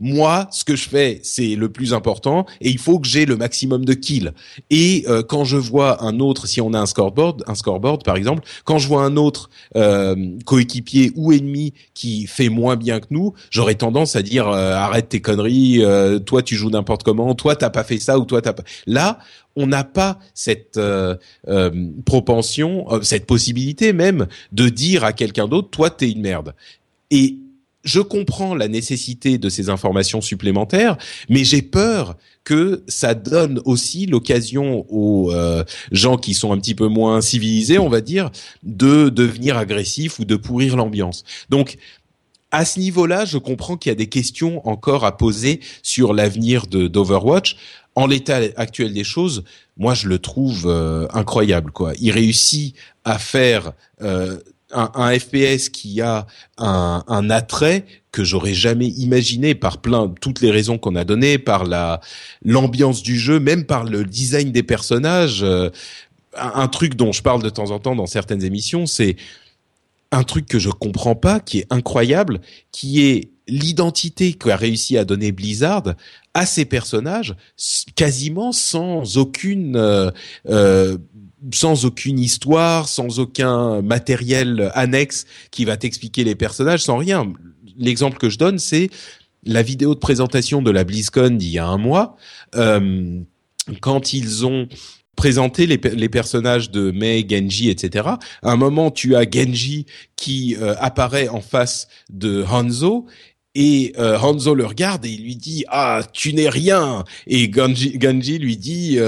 [0.00, 3.36] moi, ce que je fais, c'est le plus important et il faut que j'ai le
[3.36, 4.32] maximum de kills.
[4.70, 8.16] Et euh, quand je vois un autre, si on a un scoreboard, un scoreboard par
[8.16, 13.08] exemple, quand je vois un autre euh, coéquipier ou ennemi qui fait moins bien que
[13.10, 15.82] nous, j'aurais tendance à dire euh, arrête tes conneries,
[16.24, 18.64] toi tu joues n'importe comment, toi t'as pas fait ça ou toi t'as pas.
[18.86, 19.18] Là,
[19.56, 20.80] on n'a pas cette
[22.04, 26.54] propension, cette possibilité même de dire à quelqu'un d'autre toi t'es une merde.
[27.10, 27.36] Et
[27.84, 30.96] je comprends la nécessité de ces informations supplémentaires,
[31.28, 36.74] mais j'ai peur que ça donne aussi l'occasion aux euh, gens qui sont un petit
[36.74, 38.30] peu moins civilisés, on va dire,
[38.62, 41.24] de devenir agressifs ou de pourrir l'ambiance.
[41.48, 41.76] Donc,
[42.50, 46.66] à ce niveau-là, je comprends qu'il y a des questions encore à poser sur l'avenir
[46.66, 47.56] d'Overwatch.
[47.96, 49.44] En l'état actuel des choses,
[49.76, 51.72] moi je le trouve euh, incroyable.
[51.72, 51.92] Quoi.
[52.00, 52.74] Il réussit
[53.04, 54.38] à faire euh,
[54.72, 56.26] un, FPS qui a
[56.58, 61.38] un, un attrait que j'aurais jamais imaginé par plein toutes les raisons qu'on a données,
[61.38, 62.00] par la
[62.44, 65.42] l'ambiance du jeu, même par le design des personnages.
[65.42, 65.70] Euh,
[66.36, 69.16] un, truc dont je parle de temps en temps dans certaines émissions, c'est
[70.12, 72.40] un truc que je comprends pas, qui est incroyable,
[72.72, 75.94] qui est l'identité qu'a réussi à donner Blizzard
[76.34, 77.34] à ses personnages,
[77.96, 80.10] quasiment sans aucune euh,
[80.48, 80.96] euh,
[81.52, 87.32] sans aucune histoire, sans aucun matériel annexe qui va t'expliquer les personnages, sans rien.
[87.78, 88.90] L'exemple que je donne, c'est
[89.44, 92.16] la vidéo de présentation de la BlizzCon d'il y a un mois,
[92.56, 93.20] euh,
[93.80, 94.68] quand ils ont
[95.16, 98.08] présenté les, personnages de Mei, Genji, etc.
[98.42, 99.84] À un moment, tu as Genji
[100.16, 103.04] qui euh, apparaît en face de Hanzo
[103.54, 107.98] et euh, Hanzo le regarde et il lui dit ah tu n'es rien et Genji,
[108.00, 108.98] Genji lui dit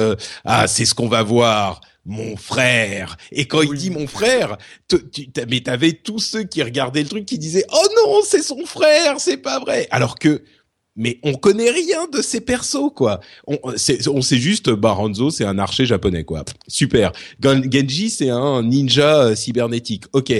[0.45, 3.17] ah c'est ce qu'on va voir mon frère.
[3.31, 4.57] Et quand il dit mon frère,
[4.89, 8.65] tu, mais t'avais tous ceux qui regardaient le truc qui disaient oh non c'est son
[8.67, 9.87] frère, c'est pas vrai.
[9.91, 10.43] Alors que
[10.95, 13.21] mais on connaît rien de ces persos quoi.
[13.47, 16.45] On, on sait juste Baranzo c'est un archer japonais quoi.
[16.67, 17.13] Super.
[17.41, 20.05] Genji c'est un ninja euh, cybernétique.
[20.13, 20.33] Ok.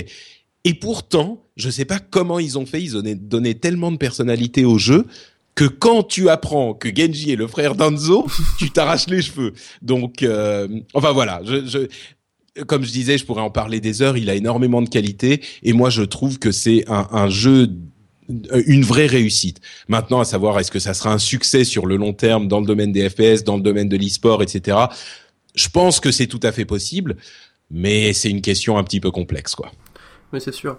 [0.65, 2.81] Et pourtant, je sais pas comment ils ont fait.
[2.81, 5.05] Ils ont donné tellement de personnalité au jeu
[5.55, 8.27] que quand tu apprends que Genji est le frère d'Anzo,
[8.57, 9.53] tu t'arraches les cheveux.
[9.81, 14.17] Donc, euh, enfin voilà, je, je, comme je disais, je pourrais en parler des heures.
[14.17, 17.69] Il a énormément de qualité et moi je trouve que c'est un, un jeu
[18.29, 19.59] une vraie réussite.
[19.87, 22.65] Maintenant, à savoir, est-ce que ça sera un succès sur le long terme dans le
[22.65, 24.77] domaine des FPS, dans le domaine de l'e-sport, etc.
[25.55, 27.17] Je pense que c'est tout à fait possible,
[27.69, 29.71] mais c'est une question un petit peu complexe, quoi.
[30.31, 30.77] Mais c'est sûr.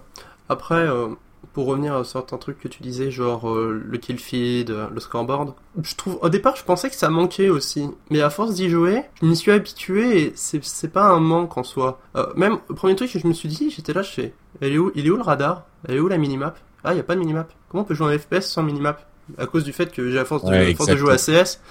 [0.49, 1.07] Après, euh,
[1.55, 4.99] pour revenir à certains trucs que tu disais, genre euh, le kill feed, euh, le
[4.99, 7.89] scoreboard, je trouve, au départ, je pensais que ça manquait aussi.
[8.09, 11.63] Mais à force d'y jouer, je m'y suis habitué et c'est pas un manque en
[11.63, 12.01] soi.
[12.17, 14.73] Euh, même, le premier truc que je me suis dit, j'étais là, je fais, elle
[14.73, 15.63] est où, il est où le radar?
[15.87, 16.59] Elle est où la minimap?
[16.83, 17.49] Ah, il y a pas de minimap.
[17.69, 19.05] Comment on peut jouer en FPS sans minimap?
[19.37, 21.61] À cause du fait que j'ai à force de, force de jouer à CS,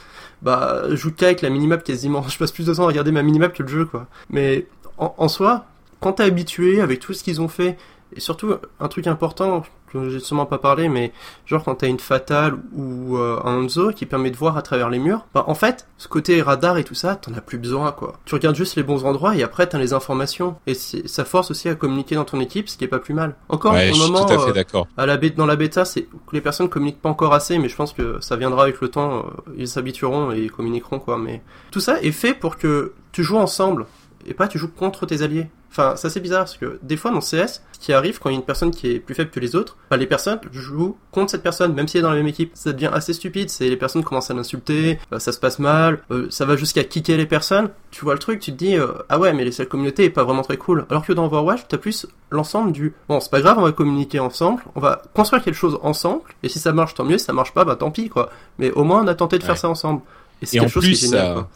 [0.41, 2.23] bah, je joue qu'avec la minimap quasiment.
[2.29, 4.07] Je passe plus de temps à regarder ma minimap que le jeu, quoi.
[4.31, 5.67] Mais, en, en soi,
[6.01, 7.77] quand t'es habitué avec tout ce qu'ils ont fait,
[8.17, 9.65] et surtout, un truc important,
[9.95, 11.13] que j'ai sûrement pas parlé, mais
[11.47, 14.91] genre quand t'as une fatale ou euh, un Hanzo qui permet de voir à travers
[14.91, 17.93] les murs, bah en fait, ce côté radar et tout ça, t'en as plus besoin
[17.93, 18.15] quoi.
[18.25, 20.57] Tu regardes juste les bons endroits et après t'as les informations.
[20.67, 23.37] Et ça force aussi à communiquer dans ton équipe, ce qui est pas plus mal.
[23.49, 26.33] Encore, ouais, au moment, tout à fait euh, à la dans la bêta, c'est que
[26.33, 29.19] les personnes communiquent pas encore assez, mais je pense que ça viendra avec le temps,
[29.19, 31.19] euh, ils s'habitueront et ils communiqueront quoi.
[31.19, 33.87] Mais tout ça est fait pour que tu joues ensemble
[34.27, 35.49] et pas tu joues contre tes alliés.
[35.71, 38.35] Enfin, c'est assez bizarre parce que des fois dans CS, ce qui arrive quand il
[38.35, 40.97] y a une personne qui est plus faible que les autres, bah, les personnes jouent
[41.11, 42.53] contre cette personne, même si elle est dans la même équipe.
[42.55, 43.51] Ça devient assez stupide.
[43.51, 46.85] C'est les personnes commencent à l'insulter, euh, ça se passe mal, euh, ça va jusqu'à
[46.85, 47.71] kicker les personnes.
[47.91, 50.23] Tu vois le truc, tu te dis euh, ah ouais, mais cette communauté est pas
[50.23, 50.87] vraiment très cool.
[50.91, 54.21] Alors que dans Overwatch, t'as plus l'ensemble du bon, c'est pas grave, on va communiquer
[54.21, 56.23] ensemble, on va construire quelque chose ensemble.
[56.45, 57.19] Et si ça marche, tant mieux.
[57.19, 58.31] Si ça marche pas, bah tant pis quoi.
[58.59, 60.03] Mais au moins on a tenté de faire ça ensemble.
[60.41, 61.49] Et c'est quelque chose plus, qui est génial, ça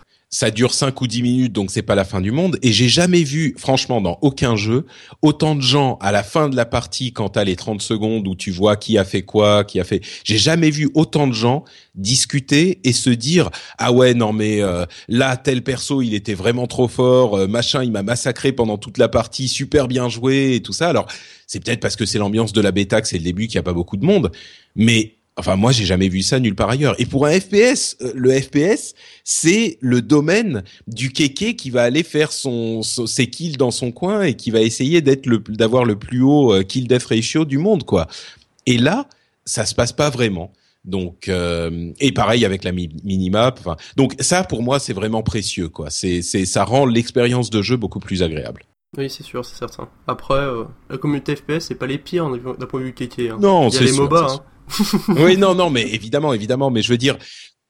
[0.54, 2.58] dure 5 ou 10 minutes, donc c'est pas la fin du monde.
[2.62, 4.86] Et j'ai jamais vu, franchement, dans aucun jeu,
[5.22, 8.34] autant de gens à la fin de la partie, quand t'as les 30 secondes où
[8.34, 10.02] tu vois qui a fait quoi, qui a fait...
[10.24, 11.64] J'ai jamais vu autant de gens
[11.98, 16.68] discuter et se dire ah ouais non mais euh, là tel perso il était vraiment
[16.68, 20.62] trop fort euh, machin il m'a massacré pendant toute la partie super bien joué et
[20.62, 21.08] tout ça alors
[21.46, 23.58] c'est peut-être parce que c'est l'ambiance de la bêta que c'est le début qu'il y
[23.58, 24.30] a pas beaucoup de monde
[24.76, 26.96] mais Enfin, moi, j'ai jamais vu ça nulle part ailleurs.
[26.98, 32.02] Et pour un FPS, euh, le FPS, c'est le domaine du kéké qui va aller
[32.02, 35.96] faire son, ses kills dans son coin et qui va essayer d'être le, d'avoir le
[35.96, 38.08] plus haut euh, kill death ratio du monde, quoi.
[38.66, 39.06] Et là,
[39.44, 40.52] ça se passe pas vraiment.
[40.84, 43.58] Donc, euh, et pareil avec la minimap.
[43.60, 45.90] Enfin, donc ça, pour moi, c'est vraiment précieux, quoi.
[45.90, 48.64] C'est, c'est, ça rend l'expérience de jeu beaucoup plus agréable.
[48.96, 49.88] Oui, c'est sûr, c'est certain.
[50.06, 50.40] Après,
[50.88, 53.28] la communauté FPS, c'est pas les pires d'un point de vue kéké.
[53.30, 53.38] Hein.
[53.38, 54.42] Non, c'est les MOBA.
[55.08, 57.16] Oui, non, non, mais évidemment, évidemment, mais je veux dire,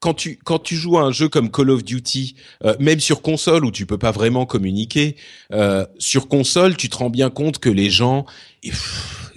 [0.01, 3.23] quand tu quand tu joues à un jeu comme Call of Duty, euh, même sur
[3.23, 5.16] console où tu peux pas vraiment communiquer,
[5.53, 8.25] euh, sur console, tu te rends bien compte que les gens,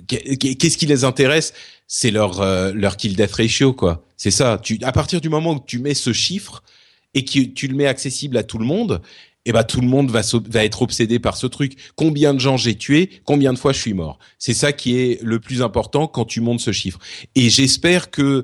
[0.08, 1.54] qu'est-ce qui les intéresse?
[1.88, 4.06] C'est leur euh, leur kill death ratio, quoi.
[4.18, 4.60] C'est ça.
[4.62, 6.64] Tu à partir du moment où tu mets ce chiffre
[7.14, 9.02] et que tu le mets accessible à tout le monde,
[9.46, 10.22] eh ben tout le monde va,
[10.64, 11.78] être obsédé par ce truc.
[11.96, 15.22] Combien de gens j'ai tué Combien de fois je suis mort C'est ça qui est
[15.24, 17.00] le plus important quand tu montes ce chiffre.
[17.36, 18.44] Et j'espère que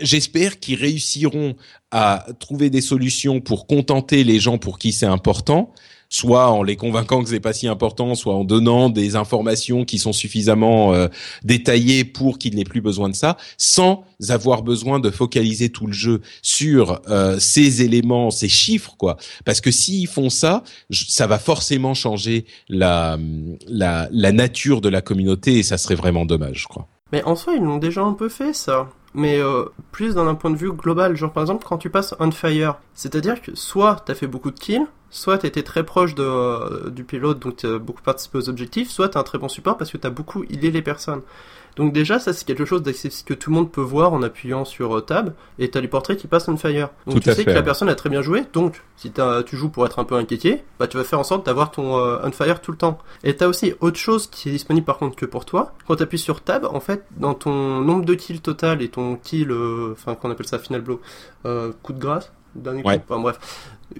[0.00, 1.56] j'espère qu'ils réussiront
[1.90, 5.72] à trouver des solutions pour contenter les gens pour qui c'est important,
[6.08, 9.98] soit en les convainquant que c'est pas si important, soit en donnant des informations qui
[9.98, 11.08] sont suffisamment euh,
[11.42, 15.92] détaillées pour qu'il n'ait plus besoin de ça, sans avoir besoin de focaliser tout le
[15.92, 19.16] jeu sur euh, ces éléments, ces chiffres, quoi.
[19.44, 23.18] Parce que s'ils font ça, ça va forcément changer la,
[23.66, 26.88] la, la nature de la communauté et ça serait vraiment dommage, je crois.
[27.12, 30.50] Mais en soi, ils l'ont déjà un peu fait, ça mais euh, plus d'un point
[30.50, 31.16] de vue global.
[31.16, 34.58] Genre par exemple quand tu passes on fire, c'est-à-dire que soit t'as fait beaucoup de
[34.58, 39.08] kills, soit t'étais très proche euh, du pilote, donc t'as beaucoup participé aux objectifs, soit
[39.08, 41.22] t'as un très bon support parce que t'as beaucoup aidé les personnes.
[41.76, 42.82] Donc déjà, ça c'est quelque chose
[43.26, 46.16] que tout le monde peut voir en appuyant sur euh, Tab, et t'as les portraits
[46.16, 46.88] qui passent on fire.
[47.06, 49.12] Donc tu sais que la personne a très bien joué, donc si
[49.46, 51.98] tu joues pour être un peu inquiété, bah tu vas faire en sorte d'avoir ton
[51.98, 52.98] euh, on fire tout le temps.
[53.24, 55.74] Et t'as aussi autre chose qui est disponible par contre que pour toi.
[55.86, 59.50] Quand t'appuies sur Tab, en fait, dans ton nombre de kills total et ton kill,
[59.50, 61.00] euh, enfin qu'on appelle ça final blow,
[61.82, 63.38] coup de grâce, dernier coup, enfin bref,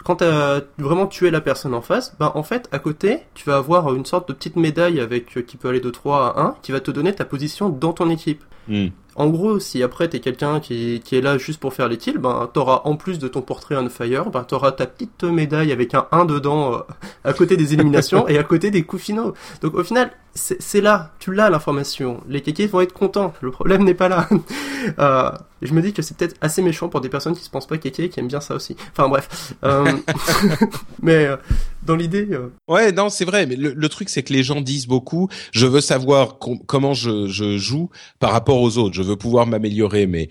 [0.05, 3.49] quand tu as vraiment tué la personne en face, ben en fait à côté tu
[3.49, 6.41] vas avoir une sorte de petite médaille avec euh, qui peut aller de 3 à
[6.41, 8.43] 1 qui va te donner ta position dans ton équipe.
[8.69, 8.89] Hmm.
[9.15, 12.19] En gros, si après t'es quelqu'un qui, qui, est là juste pour faire les kills,
[12.19, 15.95] ben t'auras en plus de ton portrait on fire, ben t'auras ta petite médaille avec
[15.95, 16.79] un 1 dedans euh,
[17.25, 19.33] à côté des éliminations et à côté des coups finaux.
[19.63, 22.21] Donc au final, c'est là, tu l'as l'information.
[22.29, 23.33] Les kékés vont être contents.
[23.41, 24.29] Le problème n'est pas là.
[24.99, 25.31] euh,
[25.63, 27.79] je me dis que c'est peut-être assez méchant pour des personnes qui se pensent pas
[27.79, 28.77] kékés qui aiment bien ça aussi.
[28.93, 29.55] Enfin bref.
[29.65, 29.76] Euh,
[31.03, 31.37] mais euh,
[31.83, 32.29] dans l'idée.
[32.69, 33.47] Ouais, non, c'est vrai.
[33.47, 35.29] Mais le, truc, c'est que les gens disent beaucoup.
[35.53, 38.95] Je veux savoir comment je, je joue par rapport aux autres.
[38.95, 40.29] Je veux pouvoir m'améliorer, mais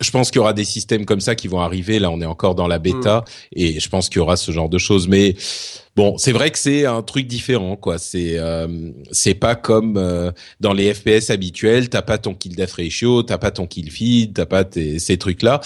[0.00, 1.98] je pense qu'il y aura des systèmes comme ça qui vont arriver.
[1.98, 3.58] Là, on est encore dans la bêta mm.
[3.58, 5.08] et je pense qu'il y aura ce genre de choses.
[5.08, 5.36] Mais
[5.96, 7.98] bon, c'est vrai que c'est un truc différent, quoi.
[7.98, 11.88] C'est euh, c'est pas comme euh, dans les FPS habituels.
[11.88, 15.60] T'as pas ton kill death ratio, t'as pas ton kill feed, t'as pas ces trucs-là.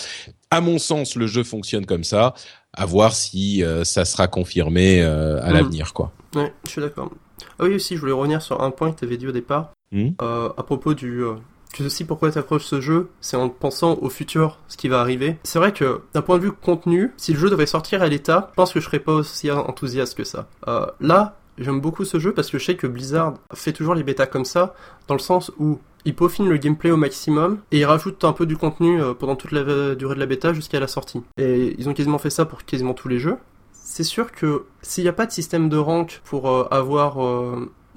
[0.51, 2.35] À mon sens, le jeu fonctionne comme ça.
[2.79, 5.53] À voir si euh, ça sera confirmé à mm.
[5.53, 6.13] l'avenir, quoi.
[6.35, 7.11] Ouais, je suis d'accord.
[7.59, 9.73] Ah oui, aussi, je voulais revenir sur un point que tu avais dit au départ,
[9.93, 10.11] mm.
[10.21, 11.25] à propos du
[11.73, 14.89] tu sais aussi pourquoi tu approches ce jeu, c'est en pensant au futur, ce qui
[14.89, 15.37] va arriver.
[15.45, 18.49] C'est vrai que d'un point de vue contenu, si le jeu devait sortir à l'état,
[18.53, 20.49] je pense que je serais pas aussi enthousiaste que ça.
[20.67, 24.03] Euh, là, j'aime beaucoup ce jeu parce que je sais que Blizzard fait toujours les
[24.03, 24.75] bêtas comme ça,
[25.09, 25.79] dans le sens où
[26.09, 29.37] ils peaufinent le gameplay au maximum et ils rajoutent un peu du contenu euh, pendant
[29.37, 31.23] toute la durée de la bêta jusqu'à la sortie.
[31.39, 33.37] Et ils ont quasiment fait ça pour quasiment tous les jeux.
[33.73, 37.19] C'est sûr que s'il n'y a pas de système de rank pour euh, avoir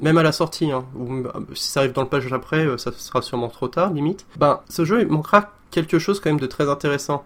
[0.01, 2.77] même à la sortie, hein, ou euh, si ça arrive dans le page après, euh,
[2.77, 4.25] ça sera sûrement trop tard, limite.
[4.37, 7.23] Ben, ce jeu, il manquera quelque chose quand même de très intéressant.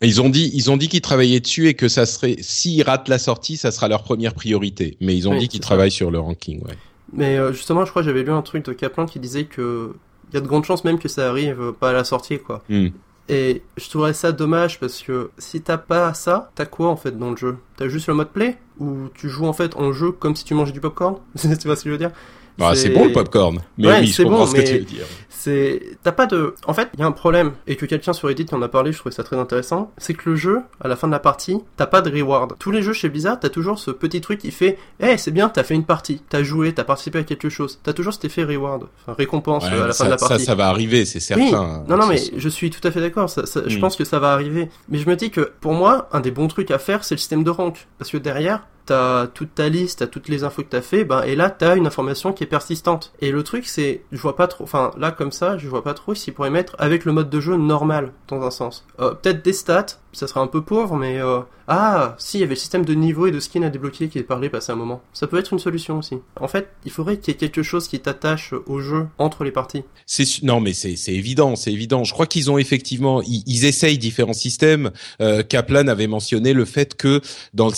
[0.00, 2.82] Mais ils ont dit, ils ont dit qu'ils travaillaient dessus et que ça serait, s'ils
[2.82, 4.96] ratent la sortie, ça sera leur première priorité.
[5.00, 6.76] Mais ils ont dit qu'ils travaillent sur le ranking, ouais.
[7.12, 9.94] Mais euh, justement, je crois que j'avais lu un truc de Kaplan qui disait que
[10.30, 12.62] il y a de grandes chances même que ça arrive pas à la sortie, quoi.
[12.68, 12.88] Hmm.
[13.28, 17.18] Et je trouverais ça dommage parce que si t'as pas ça, t'as quoi en fait
[17.18, 17.58] dans le jeu?
[17.76, 18.56] T'as juste le mode play?
[18.78, 21.18] Ou tu joues en fait en jeu comme si tu mangeais du popcorn?
[21.36, 22.12] Tu vois ce que je veux dire?
[22.58, 23.60] Bah, c'est bon le popcorn.
[23.78, 25.06] Mais oui, je comprends ce que tu veux dire.
[25.30, 28.26] C'est, t'as pas de, en fait, il y a un problème et que quelqu'un sur
[28.26, 29.92] Reddit en a parlé, je trouvais ça très intéressant.
[29.96, 32.54] C'est que le jeu, à la fin de la partie, t'as pas de reward.
[32.58, 35.48] Tous les jeux chez Blizzard, t'as toujours ce petit truc qui fait, eh, c'est bien,
[35.48, 37.78] t'as fait une partie, t'as joué, t'as participé à quelque chose.
[37.84, 40.40] T'as toujours cet effet reward, enfin récompense à la fin de la partie.
[40.40, 41.84] Ça, ça va arriver, c'est certain.
[41.88, 43.30] Non, non, mais je suis tout à fait d'accord.
[43.30, 43.80] Ça, Je hmm.
[43.80, 44.68] pense que ça va arriver.
[44.88, 47.20] Mais je me dis que pour moi, un des bons trucs à faire, c'est le
[47.20, 50.68] système de rank, parce que derrière, t'as toute ta liste, t'as toutes les infos que
[50.68, 53.12] t'as fait, ben, et là, t'as une information qui est persistante.
[53.20, 55.94] Et le truc, c'est, je vois pas trop, enfin, là, comme ça, je vois pas
[55.94, 58.86] trop s'ils pourraient mettre avec le mode de jeu normal, dans un sens.
[59.00, 59.86] Euh, peut-être des stats,
[60.18, 61.40] ça serait un peu pauvre, mais euh...
[61.68, 64.18] ah, si, il y avait le système de niveau et de skin à débloquer qui
[64.18, 65.00] est parlé passé un moment.
[65.12, 66.16] Ça peut être une solution aussi.
[66.40, 69.52] En fait, il faudrait qu'il y ait quelque chose qui t'attache au jeu entre les
[69.52, 69.84] parties.
[70.06, 72.04] C'est non, mais c'est c'est évident, c'est évident.
[72.04, 74.90] Je crois qu'ils ont effectivement, ils, essayent différents systèmes.
[75.20, 77.20] Euh, Kaplan avait mentionné le fait que
[77.54, 77.70] dans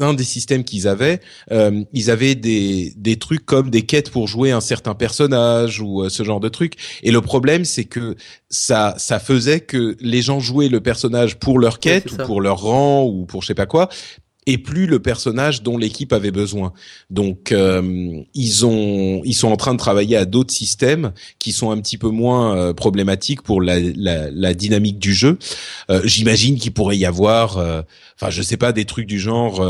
[0.00, 1.20] un, des systèmes qu'ils avaient,
[1.52, 6.02] euh, ils avaient des des trucs comme des quêtes pour jouer un certain personnage ou
[6.02, 6.74] euh, ce genre de trucs.
[7.02, 8.16] Et le problème, c'est que
[8.48, 12.60] ça ça faisait que les gens jouaient le personnage pour leur quête ou pour leur
[12.60, 13.88] rang ou pour je sais pas quoi
[14.46, 16.72] et plus le personnage dont l'équipe avait besoin.
[17.10, 21.72] Donc euh, ils ont ils sont en train de travailler à d'autres systèmes qui sont
[21.72, 25.38] un petit peu moins euh, problématiques pour la, la, la, dynamique du jeu.
[25.90, 27.82] Euh, J'imagine qu'il pourrait y avoir, euh,
[28.14, 29.60] enfin je sais pas des trucs du genre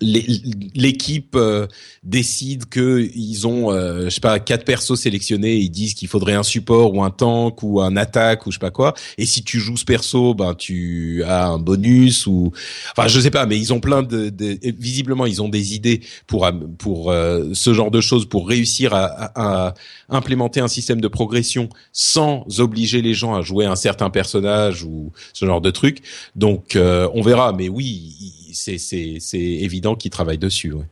[0.00, 1.66] l'équipe euh,
[2.02, 6.34] décide que ils ont euh, je sais pas quatre persos sélectionnés ils disent qu'il faudrait
[6.34, 8.94] un support ou un tank ou un attaque ou je sais pas quoi.
[9.18, 12.52] Et si tu joues ce perso ben tu as un bonus ou
[12.96, 16.00] enfin je sais pas mais ils ont plein de, de visiblement ils ont des idées
[16.26, 16.48] pour
[16.78, 19.74] pour euh, ce genre de choses pour réussir à, à,
[20.08, 25.12] implémenter un système de progression sans obliger les gens à jouer un certain personnage ou
[25.32, 26.02] ce genre de truc.
[26.36, 27.52] Donc on verra.
[27.52, 30.72] Mais oui c'est évident qu'ils travaillent dessus.
[30.72, 30.84] Ouais.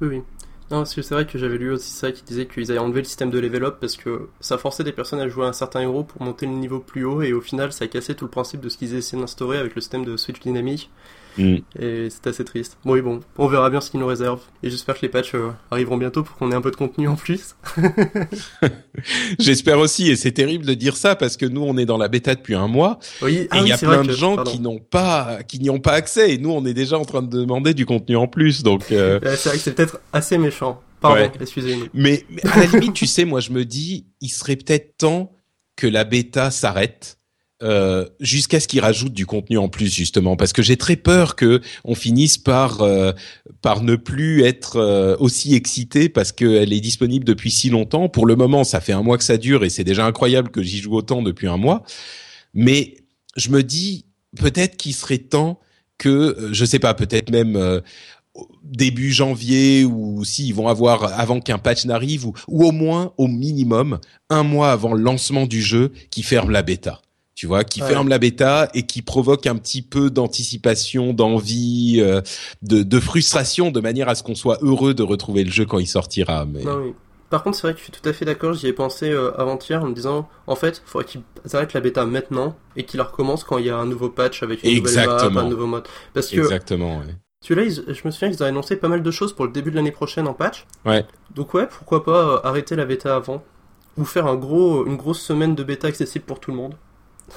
[0.00, 0.22] Oui, oui.
[0.70, 3.00] Non, parce que c'est vrai que j'avais lu aussi ça qui disait qu'ils avaient enlevé
[3.00, 5.52] le système de level up parce que ça forçait des personnes à jouer à un
[5.52, 8.30] certain héros pour monter le niveau plus haut et au final ça cassait tout le
[8.30, 10.90] principe de ce qu'ils essaient d'instaurer avec le système de switch dynamique.
[11.38, 11.56] Mm.
[11.80, 12.76] Et c'est assez triste.
[12.84, 14.42] Bon, oui, bon, on verra bien ce qu'ils nous réservent.
[14.62, 17.08] Et j'espère que les patchs euh, arriveront bientôt pour qu'on ait un peu de contenu
[17.08, 17.56] en plus.
[19.38, 22.08] J'espère aussi, et c'est terrible de dire ça parce que nous, on est dans la
[22.08, 22.98] bêta depuis un mois.
[23.22, 24.50] Oui, Et ah il oui, y a c'est plein de gens pardon.
[24.50, 26.32] qui n'ont pas, qui n'y ont pas accès.
[26.34, 28.62] Et nous, on est déjà en train de demander du contenu en plus.
[28.62, 30.80] Donc, euh, c'est vrai que c'est peut-être assez méchant.
[31.00, 31.32] Pardon, Ouais.
[31.40, 31.86] excusez-nous.
[31.94, 35.32] mais, mais à la limite, tu sais, moi, je me dis, il serait peut-être temps
[35.76, 37.18] que la bêta s'arrête.
[37.62, 40.36] Euh, jusqu'à ce qu'ils rajoutent du contenu en plus justement.
[40.36, 43.12] Parce que j'ai très peur que on finisse par euh,
[43.60, 48.08] par ne plus être euh, aussi excité parce qu'elle est disponible depuis si longtemps.
[48.08, 50.62] Pour le moment ça fait un mois que ça dure et c'est déjà incroyable que
[50.62, 51.84] j'y joue autant depuis un mois.
[52.54, 52.96] Mais
[53.36, 54.06] je me dis
[54.36, 55.60] peut-être qu'il serait temps
[55.98, 57.80] que euh, je sais pas peut-être même euh,
[58.64, 63.28] début janvier ou s'ils vont avoir avant qu'un patch n'arrive ou, ou au moins au
[63.28, 67.00] minimum un mois avant le lancement du jeu qui ferme la bêta.
[67.34, 67.88] Tu vois, qui Ouais.
[67.88, 72.20] ferme la bêta et qui provoque un petit peu d'anticipation, d'envie, euh,
[72.62, 75.78] de, de frustration, de manière à ce qu'on soit heureux de retrouver le jeu quand
[75.78, 76.44] il sortira.
[76.44, 76.94] Mais Non, oui.
[77.30, 79.32] Par contre, c'est vrai que je suis tout à fait d'accord, j'y ai pensé euh,
[79.40, 81.22] avant-hier en me disant, en fait, il faudrait qu'ils
[81.54, 84.42] arrêtent la bêta maintenant et qu'ils la recommencent quand il y a un nouveau patch
[84.42, 85.40] avec une nouvelle map, Exactement.
[85.40, 85.84] un nouveau mode.
[86.12, 86.98] Parce que exactement.
[86.98, 87.14] ouais.
[87.40, 89.76] celui-là, je me souviens qu'ils ont annoncé pas mal de choses pour le début de
[89.76, 90.66] l'année prochaine en patch.
[90.84, 91.06] Ouais.
[91.34, 93.42] Donc ouais, pourquoi pas euh, arrêter la bêta avant
[93.96, 96.74] ou faire un gros, une grosse semaine de bêta accessible pour tout le monde.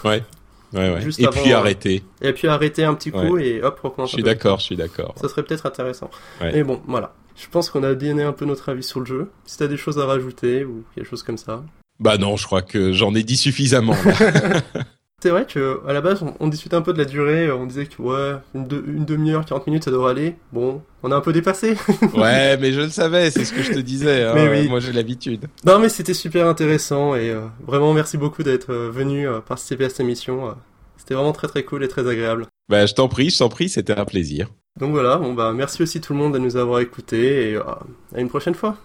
[0.04, 0.24] Ouais.
[0.74, 1.02] Ouais, ouais.
[1.02, 2.04] Juste Et avant, puis arrêter.
[2.22, 4.14] Et puis arrêter un petit coup et hop, Je recommencer.
[4.16, 5.16] suis d'accord, je suis d'accord.
[5.22, 6.10] Ça serait peut-être intéressant.
[6.42, 7.14] Mais bon, voilà.
[7.36, 9.30] Je pense qu'on a donné un peu notre avis sur le jeu.
[9.46, 11.64] Si t'as des choses à rajouter ou quelque chose comme ça.
[12.00, 13.96] Bah non, je crois que j'en ai dit suffisamment.
[15.26, 17.52] C'est vrai que à la base, on, on discutait un peu de la durée.
[17.52, 20.36] On disait que ouais, une, de- une demi-heure, 40 minutes, ça devrait aller.
[20.54, 21.72] Bon, on a un peu dépassé.
[22.14, 24.22] ouais, mais je le savais, c'est ce que je te disais.
[24.24, 24.36] hein.
[24.52, 24.70] Oui.
[24.70, 25.48] Moi, j'ai l'habitude.
[25.66, 29.86] non, mais c'était super intéressant et euh, vraiment merci beaucoup d'être euh, venu euh, participer
[29.86, 30.48] à cette émission.
[30.48, 30.52] euh.
[30.98, 32.46] C'était vraiment très très cool et très agréable.
[32.70, 34.50] Bah, je t'en prie, je t'en prie, c'était un plaisir.
[34.80, 37.62] Donc voilà, bon bah merci aussi tout le monde de nous avoir écoutés et euh,
[38.14, 38.76] à une prochaine fois.